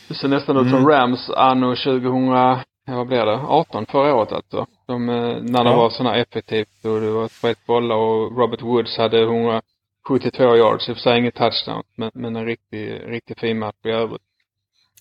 Det 0.08 0.14
ser 0.14 0.28
nästan 0.28 0.58
ut 0.58 0.70
som 0.70 0.80
mm. 0.80 0.90
Rams 0.90 1.30
anno 1.30 1.76
2000 1.76 2.66
vad 2.86 3.08
blir 3.08 3.26
det, 3.26 3.40
18 3.48 3.86
förra 3.86 4.16
året 4.16 4.32
alltså. 4.32 4.66
De, 4.86 5.10
eh, 5.10 5.16
när 5.42 5.64
det 5.64 5.70
ja. 5.70 5.76
var 5.78 5.90
sådana 5.90 6.16
effektivt 6.16 6.86
och 6.86 7.02
det 7.02 7.12
var 7.12 7.26
ett 7.26 7.66
bollar 7.66 7.96
och 7.96 8.38
Robert 8.38 8.62
Woods 8.62 8.98
hade 8.98 9.22
172 9.22 10.56
yards, 10.56 10.90
i 10.90 10.92
och 10.92 10.96
för 10.96 11.02
sig 11.02 11.20
inget 11.20 11.36
touchdown, 11.36 11.84
men, 11.96 12.12
men 12.14 12.36
en 12.36 12.46
riktig, 12.46 13.02
riktigt 13.06 13.40
fin 13.40 13.60
match 13.60 13.76
i 13.84 13.90
övrigt. 13.90 14.22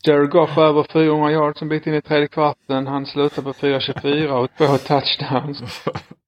Jared 0.06 0.30
Goff 0.30 0.58
över 0.58 0.86
400 0.92 1.32
yards 1.32 1.62
en 1.62 1.68
bit 1.68 1.86
in 1.86 1.94
i 1.94 2.02
tredje 2.02 2.28
kvarten. 2.28 2.86
Han 2.86 3.06
slutar 3.06 3.42
på 3.42 3.52
4.24 3.52 4.28
och 4.28 4.50
två 4.58 4.78
touchdowns. 4.78 5.84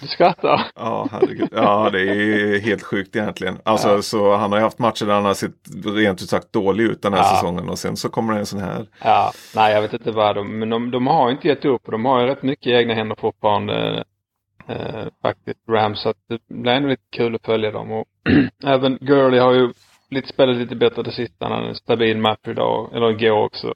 Du 0.00 0.06
skrattar? 0.06 0.66
Ja, 0.74 1.08
herregud. 1.12 1.48
Ja, 1.52 1.90
det 1.90 2.00
är 2.00 2.60
helt 2.60 2.82
sjukt 2.82 3.16
egentligen. 3.16 3.58
Alltså, 3.64 3.88
Ja. 3.88 4.02
så 4.02 4.36
han 4.36 4.52
har 4.52 4.58
ju 4.58 4.64
haft 4.64 4.78
matcher 4.78 5.06
där 5.06 5.14
han 5.14 5.24
har 5.24 5.34
sett 5.34 5.52
rent 5.96 6.22
ut 6.22 6.28
sagt 6.28 6.52
dålig 6.52 6.84
ut 6.84 7.02
den 7.02 7.12
här 7.12 7.20
Ja. 7.20 7.24
säsongen 7.24 7.68
och 7.68 7.78
sen 7.78 7.96
så 7.96 8.08
kommer 8.08 8.32
det 8.32 8.38
en 8.38 8.46
sån 8.46 8.60
här. 8.60 8.86
Ja, 9.04 9.32
nej 9.56 9.74
jag 9.74 9.82
vet 9.82 9.92
inte 9.92 10.10
vad 10.10 10.34
de, 10.36 10.58
men 10.58 10.70
de, 10.70 10.90
de 10.90 11.06
har 11.06 11.28
ju 11.28 11.34
inte 11.34 11.48
gett 11.48 11.64
upp 11.64 11.86
och 11.86 11.92
de 11.92 12.04
har 12.04 12.20
ju 12.20 12.26
rätt 12.26 12.42
mycket 12.42 12.66
egna 12.66 12.94
händer 12.94 13.16
fortfarande. 13.20 14.04
Eh, 14.68 15.06
faktiskt 15.22 15.58
Rams, 15.68 16.02
så 16.02 16.08
att 16.08 16.16
det 16.28 16.38
blir 16.48 16.72
ändå 16.72 16.88
lite 16.88 17.02
kul 17.16 17.34
att 17.34 17.44
följa 17.46 17.70
dem 17.70 17.92
och 17.92 18.04
även 18.64 18.98
Gurley 19.00 19.40
har 19.40 19.52
ju 19.52 19.72
lite 20.10 20.28
spelat 20.28 20.56
lite 20.56 20.76
bättre 20.76 21.02
det 21.02 21.12
sista. 21.12 21.44
Han 21.44 21.52
hade 21.52 21.68
en 21.68 21.74
stabil 21.74 22.18
match 22.18 22.40
idag, 22.48 22.90
eller 22.94 23.10
igår 23.10 23.44
också. 23.44 23.74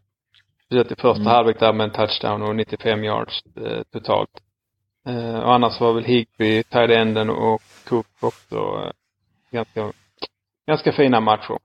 Speciellt 0.67 0.93
i 0.93 0.95
första 0.95 1.21
Mm. 1.21 1.27
halvlek 1.27 1.61
där 1.61 1.73
med 1.73 1.85
en 1.85 1.91
touchdown 1.91 2.43
och 2.43 2.57
95 2.57 3.05
yards 3.05 3.43
eh, 3.57 3.83
totalt. 3.93 4.31
Eh, 5.07 5.39
och 5.39 5.55
annars 5.55 5.81
var 5.81 5.93
väl 5.93 6.05
Higby, 6.05 6.63
tight 6.63 6.91
enden 6.91 7.31
och 7.31 7.63
Cook 7.89 8.07
också 8.21 8.57
eh, 8.57 8.91
ganska, 9.51 9.93
ganska 10.67 10.93
fina 10.93 11.21
matcher. 11.21 11.59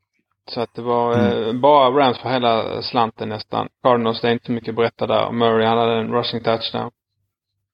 Så 0.50 0.62
att 0.62 0.74
det 0.74 0.82
var 0.82 1.12
eh, 1.14 1.54
bara 1.54 1.90
Rams 1.90 2.20
för 2.20 2.30
hela 2.30 2.82
slanten 2.82 3.30
nästan. 3.30 3.68
Cardinals, 3.84 4.22
det 4.22 4.28
är 4.28 4.32
inte 4.32 4.46
så 4.46 4.52
mycket 4.52 4.70
att 4.70 4.76
berätta 4.76 5.08
där. 5.08 5.32
Murray, 5.32 5.66
han 5.66 5.78
hade 5.78 5.94
en 5.94 6.14
rushing 6.14 6.44
touchdown. 6.44 6.92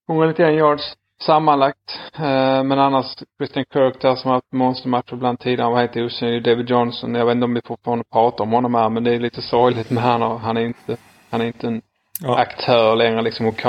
191 0.09 0.53
yards 0.53 0.95
sammanlagt. 1.21 1.99
Eh, 2.15 2.63
men 2.63 2.79
annars 2.79 3.15
Christian 3.37 3.65
Kirk 3.73 4.01
där 4.01 4.15
som 4.15 4.29
har 4.29 4.35
haft 4.35 4.51
monstermatcher 4.51 5.13
ibland 5.13 5.39
tidigare. 5.39 5.63
Han 5.63 5.73
var 5.73 5.81
helt 5.81 5.97
osynlig. 5.97 6.43
David 6.43 6.69
Johnson, 6.69 7.15
jag 7.15 7.25
vet 7.25 7.35
inte 7.35 7.45
om 7.45 7.53
vi 7.53 7.61
fortfarande 7.65 8.05
pratar 8.11 8.43
om 8.43 8.51
honom 8.51 8.75
här 8.75 8.89
men 8.89 9.03
det 9.03 9.15
är 9.15 9.19
lite 9.19 9.41
sorgligt 9.41 9.89
med 9.89 10.03
han. 10.03 10.21
Han 10.21 10.57
är 10.57 10.61
inte, 10.61 10.97
han 11.29 11.41
är 11.41 11.45
inte 11.45 11.67
en 11.67 11.81
Ja. 12.21 12.37
aktör 12.37 12.95
längre 12.95 13.21
liksom. 13.21 13.45
Och 13.45 13.59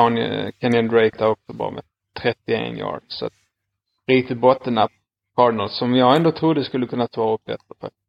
Kenyon 0.60 0.88
Drake 0.88 1.18
där 1.18 1.28
också 1.28 1.52
bara 1.52 1.70
med 1.70 1.82
31 2.22 2.78
yards. 2.78 3.04
Så 3.08 3.28
riktigt 4.06 4.38
bottennapp 4.38 4.90
Cardinals 5.36 5.78
som 5.78 5.94
jag 5.94 6.16
ändå 6.16 6.32
trodde 6.32 6.64
skulle 6.64 6.86
kunna 6.86 7.06
ta 7.06 7.34
upp 7.34 7.44
bättre. 7.44 7.74
faktiskt. 7.80 8.02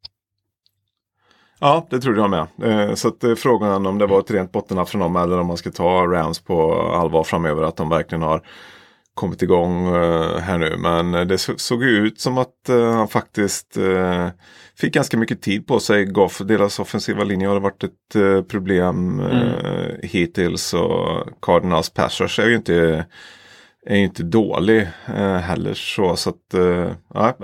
Ja, 1.60 1.86
det 1.90 2.00
trodde 2.00 2.20
jag 2.20 2.30
med. 2.30 2.46
Eh, 2.62 2.94
Så 2.94 3.08
att 3.08 3.24
eh, 3.24 3.34
frågan 3.34 3.86
om 3.86 3.98
det 3.98 4.06
var 4.06 4.18
ett 4.20 4.30
rent 4.30 4.52
bottennapp 4.52 4.88
från 4.88 5.00
dem 5.00 5.16
eller 5.16 5.40
om 5.40 5.46
man 5.46 5.56
ska 5.56 5.70
ta 5.70 6.06
Rams 6.06 6.38
på 6.40 6.72
allvar 6.82 7.24
framöver. 7.24 7.62
Att 7.62 7.76
de 7.76 7.88
verkligen 7.88 8.22
har 8.22 8.42
kommit 9.18 9.42
igång 9.42 9.86
eh, 9.96 10.36
här 10.38 10.58
nu. 10.58 10.76
Men 10.78 11.28
det 11.28 11.38
så- 11.38 11.56
såg 11.58 11.82
ut 11.84 12.20
som 12.20 12.38
att 12.38 12.68
eh, 12.68 12.92
han 12.94 13.08
faktiskt 13.08 13.76
eh, 13.76 14.28
fick 14.80 14.94
ganska 14.94 15.16
mycket 15.16 15.42
tid 15.42 15.66
på 15.66 15.80
sig. 15.80 16.04
Goff, 16.04 16.38
deras 16.38 16.78
offensiva 16.78 17.24
linje 17.24 17.48
har 17.48 17.60
varit 17.60 17.84
ett 17.84 18.48
problem 18.48 19.20
eh, 19.20 19.94
hittills. 20.02 20.74
Och 20.74 21.28
Cardinals 21.42 21.90
pass 21.90 22.20
rush 22.20 22.40
är 22.40 22.48
ju 22.48 22.56
inte 22.56 23.06
är 23.86 23.96
ju 23.96 24.04
inte 24.04 24.22
dålig 24.22 24.88
heller 25.42 25.74
så. 25.74 26.16
så 26.16 26.30
att, 26.30 26.54
ja, 27.14 27.36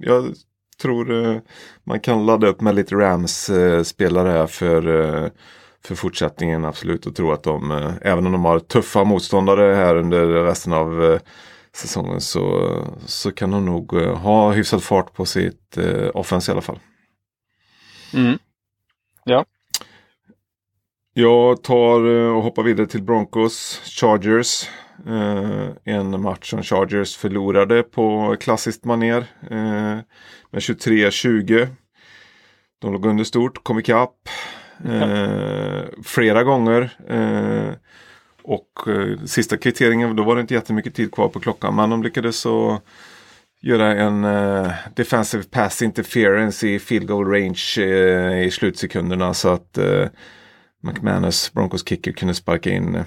jag 0.00 0.34
tror 0.82 1.40
man 1.84 2.00
kan 2.00 2.26
ladda 2.26 2.46
upp 2.46 2.60
med 2.60 2.74
lite 2.74 2.94
Rams-spelare 2.94 4.28
här 4.28 4.46
för, 4.46 5.30
för 5.86 5.94
fortsättningen 5.94 6.64
absolut. 6.64 7.06
Och 7.06 7.14
tro 7.16 7.32
att 7.32 7.42
de, 7.42 7.70
eh, 7.70 7.92
även 8.02 8.26
om 8.26 8.32
de 8.32 8.44
har 8.44 8.58
tuffa 8.58 9.04
motståndare 9.04 9.74
här 9.74 9.96
under 9.96 10.26
resten 10.26 10.72
av 10.72 11.04
eh, 11.04 11.20
säsongen 11.72 12.20
så, 12.20 12.70
så 13.06 13.32
kan 13.32 13.50
de 13.50 13.64
nog 13.64 14.02
eh, 14.02 14.16
ha 14.16 14.52
hyfsad 14.52 14.82
fart 14.82 15.12
på 15.12 15.26
sitt 15.26 15.76
eh, 15.76 16.10
offens 16.14 16.48
i 16.48 16.52
alla 16.52 16.60
fall. 16.60 16.78
Mm. 18.14 18.38
Jag 21.18 21.62
tar 21.62 22.00
och 22.00 22.42
hoppar 22.42 22.62
vidare 22.62 22.86
till 22.86 23.02
Broncos 23.02 23.80
Chargers. 23.84 24.68
Eh, 25.06 25.68
en 25.84 26.22
match 26.22 26.50
som 26.50 26.62
Chargers 26.62 27.16
förlorade 27.16 27.82
på 27.82 28.36
klassiskt 28.40 28.84
maner 28.84 29.26
eh, 29.50 29.98
med 30.50 30.60
23-20. 30.60 31.68
De 32.78 32.92
låg 32.92 33.06
under 33.06 33.24
stort, 33.24 33.64
kom 33.64 33.78
ikapp 33.78 34.28
eh, 34.84 35.84
flera 36.04 36.44
gånger. 36.44 36.90
Eh, 37.08 37.74
och 38.42 38.88
eh, 38.88 39.18
sista 39.24 39.56
kvitteringen, 39.56 40.16
då 40.16 40.22
var 40.22 40.34
det 40.34 40.40
inte 40.40 40.54
jättemycket 40.54 40.94
tid 40.94 41.12
kvar 41.12 41.28
på 41.28 41.40
klockan. 41.40 41.74
Men 41.74 41.90
de 41.90 42.02
lyckades 42.02 42.38
så 42.38 42.80
göra 43.60 43.94
en 43.94 44.24
eh, 44.24 44.72
defensive 44.94 45.44
pass 45.44 45.82
interference 45.82 46.68
i 46.68 46.78
field 46.78 47.06
goal 47.08 47.26
range 47.26 47.74
eh, 47.78 48.46
i 48.46 48.50
slutsekunderna. 48.50 49.34
Så 49.34 49.48
att 49.48 49.78
eh, 49.78 50.06
McManus, 50.82 51.52
Broncos 51.52 51.88
kicker, 51.88 52.12
kunde 52.12 52.34
sparka 52.34 52.70
in 52.70 52.94
eh, 52.94 53.04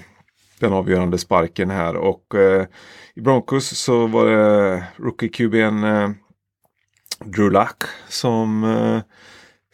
den 0.58 0.72
avgörande 0.72 1.18
sparken 1.18 1.70
här. 1.70 1.96
Och 1.96 2.34
eh, 2.34 2.66
i 3.14 3.20
Broncos 3.20 3.78
så 3.78 4.06
var 4.06 4.26
det 4.26 4.84
rookie 4.96 5.28
QB'n 5.28 5.84
eh, 5.84 6.10
Drew 7.24 7.52
Luck 7.52 7.82
som 8.08 8.64
eh, 8.64 9.00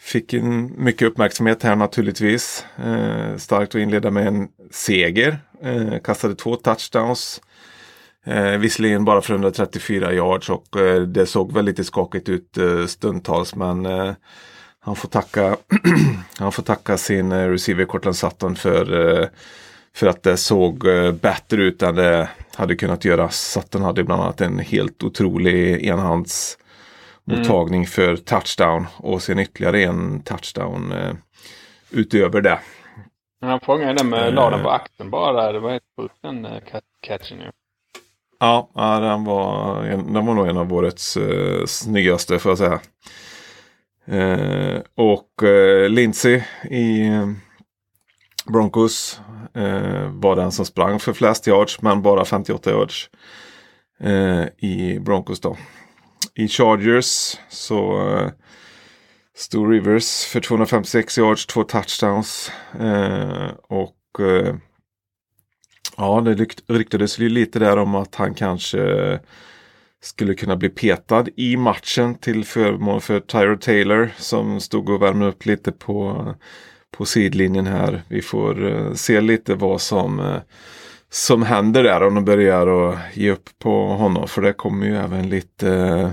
fick 0.06 0.32
en 0.32 0.84
mycket 0.84 1.08
uppmärksamhet 1.08 1.62
här 1.62 1.76
naturligtvis. 1.76 2.64
Eh, 2.84 3.36
starkt 3.36 3.74
att 3.74 3.80
inleda 3.80 4.10
med 4.10 4.26
en 4.26 4.48
seger. 4.70 5.38
Eh, 5.62 5.98
kastade 6.04 6.34
två 6.34 6.56
touchdowns. 6.56 7.40
Eh, 8.24 8.50
visserligen 8.50 9.04
bara 9.04 9.22
för 9.22 9.34
134 9.34 10.12
yards 10.12 10.50
och 10.50 10.76
eh, 10.80 11.02
det 11.02 11.26
såg 11.26 11.52
väl 11.52 11.64
lite 11.64 11.84
skakigt 11.84 12.28
ut 12.28 12.58
eh, 12.58 12.86
stundtals 12.86 13.54
men 13.54 13.86
eh, 13.86 14.12
han 14.80 14.96
får 14.96 15.08
tacka, 15.08 15.56
han 16.38 16.52
får 16.52 16.62
tacka 16.62 16.96
sin 16.96 17.32
eh, 17.32 17.48
receiver 17.48 17.84
Cortland 17.84 18.16
Sutton 18.16 18.56
för, 18.56 19.10
eh, 19.20 19.28
för 19.94 20.06
att 20.06 20.22
det 20.22 20.36
såg 20.36 20.86
eh, 20.86 21.12
bättre 21.12 21.62
ut 21.62 21.82
än 21.82 21.94
det 21.94 22.28
hade 22.54 22.76
kunnat 22.76 23.04
göra. 23.04 23.30
Sutton 23.30 23.82
hade 23.82 24.04
bland 24.04 24.22
annat 24.22 24.40
en 24.40 24.58
helt 24.58 25.02
otrolig 25.02 25.86
enhands 25.86 26.58
mottagning 27.26 27.86
för 27.86 28.16
touchdown 28.16 28.86
och 28.96 29.22
sen 29.22 29.38
ytterligare 29.38 29.82
en 29.82 30.22
touchdown 30.22 30.92
eh, 30.92 31.14
utöver 31.90 32.40
det. 32.40 32.58
Han 33.40 33.60
fångade 33.60 33.94
den 33.94 34.08
med, 34.08 34.28
Eh. 34.28 34.34
la 34.34 34.50
den 34.50 34.62
på 34.62 34.70
axeln 34.70 35.10
bara. 35.10 35.52
Det 35.52 35.58
var 35.60 35.70
helt 35.70 35.82
sjukt 36.00 36.14
den 36.22 36.44
eh, 36.44 36.60
cat- 36.72 36.84
catchen 37.00 37.38
ju. 37.38 37.50
Ja, 38.40 38.70
ja 38.74 38.98
den, 39.00 39.24
var, 39.24 39.82
en, 39.84 40.12
den 40.12 40.26
var 40.26 40.34
nog 40.34 40.46
en 40.48 40.56
av 40.56 40.72
årets 40.72 41.16
eh, 41.16 41.64
snyggaste 41.66 42.38
får 42.38 42.50
jag 42.50 42.58
säga. 42.58 42.80
Eh, 44.06 44.80
och 44.94 45.42
eh, 45.42 45.88
Lindsey 45.88 46.42
i 46.70 47.06
eh, 47.08 47.26
Broncos 48.52 49.20
eh, 49.54 50.08
var 50.10 50.36
den 50.36 50.52
som 50.52 50.64
sprang 50.64 50.98
för 51.00 51.12
flest 51.12 51.46
yards 51.46 51.82
men 51.82 52.02
bara 52.02 52.24
58 52.24 52.70
yards 52.70 53.10
i 54.58 54.98
Broncos 54.98 55.40
då. 55.40 55.56
I 56.34 56.48
Chargers 56.48 57.38
så 57.48 58.08
eh, 58.08 58.30
stod 59.36 59.70
Rivers 59.70 60.24
för 60.24 60.40
256 60.40 61.18
yards, 61.18 61.46
två 61.46 61.64
touchdowns 61.64 62.52
eh, 62.80 63.48
och 63.68 64.20
eh, 64.20 64.54
Ja, 65.96 66.20
det 66.20 66.34
ryktades 66.68 67.18
ju 67.18 67.28
lite 67.28 67.58
där 67.58 67.76
om 67.76 67.94
att 67.94 68.14
han 68.14 68.34
kanske 68.34 69.18
skulle 70.06 70.34
kunna 70.34 70.56
bli 70.56 70.68
petad 70.68 71.26
i 71.36 71.56
matchen 71.56 72.14
till 72.14 72.44
förmån 72.44 73.00
för 73.00 73.20
Tyro 73.20 73.56
Taylor 73.56 74.10
som 74.18 74.60
stod 74.60 74.88
och 74.88 75.02
värmde 75.02 75.26
upp 75.26 75.46
lite 75.46 75.72
på, 75.72 76.34
på 76.90 77.04
sidlinjen 77.04 77.66
här. 77.66 78.02
Vi 78.08 78.22
får 78.22 78.68
eh, 78.68 78.94
se 78.94 79.20
lite 79.20 79.54
vad 79.54 79.80
som, 79.80 80.20
eh, 80.20 80.40
som 81.10 81.42
händer 81.42 81.82
där 81.82 82.02
om 82.02 82.14
de 82.14 82.24
börjar 82.24 82.66
att 82.66 83.16
ge 83.16 83.30
upp 83.30 83.58
på 83.58 83.86
honom. 83.86 84.28
För 84.28 84.42
det 84.42 84.52
kommer 84.52 84.86
ju 84.86 84.96
även 84.96 85.28
lite 85.28 85.70
eh, 85.70 86.10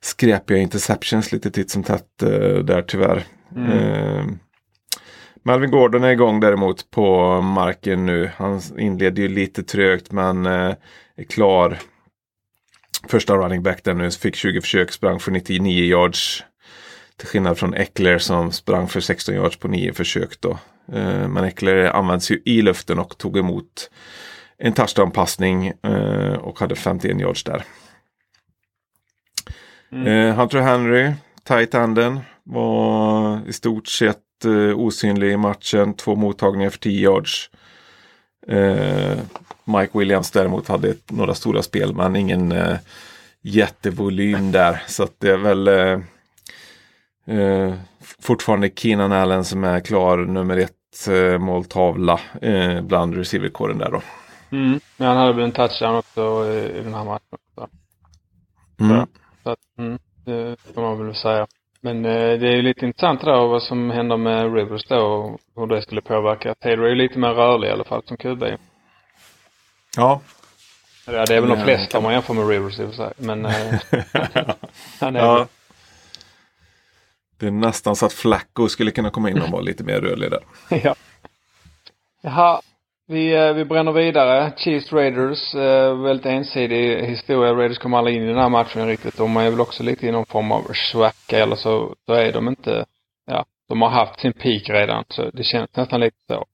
skräpiga 0.00 0.58
interceptions 0.58 1.32
lite 1.32 1.50
titt 1.50 1.70
som 1.70 1.82
tätt 1.82 2.22
eh, 2.22 2.58
där 2.58 2.82
tyvärr. 2.82 3.24
Eh, 3.56 4.24
Melvin 5.42 5.70
Gordon 5.70 6.04
är 6.04 6.10
igång 6.10 6.40
däremot 6.40 6.90
på 6.90 7.40
marken 7.40 8.06
nu. 8.06 8.30
Han 8.36 8.60
inledde 8.78 9.20
ju 9.20 9.28
lite 9.28 9.62
trögt 9.62 10.12
men 10.12 10.46
eh, 10.46 10.74
är 11.16 11.24
klar. 11.28 11.78
Första 13.08 13.36
running 13.36 13.62
back 13.62 13.84
där 13.84 13.94
nu 13.94 14.10
fick 14.10 14.34
20 14.34 14.60
försök, 14.60 14.92
sprang 14.92 15.20
för 15.20 15.30
99 15.30 15.84
yards. 15.84 16.44
Till 17.16 17.28
skillnad 17.28 17.58
från 17.58 17.74
Eckler 17.74 18.18
som 18.18 18.52
sprang 18.52 18.88
för 18.88 19.00
16 19.00 19.34
yards 19.34 19.56
på 19.56 19.68
9 19.68 19.92
försök 19.92 20.40
då. 20.40 20.58
Eh, 20.92 21.28
men 21.28 21.44
Eckler 21.44 21.84
används 21.84 22.30
ju 22.30 22.42
i 22.44 22.62
luften 22.62 22.98
och 22.98 23.18
tog 23.18 23.38
emot 23.38 23.90
en 24.58 24.72
touchdown-passning 24.72 25.72
eh, 25.82 26.34
och 26.34 26.60
hade 26.60 26.76
51 26.76 27.20
yards 27.20 27.44
där. 27.44 27.64
Eh, 29.92 30.34
Hunter 30.34 30.60
Henry, 30.60 31.12
tight 31.44 31.74
enden, 31.74 32.20
var 32.42 33.40
i 33.48 33.52
stort 33.52 33.86
sett 33.86 34.20
osynlig 34.76 35.32
i 35.32 35.36
matchen. 35.36 35.94
Två 35.94 36.14
mottagningar 36.14 36.70
för 36.70 36.78
10 36.78 37.00
yards. 37.00 37.50
Mike 39.64 39.98
Williams 39.98 40.30
däremot 40.30 40.68
hade 40.68 40.94
några 41.10 41.34
stora 41.34 41.62
spel 41.62 41.94
men 41.94 42.16
ingen 42.16 42.54
jättevolym 43.42 44.52
där. 44.52 44.82
Så 44.86 45.02
att 45.02 45.14
det 45.18 45.30
är 45.30 45.36
väl 45.36 45.68
eh, 47.26 47.38
eh, 47.38 47.74
fortfarande 48.22 48.70
Keenan 48.76 49.12
Allen 49.12 49.44
som 49.44 49.64
är 49.64 49.80
klar 49.80 50.16
nummer 50.18 50.56
ett 50.56 51.08
eh, 51.08 51.38
måltavla 51.38 52.20
eh, 52.42 52.80
bland 52.82 53.16
receiverkåren 53.16 53.78
där 53.78 53.90
då. 53.90 54.00
Mm. 54.56 54.80
Men 54.96 55.08
han 55.08 55.16
hade 55.16 55.32
väl 55.32 55.44
en 55.44 55.52
touchdown 55.52 55.96
också 55.96 56.46
i, 56.52 56.78
i 56.78 56.82
den 56.82 56.94
här 56.94 57.04
matchen. 57.04 57.38
Så, 57.54 57.68
Mm. 58.80 59.06
så 59.42 59.50
att, 59.50 59.58
mm, 59.78 59.98
det 60.24 60.56
får 60.74 60.82
man 60.82 61.06
väl 61.06 61.14
säga. 61.14 61.46
Men 61.80 62.04
eh, 62.04 62.10
det 62.38 62.48
är 62.48 62.56
ju 62.56 62.62
lite 62.62 62.86
intressant 62.86 63.20
det 63.20 63.26
där 63.30 63.46
vad 63.46 63.62
som 63.62 63.90
händer 63.90 64.16
med 64.16 64.54
Rivers 64.54 64.84
då 64.88 64.96
och 64.96 65.40
hur 65.56 65.66
det 65.66 65.82
skulle 65.82 66.00
påverka. 66.00 66.54
Taylor 66.54 66.84
är 66.84 66.88
ju 66.88 66.94
lite 66.94 67.18
mer 67.18 67.34
rörlig 67.34 67.68
i 67.68 67.70
alla 67.70 67.84
fall 67.84 68.02
som 68.06 68.16
QB. 68.16 68.44
Ja, 69.96 70.20
det 71.06 71.12
är 71.16 71.40
väl 71.40 71.48
de 71.50 71.58
Ja, 71.58 71.64
flesta 71.64 71.98
om 71.98 72.04
man 72.04 72.12
jämför 72.12 72.34
med 72.34 72.48
Rivers 72.48 72.78
i 72.78 72.84
och 72.84 72.88
för 72.88 72.96
sig. 72.96 73.12
Men 73.16 73.44
eh, 73.46 73.52
han 75.00 75.16
är 75.16 75.20
ja. 75.20 75.46
Det 77.44 77.48
är 77.48 77.52
nästan 77.52 77.96
så 77.96 78.06
att 78.06 78.12
Flacco 78.12 78.68
skulle 78.68 78.90
kunna 78.90 79.10
komma 79.10 79.30
in 79.30 79.42
och 79.42 79.50
vara 79.50 79.62
lite 79.62 79.84
mer 79.84 80.00
rörlig 80.00 80.30
där. 80.30 80.40
ja. 80.84 80.94
Jaha, 82.22 82.60
vi, 83.06 83.34
eh, 83.34 83.52
vi 83.52 83.64
bränner 83.64 83.92
vidare. 83.92 84.52
Chiefs 84.56 84.92
Raiders, 84.92 85.54
eh, 85.54 86.02
väldigt 86.02 86.26
ensidig 86.26 87.04
historia. 87.04 87.54
Raiders 87.54 87.78
kom 87.78 87.94
aldrig 87.94 88.16
in 88.16 88.22
i 88.22 88.26
den 88.26 88.38
här 88.38 88.48
matchen 88.48 88.86
riktigt. 88.86 89.16
De 89.16 89.36
är 89.36 89.50
väl 89.50 89.60
också 89.60 89.82
lite 89.82 90.06
i 90.06 90.12
någon 90.12 90.26
form 90.26 90.52
av 90.52 90.62
svacka 90.72 91.38
eller 91.38 91.56
så, 91.56 91.94
så 92.06 92.12
är 92.12 92.32
de 92.32 92.48
inte, 92.48 92.84
ja, 93.26 93.44
de 93.68 93.82
har 93.82 93.88
haft 93.88 94.20
sin 94.20 94.32
peak 94.32 94.68
redan. 94.68 95.04
Så 95.08 95.30
det 95.30 95.44
känns 95.44 95.76
nästan 95.76 96.00
lite 96.00 96.16
så. 96.28 96.44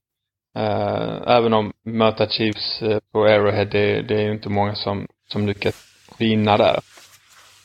Eh, 0.59 1.36
även 1.36 1.53
om 1.53 1.72
möta 1.84 2.28
Chiefs 2.28 2.82
eh, 2.82 2.99
på 3.12 3.24
Arrowhead, 3.24 3.64
det, 3.64 4.03
det 4.03 4.14
är 4.14 4.22
ju 4.22 4.32
inte 4.32 4.49
många 4.49 4.74
som, 4.74 5.07
som 5.32 5.47
lyckas 5.47 5.74
vinna 6.18 6.57
där. 6.57 6.80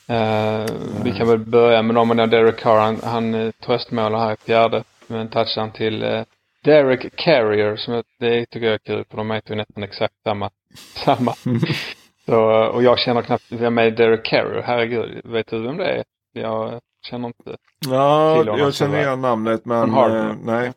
Eh, 0.08 0.66
vi 1.04 1.12
kan 1.12 1.28
väl 1.28 1.38
börja 1.38 1.82
med 1.82 1.94
dem. 1.94 2.08
Derek 2.16 2.56
Carr, 2.56 2.80
han, 2.80 3.00
han 3.02 3.34
eh, 3.34 3.50
tröstmålar 3.50 4.18
här 4.18 4.32
i 4.32 4.36
fjärde 4.36 4.84
med 5.06 5.20
en 5.20 5.28
touchdown 5.28 5.70
till 5.70 6.02
eh, 6.02 6.22
Derek 6.64 7.16
Carrier. 7.16 7.76
Som 7.76 7.94
jag, 7.94 8.04
det 8.18 8.46
tycker 8.46 8.66
jag 8.66 8.74
är 8.74 8.78
kul 8.78 9.04
för 9.10 9.16
de 9.16 9.30
heter 9.30 9.50
ju 9.50 9.56
nästan 9.56 9.82
exakt 9.82 10.14
samma. 10.24 10.50
samma. 11.04 11.34
Så, 12.26 12.40
och 12.66 12.82
jag 12.82 12.98
känner 12.98 13.22
knappt 13.22 13.44
vem 13.48 13.78
är 13.78 13.90
Derek 13.90 14.24
Carrier. 14.24 14.62
Herregud, 14.62 15.20
vet 15.24 15.46
du 15.46 15.62
vem 15.62 15.76
det 15.76 15.86
är? 15.86 16.04
Jag 16.32 16.80
känner 17.10 17.26
inte 17.28 17.56
Ja, 17.90 18.36
Till 18.38 18.48
honom 18.48 18.64
jag 18.64 18.74
känner 18.74 18.98
igen 18.98 19.20
namnet 19.20 19.64
men 19.64 19.94
eh, 19.94 20.34
nej. 20.42 20.72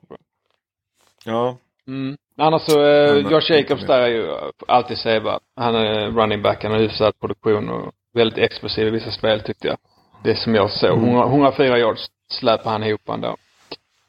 Ja, 1.25 1.57
Mm. 1.89 2.17
Annars 2.37 2.61
så, 2.61 2.81
eh, 2.81 3.17
Josh 3.17 3.51
Jacobs 3.51 3.87
där 3.87 3.99
är 3.99 4.07
ju 4.07 4.27
alltid 4.67 4.97
sevärd. 4.97 5.39
Han 5.55 5.75
är 5.75 6.11
running 6.11 6.41
back, 6.41 6.63
han 6.63 6.71
har 6.71 6.79
hyfsad 6.79 7.19
produktion 7.19 7.69
och 7.69 7.91
väldigt 8.13 8.37
explosiv 8.37 8.87
i 8.87 8.89
vissa 8.89 9.11
spel 9.11 9.41
tyckte 9.41 9.67
jag. 9.67 9.77
Det 10.23 10.35
som 10.35 10.55
jag 10.55 10.71
såg. 10.71 10.97
Mm. 10.97 11.09
100, 11.09 11.25
104 11.25 11.77
yards 11.77 12.07
släpar 12.31 12.71
han 12.71 12.83
ihop 12.83 13.09
ändå. 13.09 13.35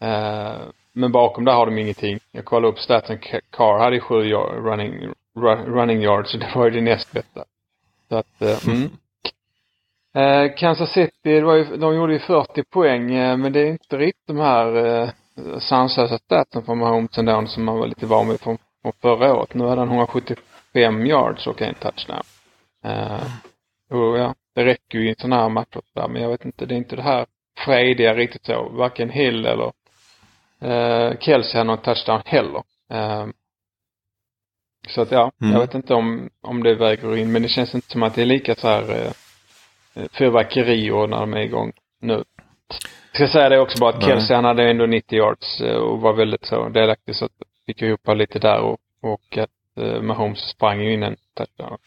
Eh, 0.00 0.60
men 0.92 1.12
bakom 1.12 1.44
där 1.44 1.52
har 1.52 1.66
de 1.66 1.78
ingenting. 1.78 2.18
Jag 2.32 2.44
kollade 2.44 2.72
upp 2.72 2.78
statsen. 2.78 3.18
K- 3.18 3.38
Carr 3.50 3.78
hade 3.78 3.96
ju 3.96 4.00
sju 4.00 4.24
yard, 4.24 4.64
running, 4.64 4.92
ru- 5.36 5.64
running 5.66 6.02
yards, 6.02 6.30
så 6.30 6.36
det 6.38 6.50
var 6.54 6.64
ju 6.64 6.70
det 6.70 6.80
näst 6.80 7.12
bästa. 7.12 7.44
Så 8.08 8.16
att, 8.16 8.42
eh, 8.42 8.68
mm. 8.74 8.90
Eh, 10.14 10.54
Kansas 10.56 10.90
City, 10.92 11.40
ju, 11.56 11.76
de 11.76 11.94
gjorde 11.94 12.12
ju 12.12 12.18
40 12.18 12.64
poäng, 12.64 13.06
men 13.14 13.52
det 13.52 13.60
är 13.60 13.66
inte 13.66 13.96
riktigt 13.96 14.26
de 14.26 14.36
här 14.36 15.10
sanslösa 15.60 16.18
statsen 16.18 16.62
från 16.62 16.78
Mahomes 16.78 17.18
ändå 17.18 17.46
som 17.46 17.64
man 17.64 17.78
var 17.78 17.86
lite 17.86 18.06
van 18.06 18.28
vid 18.28 18.40
från, 18.40 18.58
från 18.82 18.92
förra 19.02 19.34
året. 19.34 19.54
Nu 19.54 19.64
hade 19.66 19.80
han 19.80 19.88
175 19.88 21.06
yards 21.06 21.46
och 21.46 21.62
en 21.62 21.74
touchdown. 21.74 22.22
Eh, 22.84 23.22
och 23.90 24.18
ja, 24.18 24.34
det 24.54 24.64
räcker 24.64 24.98
ju 24.98 25.10
i 25.10 25.14
sån 25.18 25.32
här 25.32 25.48
match 25.48 25.76
också 25.76 25.90
där, 26.00 26.08
men 26.08 26.22
jag 26.22 26.28
vet 26.30 26.44
inte, 26.44 26.66
det 26.66 26.74
är 26.74 26.78
inte 26.78 26.96
det 26.96 27.02
här 27.02 27.26
frediga 27.64 28.14
riktigt 28.14 28.44
så. 28.46 28.68
Varken 28.68 29.10
Hill 29.10 29.46
eller 29.46 29.72
eh, 30.60 31.18
Kelsey 31.18 31.58
har 31.58 31.64
någon 31.64 31.78
touchdown 31.78 32.22
heller. 32.24 32.62
Eh, 32.90 33.26
så 34.88 35.02
att 35.02 35.10
ja, 35.10 35.32
Mm. 35.42 35.52
jag 35.52 35.60
vet 35.60 35.74
inte 35.74 35.94
om, 35.94 36.30
om 36.40 36.62
det 36.62 36.74
väger 36.74 37.16
in, 37.16 37.32
men 37.32 37.42
det 37.42 37.48
känns 37.48 37.74
inte 37.74 37.88
som 37.90 38.02
att 38.02 38.14
det 38.14 38.22
är 38.22 38.26
lika 38.26 38.54
så 38.54 38.68
här 38.68 38.90
eh, 39.94 40.08
fyrverkerier 40.18 41.06
när 41.06 41.20
de 41.20 41.34
är 41.34 41.40
igång 41.40 41.72
nu. 42.00 42.24
Jag 43.12 43.28
ska 43.28 43.38
säga 43.38 43.48
det 43.48 43.60
också 43.60 43.78
bara 43.80 43.90
att 43.90 44.00
Nej. 44.00 44.08
Kelsey 44.08 44.34
han 44.36 44.44
hade 44.44 44.70
ändå 44.70 44.86
90 44.86 45.18
yards 45.18 45.60
eh, 45.60 45.76
och 45.76 46.00
var 46.00 46.12
väldigt 46.12 46.46
så 46.46 46.68
delaktig 46.68 47.16
så 47.16 47.24
att 47.24 47.32
fick 47.66 47.82
ihop 47.82 48.08
lite 48.08 48.38
där 48.38 48.60
och, 48.60 48.78
och 49.00 49.38
att 49.38 49.50
eh, 49.84 50.02
Mahomes 50.02 50.50
sprang 50.50 50.80
ju 50.80 50.92
in 50.92 51.02
en 51.02 51.16
touchdown 51.34 51.78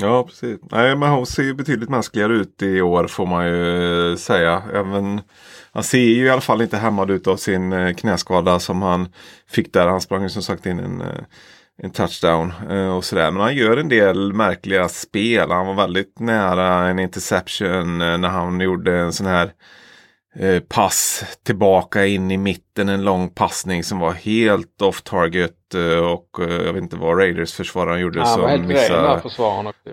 ja 0.00 0.24
precis. 0.24 0.58
Nej, 0.70 0.96
men 0.96 1.10
hon 1.10 1.26
ser 1.26 1.42
ju 1.42 1.54
betydligt 1.54 1.88
mänskligare 1.88 2.32
ut 2.32 2.62
i 2.62 2.80
år 2.80 3.06
får 3.06 3.26
man 3.26 3.46
ju 3.46 4.10
eh, 4.10 4.16
säga. 4.16 4.62
Även, 4.74 5.20
han 5.72 5.82
ser 5.82 5.98
ju 5.98 6.26
i 6.26 6.30
alla 6.30 6.40
fall 6.40 6.62
inte 6.62 6.76
hämmad 6.76 7.10
ut 7.10 7.26
av 7.26 7.36
sin 7.36 7.72
eh, 7.72 7.94
knäskada 7.94 8.60
som 8.60 8.82
han 8.82 9.08
fick 9.48 9.72
där. 9.72 9.88
Han 9.88 10.00
sprang 10.00 10.22
ju 10.22 10.28
som 10.28 10.42
sagt 10.42 10.66
in 10.66 10.78
en, 10.78 11.00
eh, 11.00 11.20
en 11.82 11.90
touchdown 11.90 12.52
och 12.96 13.04
sådär. 13.04 13.30
Men 13.30 13.42
han 13.42 13.56
gör 13.56 13.76
en 13.76 13.88
del 13.88 14.32
märkliga 14.32 14.88
spel. 14.88 15.50
Han 15.50 15.66
var 15.66 15.74
väldigt 15.74 16.20
nära 16.20 16.88
en 16.88 16.98
interception 16.98 17.98
när 17.98 18.28
han 18.28 18.60
gjorde 18.60 18.98
en 18.98 19.12
sån 19.12 19.26
här 19.26 19.52
pass 20.68 21.24
tillbaka 21.46 22.06
in 22.06 22.30
i 22.30 22.36
mitten. 22.36 22.88
En 22.88 23.04
lång 23.04 23.30
passning 23.30 23.84
som 23.84 23.98
var 23.98 24.12
helt 24.12 24.82
off 24.82 25.02
target 25.02 25.57
eh, 25.74 25.98
Och 25.98 26.40
eh, 26.40 26.66
jag 26.66 26.72
vet 26.72 26.82
inte 26.82 26.96
vad 26.96 27.18
Raiders 27.18 27.52
försvararen 27.54 28.00
gjorde. 28.00 28.22
Han 28.22 28.40
var 28.40 28.48
helt 28.48 28.66
missade 28.66 29.22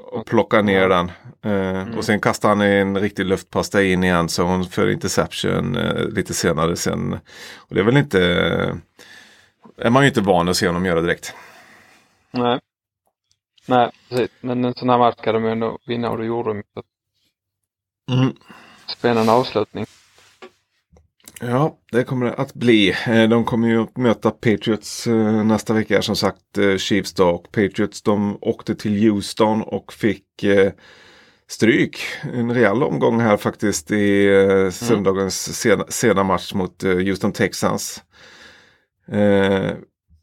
och 0.01 0.25
plocka 0.25 0.61
ner 0.61 0.89
den. 0.89 1.11
Eh, 1.45 1.81
Mm. 1.85 1.97
Och 1.97 2.05
sen 2.05 2.19
kastade 2.19 2.51
han 2.51 2.61
en 2.61 2.97
riktig 2.97 3.25
luftpass 3.25 3.69
där 3.69 3.81
in 3.81 4.03
igen. 4.03 4.29
Så 4.29 4.43
hon 4.43 4.65
för 4.65 4.89
interception 4.89 5.73
lite 6.09 6.33
senare 6.33 6.75
sen. 6.75 7.13
Och 7.57 7.75
det 7.75 7.79
är 7.79 7.83
väl 7.83 7.97
inte... 7.97 8.19
är 9.77 9.89
man 9.89 10.03
ju 10.03 10.07
inte 10.07 10.21
van 10.21 10.49
att 10.49 10.57
se 10.57 10.67
honom 10.67 10.85
göra 10.85 11.01
direkt. 11.01 11.33
Nej. 12.31 12.59
Nej, 13.67 13.91
precis. 14.09 14.29
Men 14.41 14.65
en 14.65 14.73
sån 14.73 14.89
här 14.89 14.97
match 14.97 15.15
kan 15.23 15.33
de 15.33 15.43
ju 15.45 15.51
ändå 15.51 15.79
vinna 15.87 16.09
och 16.09 16.17
det 16.17 16.25
gjorde 16.25 16.49
de. 16.53 16.63
Så 16.75 16.83
Spännande 18.87 19.31
avslutning. 19.31 19.85
Ja, 21.41 21.77
det 21.91 22.03
kommer 22.03 22.25
det 22.25 22.33
att 22.33 22.53
bli. 22.53 22.95
Eh, 23.07 23.23
De 23.29 23.45
kommer 23.45 23.67
ju 23.67 23.83
att 23.83 23.97
möta 23.97 24.31
Patriots 24.31 25.07
eh, 25.07 25.43
nästa 25.43 25.73
vecka. 25.73 26.01
Som 26.01 26.15
sagt, 26.15 26.57
eh, 26.57 26.77
Chiefs 26.77 27.13
då. 27.13 27.29
Och 27.29 27.51
Patriots 27.51 28.01
de 28.01 28.37
åkte 28.41 28.75
till 28.75 29.09
Houston 29.09 29.61
och 29.61 29.93
fick 29.93 30.23
stryk. 31.47 31.99
En 32.33 32.53
rejäl 32.53 32.83
omgång 32.83 33.19
här 33.19 33.37
faktiskt 33.37 33.91
i 33.91 34.25
eh, 34.27 34.69
söndagens 34.69 35.59
sena, 35.59 35.85
sena 35.89 36.23
match 36.23 36.53
mot 36.53 36.83
Houston 36.83 37.31
Texans. 37.31 38.03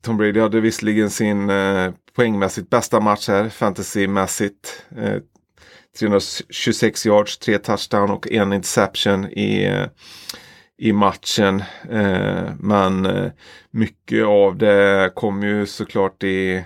Tom 0.04 0.16
Brady 0.16 0.40
hade 0.40 0.60
visserligen 0.60 1.10
sin 1.10 1.50
poängmässigt 2.16 2.70
bästa 2.70 3.00
match 3.00 3.28
här, 3.28 3.48
fantasymässigt. 3.48 4.84
Eh, 4.96 5.16
326 5.98 7.06
yards, 7.06 7.38
tre 7.38 7.58
touchdown 7.58 8.10
och 8.10 8.32
en 8.32 8.52
interception 8.52 9.24
i, 9.26 9.66
i 10.82 10.92
matchen. 10.92 11.62
Eh, 11.90 12.50
men 12.58 13.06
eh, 13.06 13.30
mycket 13.70 14.24
av 14.24 14.56
det 14.56 15.12
kom 15.14 15.42
ju 15.42 15.66
såklart 15.66 16.22
i 16.22 16.64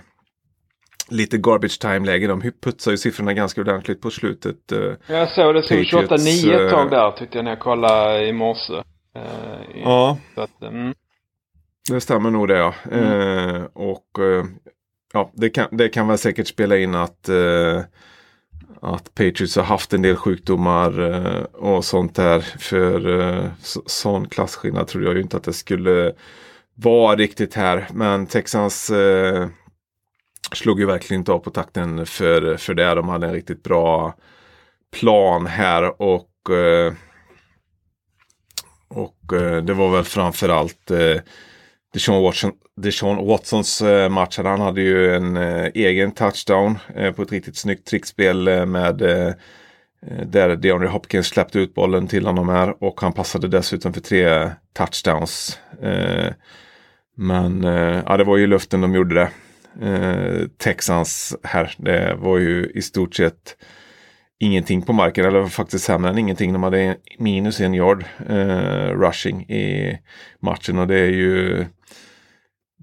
lite 1.08 1.38
garbage 1.38 1.80
time-läge. 1.80 2.26
De 2.26 2.52
putsar 2.62 2.90
ju 2.90 2.96
siffrorna 2.96 3.32
ganska 3.32 3.60
ordentligt 3.60 4.00
på 4.00 4.10
slutet. 4.10 4.72
Eh, 4.72 4.92
Jag 5.06 5.30
såg 5.30 5.54
det 5.54 5.60
Patriots, 5.60 6.12
28-9 6.26 6.64
ett 6.64 6.70
tag 6.70 6.90
där 6.90 7.10
tyckte 7.10 7.38
jag 7.38 7.44
när 7.44 7.50
jag 7.50 7.60
kollade 7.60 8.26
i 8.26 8.32
morse. 8.32 8.72
I- 9.74 9.80
ja, 9.82 10.18
att, 10.36 10.62
mm. 10.62 10.94
det 11.90 12.00
stämmer 12.00 12.30
nog 12.30 12.48
det 12.48 12.56
ja. 12.56 12.74
Eh, 12.92 13.62
och 13.72 14.10
ja, 15.12 15.30
det 15.34 15.50
kan, 15.50 15.68
det 15.70 15.88
kan 15.88 16.08
väl 16.08 16.18
säkert 16.18 16.46
spela 16.46 16.76
in 16.76 16.94
att 16.94 17.28
att 18.80 19.14
Patriots 19.14 19.56
har 19.56 19.62
haft 19.62 19.92
en 19.92 20.02
del 20.02 20.16
sjukdomar 20.16 21.00
eh, 21.00 21.42
och 21.42 21.84
sånt 21.84 22.14
där. 22.14 22.40
För 22.40 23.20
eh, 23.20 23.50
så, 23.62 23.82
sån 23.86 24.28
klasskillnad 24.28 24.86
trodde 24.86 25.06
jag 25.06 25.14
ju 25.14 25.22
inte 25.22 25.36
att 25.36 25.44
det 25.44 25.52
skulle 25.52 26.12
vara 26.74 27.16
riktigt 27.16 27.54
här. 27.54 27.88
Men 27.92 28.26
Texans 28.26 28.90
eh, 28.90 29.48
slog 30.52 30.80
ju 30.80 30.86
verkligen 30.86 31.20
inte 31.20 31.32
av 31.32 31.38
på 31.38 31.50
takten 31.50 32.06
för, 32.06 32.56
för 32.56 32.74
det. 32.74 32.94
De 32.94 33.08
hade 33.08 33.26
en 33.26 33.32
riktigt 33.32 33.62
bra 33.62 34.14
plan 35.00 35.46
här 35.46 36.02
och 36.02 36.50
eh, 36.50 36.92
och 38.88 39.32
eh, 39.32 39.62
det 39.62 39.74
var 39.74 39.90
väl 39.92 40.04
framförallt 40.04 40.90
eh, 40.90 41.20
Deshaun, 41.92 42.22
Watson, 42.22 42.52
Deshaun 42.76 43.26
Watsons 43.26 43.82
eh, 43.82 44.08
match. 44.08 44.38
Han 44.38 44.60
hade 44.60 44.80
ju 44.80 45.14
en 45.14 45.36
eh, 45.36 45.66
egen 45.74 46.12
touchdown 46.12 46.78
eh, 46.96 47.12
på 47.12 47.22
ett 47.22 47.32
riktigt 47.32 47.56
snyggt 47.56 47.86
trickspel 47.86 48.66
med 48.66 48.96
där 50.26 50.56
DeAndre 50.56 50.88
Hopkins 50.88 51.26
släppte 51.26 51.58
ut 51.58 51.74
bollen 51.74 52.06
till 52.06 52.26
honom 52.26 52.48
här 52.48 52.84
och 52.84 53.00
han 53.00 53.12
passade 53.12 53.48
dessutom 53.48 53.92
för 53.92 54.00
tre 54.00 54.50
touchdowns. 54.72 55.58
Men 57.16 57.62
ja, 58.06 58.16
det 58.16 58.24
var 58.24 58.36
ju 58.36 58.44
i 58.44 58.46
luften 58.46 58.80
de 58.80 58.94
gjorde 58.94 59.14
det. 59.14 59.28
Texans 60.58 61.36
här, 61.42 61.74
det 61.78 62.14
var 62.14 62.38
ju 62.38 62.70
i 62.74 62.82
stort 62.82 63.14
sett 63.14 63.56
ingenting 64.38 64.82
på 64.82 64.92
marken, 64.92 65.24
eller 65.24 65.46
faktiskt 65.46 65.84
sämre 65.84 66.10
än 66.10 66.18
ingenting. 66.18 66.52
De 66.52 66.62
hade 66.62 66.96
minus 67.18 67.60
en 67.60 67.74
yard 67.74 68.04
eh, 68.28 68.90
rushing 69.00 69.42
i 69.42 69.98
matchen 70.40 70.78
och 70.78 70.86
det 70.86 70.98
är 70.98 71.10
ju 71.10 71.64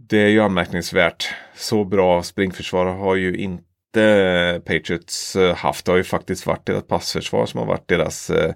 det 0.10 0.18
är 0.18 0.28
ju 0.28 0.40
anmärkningsvärt. 0.42 1.30
Så 1.56 1.84
bra 1.86 2.24
springförsvar 2.24 2.86
har 2.86 3.16
ju 3.16 3.38
inte 3.38 4.62
Patriots 4.66 5.36
eh, 5.36 5.56
haft. 5.56 5.86
Det 5.86 5.92
har 5.92 5.98
ju 5.98 6.04
faktiskt 6.04 6.46
varit 6.46 6.66
deras 6.66 6.88
passförsvar 6.88 7.46
som 7.46 7.60
har 7.60 7.68
varit 7.68 7.88
deras 7.88 8.30
eh, 8.30 8.54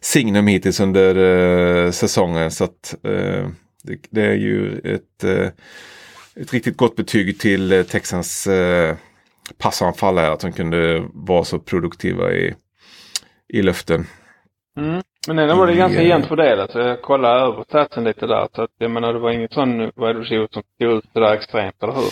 signum 0.00 0.46
hittills 0.46 0.80
under 0.80 1.16
eh, 1.16 1.90
säsongen. 1.90 2.50
Så 2.50 2.64
att 2.64 2.94
eh, 3.02 3.48
det, 3.82 3.98
det, 4.10 4.22
är 4.22 4.34
ju 4.34 4.78
ett, 4.78 5.24
eh, 5.24 5.48
ett 6.34 6.52
riktigt 6.52 6.76
gott 6.76 6.96
betyg 6.96 7.40
till 7.40 7.72
eh, 7.72 7.82
Texans 7.82 8.46
eh, 8.46 8.96
passanfall 9.58 10.18
här. 10.18 10.30
Att 10.30 10.40
de 10.40 10.52
kunde 10.52 11.08
vara 11.12 11.44
så 11.44 11.58
produktiva 11.58 12.32
i, 12.32 12.54
i 13.48 13.62
luften. 13.62 14.06
Mm. 14.78 15.02
Men 15.28 15.38
ändå 15.38 15.54
var 15.54 15.66
det 15.66 15.74
ganska 15.74 16.02
jämnt 16.02 16.26
fördelat. 16.26 16.70
Så 16.70 16.78
jag 16.78 17.02
kollade 17.02 17.40
över 17.40 17.64
statsen 17.64 18.04
lite 18.04 18.26
där. 18.26 18.48
Så 18.54 18.62
att 18.62 18.70
jag 18.78 18.90
menar 18.90 19.12
det 19.12 19.18
var 19.18 19.30
inget 19.30 19.52
sån 19.52 19.78
wide 19.78 20.14
receiver 20.20 20.48
som 20.52 20.62
stod 20.74 20.92
ut 20.98 21.04
sådär 21.12 21.34
extremt, 21.34 21.82
eller 21.82 21.92
hur? 21.92 22.10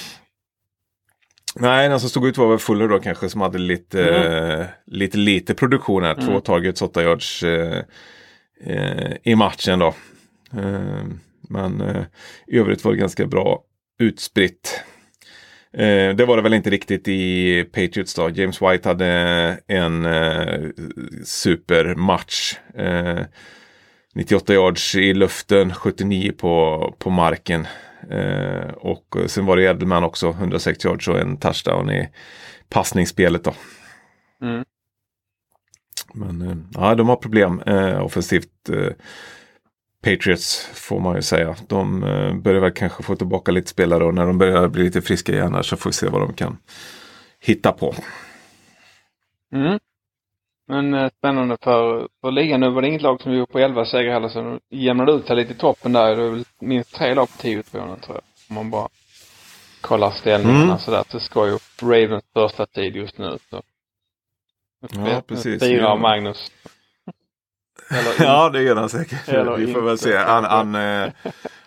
Nej, 1.58 1.88
den 1.88 2.00
som 2.00 2.08
stod 2.10 2.26
ut 2.26 2.38
var 2.38 2.48
väl 2.48 2.58
Fuller 2.58 2.88
då 2.88 2.98
kanske 2.98 3.28
som 3.28 3.40
hade 3.40 3.58
lite, 3.58 4.08
Mm. 4.08 4.60
eh, 4.60 4.66
lite, 4.86 5.18
lite 5.18 5.54
produktion 5.54 6.02
här. 6.04 6.14
Två 6.14 6.30
Mm. 6.30 6.40
targets, 6.40 6.82
åtta 6.82 7.02
yards 7.02 7.42
eh, 7.42 7.82
eh, 8.66 9.12
i 9.22 9.34
matchen 9.34 9.78
då. 9.78 9.94
Eh, 10.52 11.04
men 11.48 11.80
eh, 11.80 12.02
i 12.46 12.58
övrigt 12.58 12.84
var 12.84 12.92
det 12.92 12.98
ganska 12.98 13.26
bra 13.26 13.62
utspritt. 13.98 14.80
Eh, 15.76 16.16
det 16.16 16.24
var 16.24 16.36
det 16.36 16.42
väl 16.42 16.54
inte 16.54 16.70
riktigt 16.70 17.08
i 17.08 17.64
Patriots 17.64 18.14
då. 18.14 18.30
James 18.30 18.62
White 18.62 18.88
hade 18.88 19.06
en 19.66 20.06
eh, 20.06 20.70
supermatch. 21.24 22.54
Eh, 22.74 23.20
98 24.14 24.54
yards 24.54 24.94
i 24.94 25.14
luften, 25.14 25.74
79 25.74 26.32
på, 26.32 26.94
på 26.98 27.10
marken. 27.10 27.66
Eh, 28.10 28.70
och 28.76 29.16
sen 29.26 29.46
var 29.46 29.56
det 29.56 29.62
Edelman 29.62 30.04
också, 30.04 30.30
106 30.30 30.84
yards 30.84 31.08
och 31.08 31.18
en 31.18 31.36
touchdown 31.36 31.90
i 31.90 32.08
passningsspelet 32.68 33.44
då. 33.44 33.54
Mm. 34.42 34.64
Men 36.14 36.42
eh, 36.42 36.56
ja, 36.74 36.94
de 36.94 37.08
har 37.08 37.16
problem 37.16 37.62
eh, 37.66 38.04
offensivt. 38.04 38.70
Patriots 40.07 40.70
får 40.74 41.00
man 41.00 41.16
ju 41.16 41.22
säga. 41.22 41.57
De 41.68 42.04
eh, 42.04 42.34
börjar 42.34 42.61
väl 42.61 42.72
kanske 42.72 43.02
få 43.02 43.16
tillbaka 43.16 43.52
lite 43.52 43.68
spelare 43.68 44.04
och 44.04 44.14
när 44.14 44.26
de 44.26 44.38
börjar 44.38 44.68
bli 44.68 44.82
lite 44.84 45.02
friska 45.02 45.32
igen 45.32 45.54
här 45.54 45.62
så 45.62 45.76
får 45.76 45.90
vi 45.90 45.94
se 45.94 46.09
vad 46.09 46.20
de 46.20 46.32
kan 46.34 46.59
hitta 47.40 47.72
på. 47.72 47.94
Mm. 49.52 49.78
Men 50.68 50.94
eh, 50.94 51.11
spännande 51.18 51.57
för, 51.62 52.09
för 52.20 52.30
ligan. 52.30 52.61
Nu 52.61 52.70
var 52.70 52.82
det 52.82 52.88
inget 52.88 53.02
lag 53.02 53.20
som 53.20 53.32
gjorde 53.32 53.52
på 53.52 53.59
11 53.59 53.84
segrar 53.84 54.12
heller 54.12 54.28
så 54.28 54.40
de 54.42 54.61
jämnade 54.70 55.12
ut 55.12 55.26
sig 55.26 55.36
lite 55.36 55.52
i 55.52 55.57
toppen 55.57 55.92
där. 55.92 56.16
Det 56.16 56.22
är 56.22 56.30
väl 56.30 56.44
minst 56.61 56.94
tre 56.94 57.14
lag 57.14 57.28
på 57.28 57.42
10 57.42 57.59
utgående 57.59 58.00
tror 58.00 58.16
jag. 58.16 58.22
Om 58.48 58.54
man 58.54 58.70
bara 58.70 58.88
kollar 59.80 60.11
ställningarna 60.11 60.64
Mm. 60.64 60.78
sådär. 60.78 61.04
Så 61.09 61.20
ska 61.20 61.46
ju 61.46 61.59
Ravens 61.82 62.24
första 62.34 62.66
tid 62.66 62.96
just 62.96 63.18
nu. 63.18 63.38
Så. 63.50 63.62
Ja, 64.90 65.22
precis. 65.26 65.62
Fyra 65.62 65.88
av 65.88 66.00
Magnus. 66.00 66.52
Ja, 68.18 68.51
det 68.53 68.62
gör 68.62 68.76
han 68.76 68.89
säkert. 68.89 69.28
Eller 69.28 69.57
Vi 69.57 69.72
får 69.72 69.80
väl 69.80 69.99
se. 69.99 70.16
Han, 70.16 70.45
han, 70.45 70.74
eh, 70.74 71.09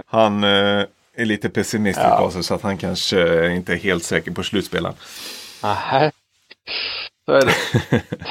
han 0.06 0.44
eh, 0.44 0.86
är 1.16 1.26
lite 1.26 1.50
pessimistisk 1.50 2.06
Ja. 2.08 2.18
på 2.18 2.32
sig 2.32 2.44
så 2.44 2.54
att 2.54 2.62
han 2.62 2.78
kanske 2.78 3.48
inte 3.52 3.74
är 3.74 3.78
helt 3.78 4.04
säker 4.04 4.32
på 4.32 4.44
slutspelen. 4.44 4.94
Nähä. 5.64 6.12
Så 7.26 7.32
är 7.34 7.46
det. 7.46 7.56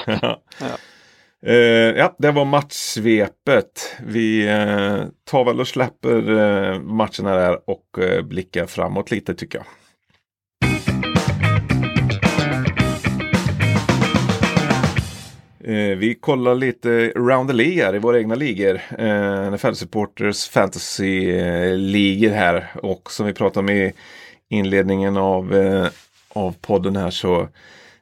ja. 0.22 0.42
Ja. 0.60 0.78
Eh, 1.46 1.56
ja, 1.96 2.14
det 2.18 2.30
var 2.30 2.44
matchsvepet. 2.44 3.96
Vi 4.06 4.48
eh, 4.48 5.04
tar 5.30 5.44
väl 5.44 5.60
och 5.60 5.68
släpper 5.68 6.16
eh, 6.30 6.80
matcherna 6.80 7.34
där 7.34 7.70
och 7.70 7.98
eh, 7.98 8.22
blickar 8.22 8.66
framåt 8.66 9.10
lite 9.10 9.34
tycker 9.34 9.58
jag. 9.58 9.66
Eh, 15.68 15.96
vi 15.96 16.14
kollar 16.14 16.54
lite 16.54 17.12
around 17.16 17.48
the 17.48 17.56
league 17.56 17.84
här 17.84 17.94
i 17.94 17.98
våra 17.98 18.18
egna 18.18 18.34
ligor. 18.34 18.80
Eh, 18.98 19.52
NFL 19.52 19.72
Supporters 19.72 20.48
Fantasy-ligor 20.48 22.30
eh, 22.30 22.36
här. 22.36 22.66
Och 22.74 23.12
som 23.12 23.26
vi 23.26 23.32
pratade 23.32 23.60
om 23.60 23.68
i 23.68 23.92
inledningen 24.48 25.16
av, 25.16 25.54
eh, 25.54 25.86
av 26.28 26.54
podden 26.60 26.96
här 26.96 27.10
så 27.10 27.48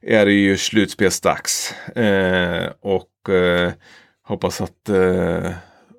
är 0.02 0.26
det 0.26 0.32
ju 0.32 0.56
slutspelsdags. 0.56 1.74
Eh, 1.96 2.66
och 2.80 3.34
eh, 3.34 3.72
hoppas 4.22 4.60
att 4.60 4.88
eh, 4.88 5.50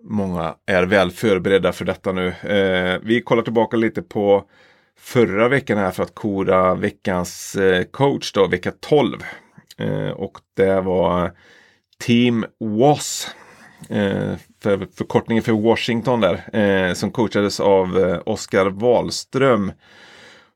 många 0.04 0.56
är 0.66 0.84
väl 0.84 1.12
förberedda 1.12 1.72
för 1.72 1.86
detta 1.86 2.12
nu. 2.12 2.28
Eh, 2.28 3.00
vi 3.04 3.22
kollar 3.22 3.44
tillbaka 3.44 3.78
lite 3.78 4.02
på 4.02 4.44
förra 5.00 5.48
veckan 5.48 5.78
här 5.78 5.92
för 5.92 6.04
att 6.04 6.16
kora 6.16 6.76
veckans 6.76 7.56
eh, 7.56 7.84
coach 7.84 8.32
då, 8.32 8.48
vecka 8.48 8.72
12. 8.80 9.24
Eh, 9.78 10.10
och 10.10 10.38
det 10.56 10.82
var 10.82 11.32
Team 11.98 12.46
WAS. 12.60 13.30
Eh, 13.90 14.34
för 14.62 14.88
förkortningen 14.98 15.44
för 15.44 15.52
Washington 15.52 16.22
där. 16.22 16.56
Eh, 16.56 16.94
som 16.94 17.12
coachades 17.12 17.60
av 17.60 18.00
eh, 18.00 18.20
Oskar 18.26 18.66
Wahlström. 18.66 19.72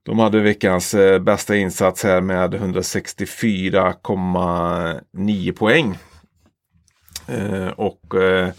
De 0.04 0.20
hade 0.20 0.40
veckans 0.40 0.94
eh, 0.94 1.20
bästa 1.20 1.56
insats 1.56 2.04
här 2.04 2.22
med 2.22 2.54
164,9 2.54 5.52
poäng. 5.52 5.98
Eh, 7.28 7.68
och 7.68 8.16
eh, 8.16 8.50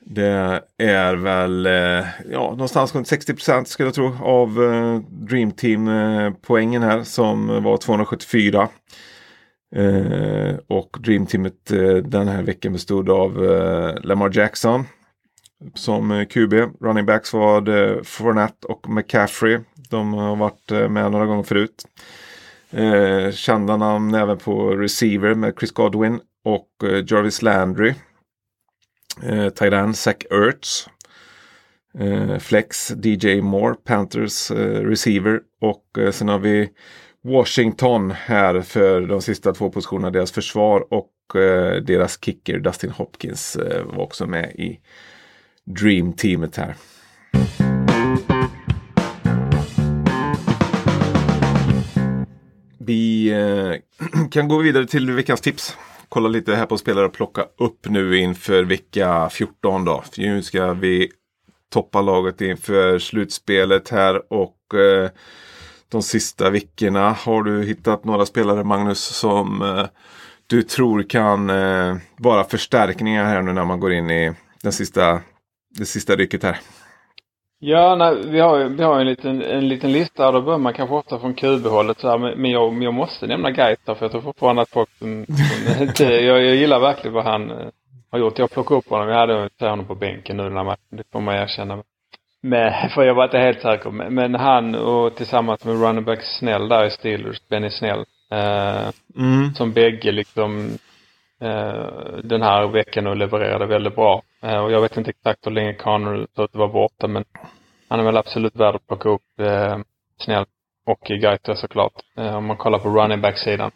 det 0.00 0.62
är 0.78 1.14
väl 1.14 1.66
eh, 1.66 2.04
ja, 2.30 2.50
någonstans 2.50 2.94
runt 2.94 3.08
60 3.08 3.34
procent 3.34 3.68
skulle 3.68 3.86
jag 3.86 3.94
tro 3.94 4.16
av 4.22 4.64
eh, 4.64 5.00
Dream 5.10 5.52
Team 5.52 5.88
eh, 5.88 6.32
poängen 6.42 6.82
här 6.82 7.04
som 7.04 7.62
var 7.62 7.76
274. 7.76 8.68
Eh, 9.76 10.56
och 10.66 10.96
Dream 11.00 11.26
Teamet 11.26 11.70
eh, 11.70 11.94
den 11.94 12.28
här 12.28 12.42
veckan 12.42 12.72
bestod 12.72 13.10
av 13.10 13.44
eh, 13.44 13.94
Lamar 14.02 14.30
Jackson 14.36 14.84
som 15.74 16.10
eh, 16.10 16.26
QB. 16.26 16.54
Running 16.80 17.06
backs 17.06 17.32
var 17.32 17.60
det 17.60 18.04
Fournette 18.04 18.66
och 18.66 18.88
McCaffrey. 18.88 19.58
De 19.90 20.14
har 20.14 20.36
varit 20.36 20.70
eh, 20.70 20.88
med 20.88 21.12
några 21.12 21.26
gånger 21.26 21.42
förut. 21.42 21.84
Eh, 22.70 23.30
kända 23.30 23.76
namn 23.76 24.14
även 24.14 24.38
på 24.38 24.76
receiver 24.76 25.34
med 25.34 25.54
Chris 25.58 25.72
Godwin 25.72 26.20
och 26.44 26.88
eh, 26.88 27.04
Jarvis 27.06 27.42
Landry. 27.42 27.94
Eh, 29.22 29.48
tight 29.48 29.96
Zach 29.96 30.16
Ertz. 30.30 30.88
Eh, 31.98 32.38
Flex 32.38 32.90
DJ 33.02 33.40
Moore, 33.40 33.74
Panthers 33.84 34.50
eh, 34.50 34.80
receiver. 34.80 35.40
Och 35.60 35.98
eh, 35.98 36.10
sen 36.10 36.28
har 36.28 36.38
vi 36.38 36.70
Washington 37.22 38.10
här 38.10 38.60
för 38.60 39.00
de 39.00 39.22
sista 39.22 39.52
två 39.52 39.70
positionerna. 39.70 40.10
Deras 40.10 40.32
försvar 40.32 40.86
och 40.90 41.40
eh, 41.40 41.82
deras 41.82 42.24
kicker 42.24 42.58
Dustin 42.58 42.90
Hopkins 42.90 43.56
eh, 43.56 43.84
var 43.84 44.02
också 44.02 44.26
med 44.26 44.50
i 44.50 44.80
Dream 45.64 46.12
Teamet 46.12 46.56
här. 46.56 46.76
Vi 52.78 53.30
eh, 53.30 54.28
kan 54.30 54.48
gå 54.48 54.58
vidare 54.58 54.86
till 54.86 55.10
veckans 55.10 55.40
tips. 55.40 55.76
Kolla 56.08 56.28
lite 56.28 56.54
här 56.54 56.66
på 56.66 56.78
spelare 56.78 57.06
och 57.06 57.12
plocka 57.12 57.46
upp 57.58 57.88
nu 57.88 58.18
inför 58.18 58.62
vecka 58.62 59.28
14 59.32 59.84
då. 59.84 60.04
För 60.12 60.22
nu 60.22 60.42
ska 60.42 60.72
vi 60.72 61.10
toppa 61.72 62.02
laget 62.02 62.40
inför 62.40 62.98
slutspelet 62.98 63.88
här 63.88 64.32
och 64.32 64.74
eh, 64.74 65.10
de 65.90 66.02
sista 66.02 66.50
veckorna. 66.50 67.12
Har 67.12 67.42
du 67.42 67.64
hittat 67.64 68.04
några 68.04 68.26
spelare 68.26 68.64
Magnus 68.64 69.00
som 69.00 69.62
eh, 69.62 69.86
du 70.46 70.62
tror 70.62 71.02
kan 71.02 71.50
eh, 71.50 71.96
vara 72.18 72.44
förstärkningar 72.44 73.24
här 73.24 73.42
nu 73.42 73.52
när 73.52 73.64
man 73.64 73.80
går 73.80 73.92
in 73.92 74.10
i 74.10 74.32
den 74.62 74.72
sista, 74.72 75.20
det 75.78 75.84
sista 75.84 76.16
rycket 76.16 76.42
här? 76.42 76.58
Ja, 77.62 77.94
nej, 77.94 78.30
vi 78.30 78.40
har 78.40 78.58
ju 78.58 78.68
vi 78.68 78.82
har 78.82 79.00
en 79.00 79.06
liten, 79.06 79.42
en 79.42 79.68
liten 79.68 79.92
lista 79.92 80.26
och 80.26 80.32
då 80.32 80.42
börjar 80.42 80.58
man 80.58 80.74
kanske 80.74 80.94
ofta 80.94 81.18
från 81.18 81.34
QB-hållet 81.34 82.02
men, 82.02 82.50
jag, 82.50 82.82
jag 82.82 82.94
måste 82.94 83.26
nämna 83.26 83.50
Gaita 83.50 83.94
för 83.94 84.04
jag 84.04 84.12
tror 84.12 84.22
fortfarande 84.22 84.62
att 84.62 84.70
folk 84.70 84.90
som, 84.98 85.26
inte, 85.80 86.04
jag, 86.04 86.44
jag 86.44 86.56
gillar 86.56 86.80
verkligen 86.80 87.14
vad 87.14 87.24
han 87.24 87.50
eh, 87.50 87.68
har 88.10 88.18
gjort. 88.18 88.38
Jag 88.38 88.50
plockade 88.50 88.78
upp 88.78 88.88
honom, 88.88 89.08
jag 89.08 89.16
hade 89.16 89.48
honom 89.60 89.86
på 89.86 89.94
bänken 89.94 90.36
nu 90.36 90.42
här 90.42 90.64
matchen, 90.64 90.96
det 90.96 91.02
får 91.12 91.20
man 91.20 91.34
erkänna. 91.34 91.82
Men, 92.42 92.88
för 92.94 93.02
jag 93.02 93.14
var 93.14 93.24
inte 93.24 93.38
helt 93.38 93.62
säker. 93.62 93.90
Men, 93.90 94.14
men 94.14 94.34
han 94.34 94.74
och 94.74 95.16
tillsammans 95.16 95.64
med 95.64 95.80
running 95.82 96.04
back 96.04 96.22
Snell 96.22 96.68
där 96.68 96.84
i 96.86 96.90
Steelers, 96.90 97.48
Benny 97.48 97.70
Snell, 97.70 98.04
eh, 98.32 98.88
Mm. 99.16 99.54
som 99.54 99.72
bägge 99.72 100.12
liksom 100.12 100.78
eh, 101.40 101.84
den 102.24 102.42
här 102.42 102.66
veckan 102.66 103.06
och 103.06 103.16
levererade 103.16 103.66
väldigt 103.66 103.94
bra. 103.94 104.22
Eh, 104.42 104.58
och 104.58 104.72
jag 104.72 104.80
vet 104.80 104.96
inte 104.96 105.10
exakt 105.10 105.46
hur 105.46 105.50
länge 105.50 105.74
Connor 105.74 106.26
att 106.34 106.54
var 106.54 106.68
borta 106.68 107.06
men 107.08 107.24
han 107.88 108.00
är 108.00 108.04
väl 108.04 108.16
absolut 108.16 108.56
värd 108.56 108.74
att 108.74 108.86
plocka 108.86 109.08
upp 109.08 109.40
eh, 109.40 109.78
snällt. 110.18 110.48
Och 110.86 111.00
Gaita 111.00 111.54
såklart. 111.56 111.92
Eh, 112.18 112.36
om 112.36 112.46
man 112.46 112.56
kollar 112.56 112.78
på 112.78 112.88
running 112.88 113.20
back-sidan. 113.20 113.70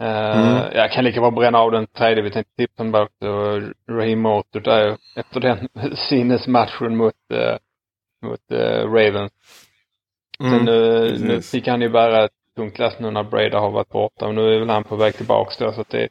Eh, 0.00 0.40
Mm. 0.40 0.62
Jag 0.74 0.92
kan 0.92 1.04
lika 1.04 1.20
bra 1.20 1.30
bränna 1.30 1.58
av 1.58 1.70
den 1.70 1.86
tredje. 1.86 2.22
Vi 2.22 2.30
tänkte 2.30 2.56
tipsa 2.56 2.82
om 2.82 2.94
också. 2.94 3.60
Raheem 3.90 4.20
Motors 4.20 4.62
där 4.64 4.96
efter 5.16 5.40
den 5.40 5.68
sinnesmatchen 5.96 6.96
mot, 6.96 7.14
eh, 7.32 7.56
mot 8.22 8.50
eh, 8.50 8.92
Ravens. 8.92 9.32
Mm, 10.40 10.52
Sen 10.52 10.64
nu, 10.64 11.18
nu 11.18 11.42
fick 11.42 11.66
han 11.66 11.80
ju 11.80 11.88
bära 11.88 12.24
ett 12.24 12.32
tungt 12.56 12.78
lass 12.78 12.98
nu 12.98 13.10
när 13.10 13.22
Breda 13.22 13.58
har 13.58 13.70
varit 13.70 13.88
borta 13.88 14.26
och 14.26 14.34
nu 14.34 14.54
är 14.54 14.58
väl 14.58 14.68
han 14.68 14.84
på 14.84 14.96
väg 14.96 15.14
tillbaks 15.14 15.56
då 15.56 15.72
så 15.72 15.80
att 15.80 15.88
det, 15.88 16.08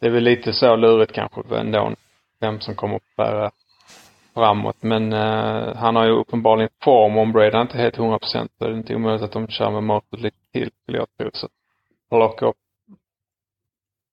det 0.00 0.06
är 0.06 0.10
väl 0.10 0.24
lite 0.24 0.52
så 0.52 0.76
lurigt 0.76 1.12
kanske 1.12 1.56
ändå 1.56 1.94
vem 2.40 2.60
som 2.60 2.74
kommer 2.74 2.96
att 2.96 3.16
bära 3.16 3.50
framåt. 4.34 4.76
Men 4.80 5.12
uh, 5.12 5.74
han 5.76 5.96
har 5.96 6.06
ju 6.06 6.12
uppenbarligen 6.12 6.70
form 6.82 7.18
om 7.18 7.32
Breda 7.32 7.60
inte 7.60 7.78
är 7.78 7.82
helt 7.82 7.98
100 7.98 8.18
procent 8.18 8.52
så 8.58 8.64
är 8.64 8.68
det 8.68 8.76
inte 8.76 8.94
omöjligt 8.94 9.22
att 9.22 9.32
de 9.32 9.48
kör 9.48 9.70
med 9.70 9.82
motorn 9.82 10.20
lite 10.20 10.36
till 10.52 10.70
skulle 10.82 10.98
jag 10.98 11.06
tro. 11.18 11.30
Så 11.32 12.18
lock 12.18 12.42
upp. 12.42 12.56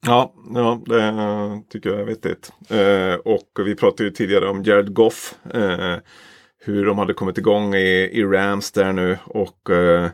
Ja, 0.07 0.33
ja, 0.53 0.81
det 0.85 1.61
tycker 1.69 1.89
jag 1.89 1.99
är 1.99 2.05
vettigt. 2.05 2.53
Eh, 2.69 3.15
och 3.15 3.65
vi 3.65 3.75
pratade 3.75 4.03
ju 4.03 4.09
tidigare 4.09 4.49
om 4.49 4.63
Jared 4.63 4.93
Goff. 4.93 5.35
Eh, 5.53 5.95
hur 6.67 6.85
de 6.85 6.97
hade 6.97 7.13
kommit 7.13 7.37
igång 7.37 7.75
i, 7.75 8.09
i 8.13 8.23
Rams 8.23 8.71
där 8.71 8.93
nu. 8.93 9.17
Och 9.25 9.69
eh, 9.69 10.09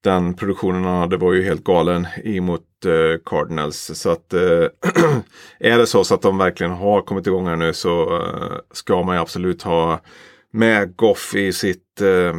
den 0.00 0.34
produktionen 0.34 0.84
han 0.84 0.98
hade 0.98 1.16
var 1.16 1.32
ju 1.32 1.42
helt 1.42 1.64
galen 1.64 2.06
emot 2.24 2.84
eh, 2.84 3.20
Cardinals. 3.24 3.90
Så 3.94 4.10
att 4.10 4.34
eh, 4.34 4.40
är 5.58 5.78
det 5.78 5.86
så, 5.86 6.04
så 6.04 6.14
att 6.14 6.22
de 6.22 6.38
verkligen 6.38 6.72
har 6.72 7.02
kommit 7.02 7.26
igång 7.26 7.46
här 7.46 7.56
nu 7.56 7.72
så 7.72 8.16
eh, 8.16 8.56
ska 8.72 9.02
man 9.02 9.16
ju 9.16 9.20
absolut 9.20 9.62
ha 9.62 10.00
med 10.50 10.96
Goff 10.96 11.34
i 11.34 11.52
sitt 11.52 12.00
eh, 12.00 12.36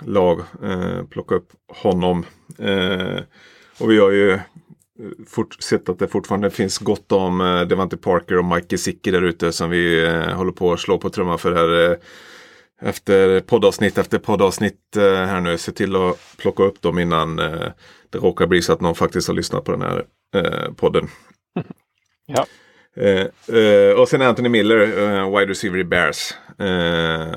lag. 0.00 0.40
Plocka 1.10 1.34
upp 1.34 1.48
honom. 1.68 2.26
Och 3.78 3.90
vi 3.90 3.98
har 3.98 4.10
ju 4.10 4.38
fort, 5.26 5.62
sett 5.62 5.88
att 5.88 5.98
det 5.98 6.08
fortfarande 6.08 6.50
finns 6.50 6.78
gott 6.78 7.12
om 7.12 7.40
eh, 7.40 7.60
Devante 7.60 7.96
Parker 7.96 8.38
och 8.38 8.44
Mike 8.44 8.66
Gesicki 8.70 9.10
där 9.10 9.22
ute 9.22 9.52
som 9.52 9.70
vi 9.70 10.04
eh, 10.04 10.36
håller 10.36 10.52
på 10.52 10.72
att 10.72 10.80
slå 10.80 10.98
på 10.98 11.10
trumman 11.10 11.38
för 11.38 11.52
här 11.52 11.90
eh, 11.90 11.96
efter 12.84 13.40
poddavsnitt 13.40 13.98
efter 13.98 14.18
poddavsnitt 14.18 14.96
eh, 14.96 15.02
här 15.02 15.40
nu. 15.40 15.58
Se 15.58 15.72
till 15.72 15.96
att 15.96 16.18
plocka 16.36 16.62
upp 16.62 16.82
dem 16.82 16.98
innan 16.98 17.38
eh, 17.38 17.68
det 18.10 18.18
råkar 18.18 18.46
bli 18.46 18.62
så 18.62 18.72
att 18.72 18.80
någon 18.80 18.94
faktiskt 18.94 19.28
har 19.28 19.34
lyssnat 19.34 19.64
på 19.64 19.72
den 19.72 19.82
här 19.82 20.04
eh, 20.34 20.72
podden. 20.72 21.08
ja. 22.26 22.46
och 23.96 24.08
sen 24.08 24.22
Anthony 24.22 24.48
Miller, 24.48 24.86
wide 25.38 25.50
receiver 25.50 25.78
i 25.78 25.84
Bears. 25.84 26.34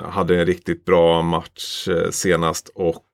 hade 0.03 0.39
en 0.39 0.45
riktigt 0.45 0.85
bra 0.85 1.21
match 1.21 1.87
senast 2.11 2.69
och 2.75 3.05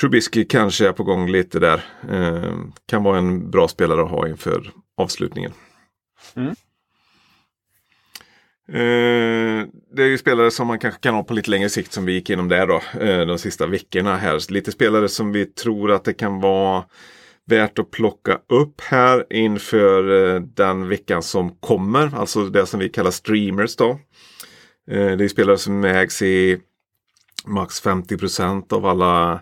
Trubisky 0.00 0.44
kanske 0.44 0.88
är 0.88 0.92
på 0.92 1.04
gång 1.04 1.28
lite 1.30 1.58
där. 1.58 1.84
kan 2.86 3.02
vara 3.02 3.18
en 3.18 3.50
bra 3.50 3.68
spelare 3.68 4.02
att 4.02 4.10
ha 4.10 4.28
inför 4.28 4.70
avslutningen. 4.96 5.52
Mm. 6.36 6.54
Eh, 8.68 9.66
det 9.94 10.02
är 10.02 10.06
ju 10.06 10.18
spelare 10.18 10.50
som 10.50 10.66
man 10.66 10.78
kanske 10.78 11.00
kan 11.00 11.14
ha 11.14 11.24
på 11.24 11.34
lite 11.34 11.50
längre 11.50 11.68
sikt 11.68 11.92
som 11.92 12.04
vi 12.04 12.12
gick 12.12 12.30
igenom 12.30 12.48
där 12.48 12.66
då. 12.66 12.82
Eh, 13.00 13.26
de 13.26 13.38
sista 13.38 13.66
veckorna 13.66 14.16
här. 14.16 14.52
Lite 14.52 14.72
spelare 14.72 15.08
som 15.08 15.32
vi 15.32 15.46
tror 15.46 15.90
att 15.90 16.04
det 16.04 16.14
kan 16.14 16.40
vara 16.40 16.84
värt 17.46 17.78
att 17.78 17.90
plocka 17.90 18.38
upp 18.48 18.80
här 18.80 19.26
inför 19.30 20.34
eh, 20.34 20.40
den 20.40 20.88
veckan 20.88 21.22
som 21.22 21.50
kommer. 21.50 22.16
Alltså 22.16 22.44
det 22.44 22.66
som 22.66 22.80
vi 22.80 22.88
kallar 22.88 23.10
streamers 23.10 23.76
då. 23.76 23.90
Eh, 24.90 25.16
det 25.16 25.24
är 25.24 25.28
spelare 25.28 25.58
som 25.58 25.84
ägs 25.84 26.22
i 26.22 26.58
max 27.46 27.82
50% 27.82 28.72
av 28.72 28.86
alla 28.86 29.40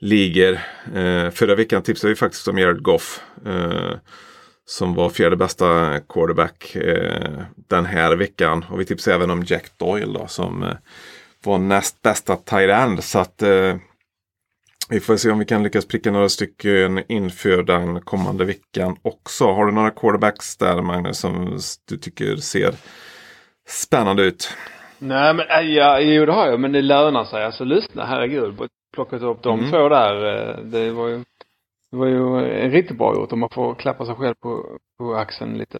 ligor. 0.00 0.52
Eh, 0.94 1.30
förra 1.30 1.54
veckan 1.54 1.82
tipsade 1.82 2.12
vi 2.12 2.16
faktiskt 2.16 2.48
om 2.48 2.58
Jared 2.58 2.82
Goff. 2.82 3.20
Eh, 3.46 3.92
Eh, 4.70 4.76
som 4.80 4.94
var 4.94 5.10
fjärde 5.10 5.36
bästa 5.36 6.00
quarterback 6.08 6.76
eh, 6.76 7.42
den 7.68 7.86
här 7.86 8.16
veckan. 8.16 8.64
Och 8.70 8.80
vi 8.80 8.84
tipsade 8.84 9.16
även 9.16 9.30
om 9.30 9.42
Jack 9.46 9.78
Doyle 9.78 10.12
då, 10.12 10.26
som 10.26 10.62
eh, 10.62 10.76
var 11.44 11.58
näst 11.58 12.02
bästa 12.02 12.36
tight 12.36 12.70
end. 12.70 13.04
Så 13.04 13.18
att 13.18 13.42
eh, 13.42 13.76
vi 14.90 15.00
får 15.00 15.16
se 15.16 15.30
om 15.30 15.38
vi 15.38 15.44
kan 15.44 15.62
lyckas 15.62 15.86
pricka 15.86 16.10
några 16.10 16.28
stycken 16.28 17.02
inför 17.08 17.62
den 17.62 18.00
kommande 18.00 18.44
veckan 18.44 18.96
också. 19.02 19.44
Har 19.44 19.66
du 19.66 19.72
några 19.72 19.90
quarterbacks 19.90 20.56
där 20.56 20.82
Magnus 20.82 21.18
som 21.18 21.58
du 21.88 21.96
tycker 21.96 22.36
ser 22.36 22.74
spännande 23.68 24.22
ut? 24.22 24.56
Nej 24.98 25.34
men 25.34 25.46
äh, 25.48 25.60
ja, 25.60 26.00
jo 26.00 26.26
det 26.26 26.32
har 26.32 26.46
jag 26.46 26.60
men 26.60 26.72
det 26.72 26.82
lönar 26.82 27.24
sig. 27.24 27.44
Alltså 27.44 27.64
lyssna 27.64 28.06
herregud. 28.06 28.54
Plockat 28.94 29.22
upp 29.22 29.42
de 29.42 29.58
mm. 29.58 29.70
två 29.70 29.88
där. 29.88 30.48
Eh, 30.48 30.64
det 30.64 30.90
var 30.90 31.08
ju 31.08 31.24
det 31.90 31.96
var 31.96 32.06
ju 32.06 32.40
riktigt 32.70 32.98
bra 32.98 33.14
gjort 33.14 33.32
om 33.32 33.40
man 33.40 33.48
får 33.48 33.74
klappa 33.74 34.06
sig 34.06 34.14
själv 34.14 34.34
på, 34.34 34.78
på 34.98 35.14
axeln 35.14 35.58
lite. 35.58 35.78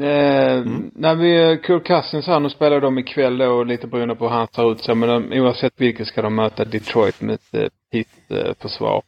Eh, 0.00 0.56
mm. 0.56 0.90
När 0.94 1.14
vi, 1.14 1.60
Kirk 1.66 1.86
Cousins 1.86 2.26
här, 2.26 2.40
nu 2.40 2.50
spelar 2.50 2.80
de 2.80 2.98
ikväll 2.98 3.38
då 3.38 3.64
lite 3.64 3.86
beroende 3.86 4.14
på 4.14 4.24
hur 4.24 4.36
han 4.36 4.46
tar 4.46 4.72
ut 4.72 4.80
sig. 4.80 4.94
Men 4.94 5.08
de, 5.08 5.40
oavsett 5.40 5.80
vilket 5.80 6.06
ska 6.06 6.22
de 6.22 6.34
möta 6.34 6.64
Detroit 6.64 7.20
med 7.20 7.34
ett 7.34 7.54
eh, 7.54 7.68
pit-försvar. 7.92 9.02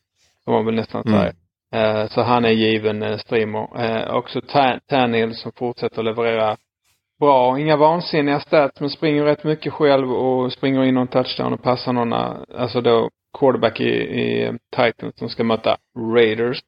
Får 0.44 0.52
man 0.52 0.66
väl 0.66 0.74
nästan 0.74 1.02
mm. 1.06 1.20
säga. 1.20 1.32
Eh, 1.74 2.08
så 2.08 2.22
han 2.22 2.44
är 2.44 2.50
given 2.50 3.02
eh, 3.02 3.18
streamer. 3.18 3.68
Eh, 3.84 4.14
också 4.14 4.40
Tannehill 4.88 5.34
som 5.34 5.52
fortsätter 5.52 6.02
leverera 6.02 6.56
bra. 7.20 7.58
Inga 7.58 7.76
vansinniga 7.76 8.40
stats 8.40 8.80
men 8.80 8.90
springer 8.90 9.24
rätt 9.24 9.44
mycket 9.44 9.72
själv 9.72 10.12
och 10.12 10.52
springer 10.52 10.84
in 10.84 10.94
någon 10.94 11.08
touchdown 11.08 11.52
och 11.52 11.62
passar 11.62 11.92
någon, 11.92 12.12
alltså 12.12 12.80
då 12.80 13.10
quarterback 13.39 13.80
i, 13.80 13.89
i 13.89 14.59
Titans 14.76 15.18
som 15.18 15.28
ska 15.28 15.45
möta 15.45 15.76
Raiders. 16.14 16.62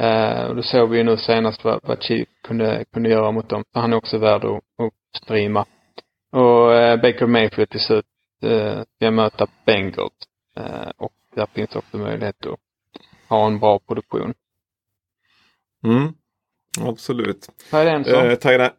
Uh, 0.00 0.44
och 0.44 0.56
då 0.56 0.62
såg 0.62 0.90
vi 0.90 0.98
ju 0.98 1.04
nu 1.04 1.16
senast 1.16 1.64
vad, 1.64 1.80
vad 1.82 2.02
Chief 2.02 2.28
kunde, 2.42 2.84
kunde 2.92 3.08
göra 3.08 3.32
mot 3.32 3.48
dem. 3.48 3.64
Så 3.72 3.80
han 3.80 3.92
är 3.92 3.96
också 3.96 4.18
värd 4.18 4.44
att, 4.44 4.56
att 4.56 5.22
streama. 5.22 5.66
Och 6.32 6.70
uh, 6.70 6.96
Baker 6.96 7.26
Mayfield 7.26 7.70
till 7.70 7.80
slut 7.80 8.06
uh, 8.44 8.82
ska 8.96 9.10
möta 9.10 9.46
Bengals. 9.66 10.12
Uh, 10.58 10.90
och 10.96 11.12
där 11.34 11.46
finns 11.46 11.76
också 11.76 11.96
möjlighet 11.96 12.46
att 12.46 12.58
ha 13.28 13.46
en 13.46 13.58
bra 13.58 13.78
produktion. 13.78 14.34
Mm, 15.84 16.14
absolut. 16.80 17.48
Tight 18.10 18.40
Thailands 18.40 18.74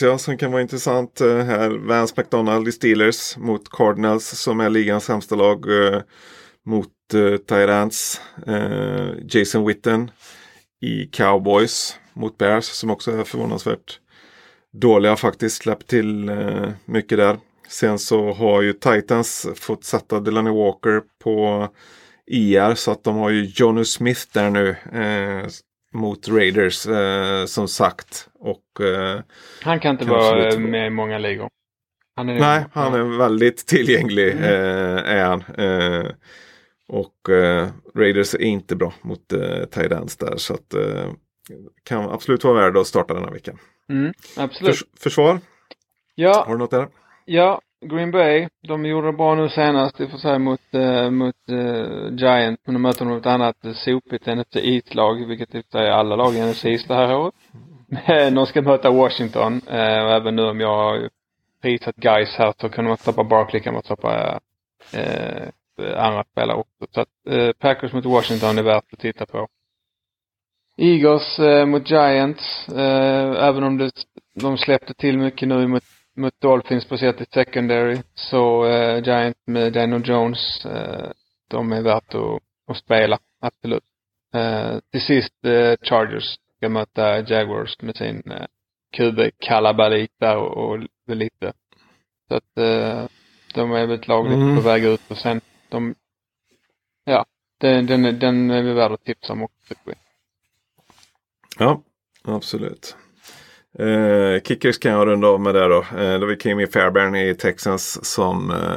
ja, 0.00 0.18
som 0.18 0.38
kan 0.38 0.52
vara 0.52 0.62
intressant 0.62 1.20
uh, 1.20 1.38
här. 1.38 1.70
Vance 1.70 2.14
McDonald 2.16 2.68
i 2.68 2.72
Steelers 2.72 3.36
mot 3.36 3.68
Cardinals 3.70 4.24
som 4.24 4.60
är 4.60 4.70
ligans 4.70 5.04
sämsta 5.04 5.34
lag 5.34 5.68
uh, 5.68 6.00
mot 6.66 6.88
uh, 7.14 7.36
Thailands. 7.36 8.20
Uh, 8.48 9.10
Jason 9.28 9.66
Witten 9.66 10.10
i 10.80 11.06
Cowboys 11.06 11.98
mot 12.12 12.38
Bears 12.38 12.64
som 12.64 12.90
också 12.90 13.12
är 13.12 13.24
förvånansvärt 13.24 14.00
dåliga 14.72 15.16
faktiskt. 15.16 15.62
Släppt 15.62 15.88
till 15.88 16.30
uh, 16.30 16.70
mycket 16.84 17.18
där. 17.18 17.38
Sen 17.68 17.98
så 17.98 18.32
har 18.32 18.62
ju 18.62 18.72
Titans 18.72 19.46
fått 19.54 19.84
sätta 19.84 20.20
Delaney 20.20 20.52
Walker 20.52 21.02
på 21.24 21.68
IR 22.26 22.74
så 22.74 22.90
att 22.90 23.04
de 23.04 23.16
har 23.16 23.30
ju 23.30 23.44
Jonny 23.54 23.84
Smith 23.84 24.20
där 24.32 24.50
nu 24.50 24.76
mot 25.94 26.28
Raiders 26.28 26.86
eh, 26.86 27.44
som 27.44 27.68
sagt. 27.68 28.28
Och, 28.34 28.80
eh, 28.80 29.20
han 29.62 29.80
kan 29.80 29.90
inte 29.90 30.04
vara 30.04 30.58
med 30.58 30.86
i 30.86 30.90
många 30.90 31.18
ligor. 31.18 31.48
Han 32.16 32.28
är, 32.28 32.38
Nej, 32.38 32.64
han 32.72 32.94
är 32.94 33.18
väldigt 33.18 33.66
tillgänglig. 33.66 34.32
Mm. 34.32 34.44
Eh, 34.44 35.12
är 35.12 35.24
han. 35.24 35.44
Eh, 35.58 36.10
och 36.88 37.30
eh, 37.30 37.68
Raiders 37.94 38.34
är 38.34 38.42
inte 38.42 38.76
bra 38.76 38.92
mot 39.02 39.32
eh, 39.32 39.64
Tidans 39.64 40.16
där. 40.16 40.36
Så 40.36 40.54
att 40.54 40.74
eh, 40.74 41.12
kan 41.82 42.10
absolut 42.10 42.44
vara 42.44 42.54
värd 42.54 42.76
att 42.76 42.86
starta 42.86 43.14
den 43.14 43.24
här 43.24 43.30
veckan. 43.32 43.58
Mm, 43.88 44.12
absolut. 44.36 44.76
Förs 44.76 44.84
försvar? 44.98 45.40
Ja. 46.14 46.44
Har 46.46 46.52
du 46.52 46.58
något 46.58 46.70
där? 46.70 46.88
Ja, 47.24 47.60
Green 47.80 48.10
Bay, 48.10 48.48
de 48.68 48.86
gjorde 48.86 49.06
det 49.06 49.12
bra 49.12 49.34
nu 49.34 49.48
senast 49.48 50.00
i 50.00 50.04
och 50.04 50.10
för 50.10 50.18
sig 50.18 50.38
mot, 50.38 50.74
äh, 50.74 51.10
mot 51.10 51.34
eh, 51.48 51.58
äh, 51.58 52.14
Giant. 52.14 52.60
Men 52.64 52.74
de 52.74 52.82
möter 52.82 53.04
något 53.04 53.26
annat 53.26 53.56
sopigt 53.74 54.26
NFC 54.26 54.56
East-lag, 54.56 55.26
vilket 55.26 55.54
i 55.54 55.60
och 55.60 55.64
för 55.64 55.78
sig 55.78 55.86
är 55.86 55.90
alla 55.90 56.16
lag 56.16 56.34
i 56.34 56.50
NFC 56.50 56.64
East 56.64 56.88
det 56.88 56.94
här 56.94 57.16
året. 57.16 57.34
Men 57.86 58.34
de 58.34 58.46
ska 58.46 58.62
möta 58.62 58.90
Washington. 58.90 59.60
Äh, 59.68 60.04
och 60.04 60.12
även 60.12 60.36
nu 60.36 60.42
om 60.42 60.60
jag 60.60 60.76
har 60.76 61.08
prisat 61.62 61.96
guys 61.96 62.36
här 62.36 62.54
så 62.60 62.68
kan 62.68 62.84
man 62.84 62.96
stoppa 62.96 63.24
Barkley, 63.24 63.62
kan 63.62 63.74
man 63.74 63.82
stoppa 63.82 64.40
andra 65.96 66.24
spelare 66.24 66.56
också. 66.56 66.86
Så 66.94 67.00
att 67.00 67.08
Packers 67.58 67.92
mot 67.92 68.04
Washington 68.04 68.58
är 68.58 68.62
värt 68.62 68.92
att 68.92 68.98
titta 68.98 69.26
på. 69.26 69.48
Eagles 70.76 71.38
mot 71.66 71.90
Giants, 71.90 72.68
även 73.38 73.64
om 73.64 73.78
det, 73.78 73.90
de 74.34 74.58
släppte 74.58 74.94
till 74.94 75.18
mycket 75.18 75.48
nu 75.48 75.66
mot 75.66 75.82
mot 76.16 76.40
Dolphins 76.40 76.84
speciellt 76.84 77.20
i 77.20 77.26
secondary. 77.34 78.02
Så 78.14 78.64
uh, 78.64 79.02
Giant 79.02 79.36
med 79.46 79.72
Daniel 79.72 80.08
Jones, 80.08 80.66
uh, 80.66 81.10
de 81.48 81.72
är 81.72 81.82
värt 81.82 82.14
att, 82.14 82.42
att 82.66 82.76
spela, 82.76 83.18
absolut. 83.40 83.84
Uh, 84.36 84.78
till 84.90 85.00
sist 85.00 85.34
uh, 85.46 85.74
Chargers 85.82 86.38
ska 86.56 86.68
möta 86.68 87.20
Jaguars 87.20 87.82
med 87.82 87.96
sin 87.96 88.22
uh, 88.26 88.46
QB 88.96 89.30
kalabalik 89.38 90.10
där 90.20 90.36
och, 90.36 90.70
och 90.70 90.78
lite. 91.06 91.52
Så 92.28 92.34
att 92.34 92.58
uh, 92.58 93.06
de 93.54 93.72
är 93.72 93.86
väl 93.86 93.98
ett 93.98 94.08
lag 94.08 94.24
lite 94.24 94.40
mm. 94.40 94.56
på 94.56 94.62
väg 94.62 94.84
ut 94.84 95.10
och 95.10 95.18
sen 95.18 95.40
de, 95.68 95.94
ja, 97.04 97.24
den, 97.58 97.86
den, 97.86 98.18
den 98.18 98.50
är 98.50 98.62
vi 98.62 98.72
värd 98.72 98.92
att 98.92 99.04
tipsa 99.04 99.32
om 99.32 99.42
också 99.42 99.58
tycker 99.68 99.82
vi. 99.86 99.94
Ja, 101.58 101.82
absolut. 102.24 102.96
Eh, 103.78 104.42
kickers 104.42 104.78
kan 104.78 104.92
jag 104.92 105.06
runda 105.06 105.28
av 105.28 105.40
med 105.40 105.54
det 105.54 105.68
då. 105.68 105.84
Eh, 105.98 106.18
då 106.20 106.26
vi 106.26 106.36
Kimmy 106.36 106.66
Fairbairn 106.66 107.14
i 107.14 107.34
Texans 107.34 108.04
som 108.04 108.50
eh, 108.50 108.76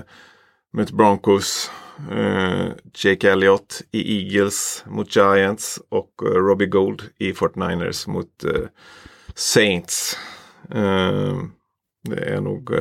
mot 0.74 0.92
Broncos 0.92 1.72
Eh, 2.12 2.68
Jake 2.94 3.32
Elliott 3.32 3.82
i 3.92 4.18
Eagles 4.18 4.84
mot 4.88 5.16
Giants 5.16 5.80
och 5.90 6.12
eh, 6.24 6.28
Robbie 6.28 6.66
Gold 6.66 7.02
i 7.18 7.32
49ers 7.32 8.10
mot 8.10 8.44
eh, 8.44 8.68
Saints. 9.36 10.18
Eh, 10.72 11.38
det 12.04 12.20
är 12.26 12.42
nog 12.42 12.72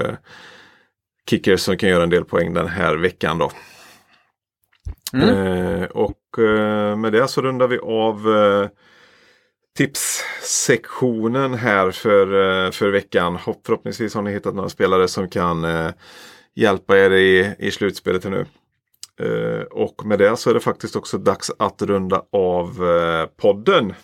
kickers 1.31 1.61
som 1.61 1.77
kan 1.77 1.89
göra 1.89 2.03
en 2.03 2.11
del 2.11 2.25
poäng 2.25 2.55
den 2.55 2.69
här 2.69 2.97
veckan 2.97 3.39
då. 3.39 3.51
Mm. 5.12 5.87
Och 5.91 6.21
med 6.99 7.12
det 7.12 7.29
så 7.29 7.43
rundar 7.43 7.67
vi 7.69 7.79
av 7.79 8.27
tipssektionen 9.77 11.55
här 11.55 11.91
för, 11.91 12.27
eh, 12.66 12.70
för 12.70 12.91
veckan. 12.91 13.39
Förhoppningsvis 13.66 14.14
har 14.14 14.22
ni 14.22 14.33
hittat 14.33 14.55
några 14.55 14.68
spelare 14.68 15.09
som 15.09 15.29
kan 15.29 15.64
eh, 15.64 15.91
hjälpa 16.55 16.99
er 16.99 17.11
i, 17.11 17.55
i 17.59 17.70
slutspelet 17.70 18.24
nu. 18.24 18.47
Eh, 19.20 19.62
och 19.62 20.07
med 20.07 20.18
det 20.18 20.37
så 20.37 20.51
är 20.51 20.55
det 20.55 20.61
faktiskt 20.61 20.97
också 20.97 21.18
dags 21.18 21.51
att 21.59 21.83
runda 21.83 22.22
av 22.33 22.81
podden. 23.37 23.95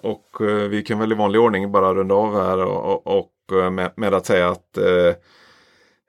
Och 0.00 0.26
vi 0.70 0.82
kan 0.86 0.98
väl 0.98 1.12
i 1.12 1.14
vanlig 1.14 1.40
ordning 1.40 1.72
bara 1.72 1.94
runda 1.94 2.14
av 2.14 2.42
här 2.42 2.58
och, 2.58 3.18
och, 3.18 3.72
med, 3.72 3.92
med 3.96 4.14
att 4.14 4.26
säga 4.26 4.48
att 4.48 4.78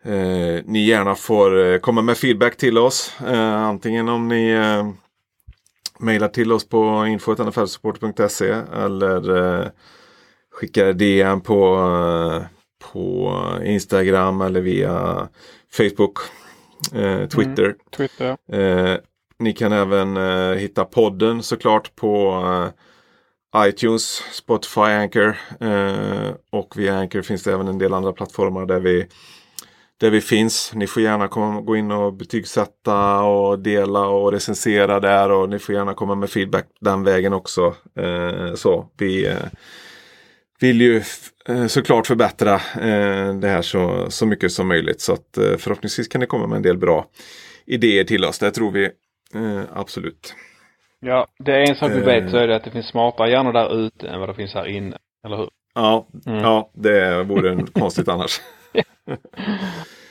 eh, 0.06 0.64
ni 0.66 0.86
gärna 0.86 1.16
får 1.16 1.60
eh, 1.66 1.78
komma 1.78 2.02
med 2.02 2.18
feedback 2.18 2.58
till 2.58 2.78
oss. 2.78 3.14
Eh, 3.28 3.64
antingen 3.64 4.10
om 4.10 4.28
ni 4.28 4.52
mejlar 6.02 6.28
till 6.28 6.52
oss 6.52 6.70
på 6.70 7.06
info.nflsupport.se 7.06 8.50
eller 8.74 9.38
eh, 9.38 9.68
skickar 10.52 10.94
DM 10.94 11.42
på, 11.42 11.76
eh, 11.76 12.44
på 12.92 13.34
Instagram 13.64 14.42
eller 14.42 14.62
via 14.62 15.28
Facebook, 15.72 16.18
eh, 16.94 17.28
Twitter. 17.28 17.76
Twitter. 17.98 18.38
Eh, 18.52 18.98
ni 19.40 19.54
kan 19.54 19.72
även 19.72 20.18
eh, 20.18 20.56
hitta 20.56 20.86
podden 20.86 21.44
såklart 21.44 21.96
på 21.96 22.44
eh, 23.56 23.68
iTunes, 23.68 24.24
Spotify, 24.32 24.82
Anchor. 24.82 25.38
Och 26.50 26.78
via 26.78 26.98
Anchor 26.98 27.22
finns 27.22 27.44
det 27.44 27.54
även 27.54 27.68
en 27.68 27.78
del 27.78 27.94
andra 27.94 28.14
plattformar 28.14 28.66
där 28.66 28.80
vi, 28.80 29.08
där 30.02 30.10
vi 30.10 30.22
finns. 30.22 30.72
Ni 30.76 30.88
får 30.88 31.04
gärna 31.04 31.28
komma, 31.28 31.62
gå 31.62 31.76
in 31.76 31.92
och 31.92 32.14
betygsätta 32.14 33.22
och 33.22 33.60
dela 33.60 34.08
och 34.08 34.32
recensera 34.32 35.00
där. 35.00 35.32
Och 35.32 35.50
ni 35.50 35.60
får 35.60 35.76
gärna 35.76 35.94
komma 35.94 36.16
med 36.16 36.30
feedback 36.30 36.66
den 36.80 37.04
vägen 37.04 37.34
också. 37.34 37.76
Eh, 38.00 38.54
så 38.56 38.86
vi 38.98 39.28
eh, 39.28 39.36
vill 40.60 40.82
ju 40.82 41.02
eh, 41.48 41.66
såklart 41.68 42.08
förbättra 42.08 42.54
eh, 42.82 43.34
det 43.34 43.48
här 43.48 43.62
så, 43.62 44.06
så 44.10 44.26
mycket 44.26 44.52
som 44.52 44.68
möjligt. 44.68 45.02
Så 45.02 45.14
att 45.14 45.38
eh, 45.38 45.58
förhoppningsvis 45.58 46.08
kan 46.08 46.22
det 46.22 46.28
komma 46.28 46.48
med 46.48 46.56
en 46.56 46.62
del 46.64 46.78
bra 46.78 47.06
idéer 47.66 48.04
till 48.04 48.26
oss. 48.26 48.40
Det 48.40 48.52
tror 48.52 48.72
vi 48.72 48.84
eh, 49.36 49.62
absolut. 49.74 50.36
Ja, 51.00 51.28
det 51.40 51.52
är 51.52 51.70
en 51.70 51.76
sak 51.76 51.92
vi 51.92 52.00
vet 52.02 52.32
så 52.32 52.38
är 52.38 52.48
det 52.48 52.56
att 52.56 52.64
det 52.64 52.72
finns 52.72 52.88
smartare 52.88 53.30
hjärnor 53.32 53.54
där 53.54 53.86
ute 53.86 54.08
än 54.08 54.20
vad 54.20 54.30
det 54.30 54.34
finns 54.36 54.54
här 54.54 54.66
inne. 54.68 54.98
Eller 55.26 55.38
hur? 55.38 55.50
Ja, 55.76 56.08
Mm. 56.26 56.40
ja 56.40 56.72
det 56.74 57.24
vore 57.24 57.50
en 57.52 57.68
konstigt 57.68 58.08
annars. 58.08 58.42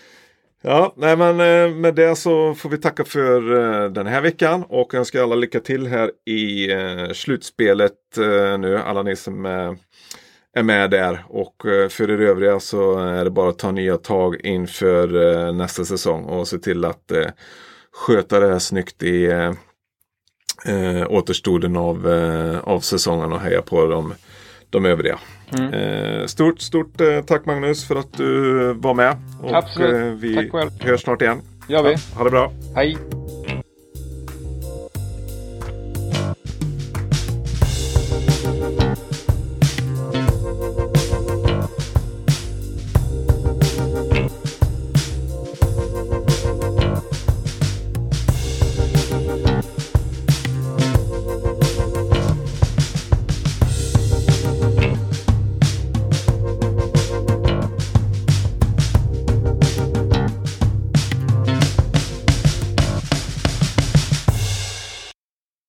Ja, 0.62 0.94
nej 0.96 1.16
men 1.16 1.40
eh, 1.40 1.74
med 1.74 1.94
det 1.94 2.16
så 2.16 2.54
får 2.54 2.68
vi 2.68 2.78
tacka 2.78 3.04
för 3.04 3.56
eh, 3.56 3.90
den 3.90 4.06
här 4.06 4.20
veckan 4.20 4.64
och 4.68 4.94
önska 4.94 5.22
alla 5.22 5.34
lycka 5.34 5.60
till 5.60 5.86
här 5.86 6.10
i 6.26 6.72
eh, 6.72 7.12
slutspelet 7.12 7.92
nu. 8.58 8.78
Alla 8.78 9.02
ni 9.02 9.16
som 9.16 9.46
är 10.54 10.62
med 10.62 10.90
där 10.90 11.24
och 11.28 11.54
för 11.90 12.10
er 12.10 12.20
övriga 12.20 12.60
så 12.60 12.98
är 12.98 13.24
det 13.24 13.30
bara 13.30 13.50
att 13.50 13.58
ta 13.58 13.70
nya 13.70 13.96
tag 13.96 14.40
inför 14.40 15.52
nästa 15.52 15.84
säsong 15.84 16.24
och 16.24 16.48
se 16.48 16.58
till 16.58 16.84
att 16.84 17.12
sköta 17.92 18.40
det 18.40 18.48
här 18.48 18.58
snyggt 18.58 19.02
i 19.02 19.28
återstoden 21.08 21.76
av, 21.76 22.06
av 22.64 22.80
säsongen 22.80 23.32
och 23.32 23.40
heja 23.40 23.62
på 23.62 23.86
de, 23.86 24.14
de 24.70 24.86
övriga. 24.86 25.18
Mm. 25.58 25.72
Eh, 25.74 26.26
stort, 26.26 26.60
stort 26.60 27.00
eh, 27.00 27.20
tack 27.26 27.46
Magnus 27.46 27.84
för 27.84 27.96
att 27.96 28.12
du 28.12 28.72
var 28.72 28.94
med. 28.94 29.16
Och 29.42 29.56
Absolut. 29.56 29.94
eh, 29.94 30.02
vi 30.02 30.34
Tack 30.34 30.50
själv. 30.52 30.70
hörs 30.80 31.02
snart 31.02 31.22
igen. 31.22 31.40
Gör 31.68 31.82
vi. 31.82 31.96
Ha 32.16 32.24
det 32.24 32.30
bra. 32.30 32.52
Hej! 32.74 32.96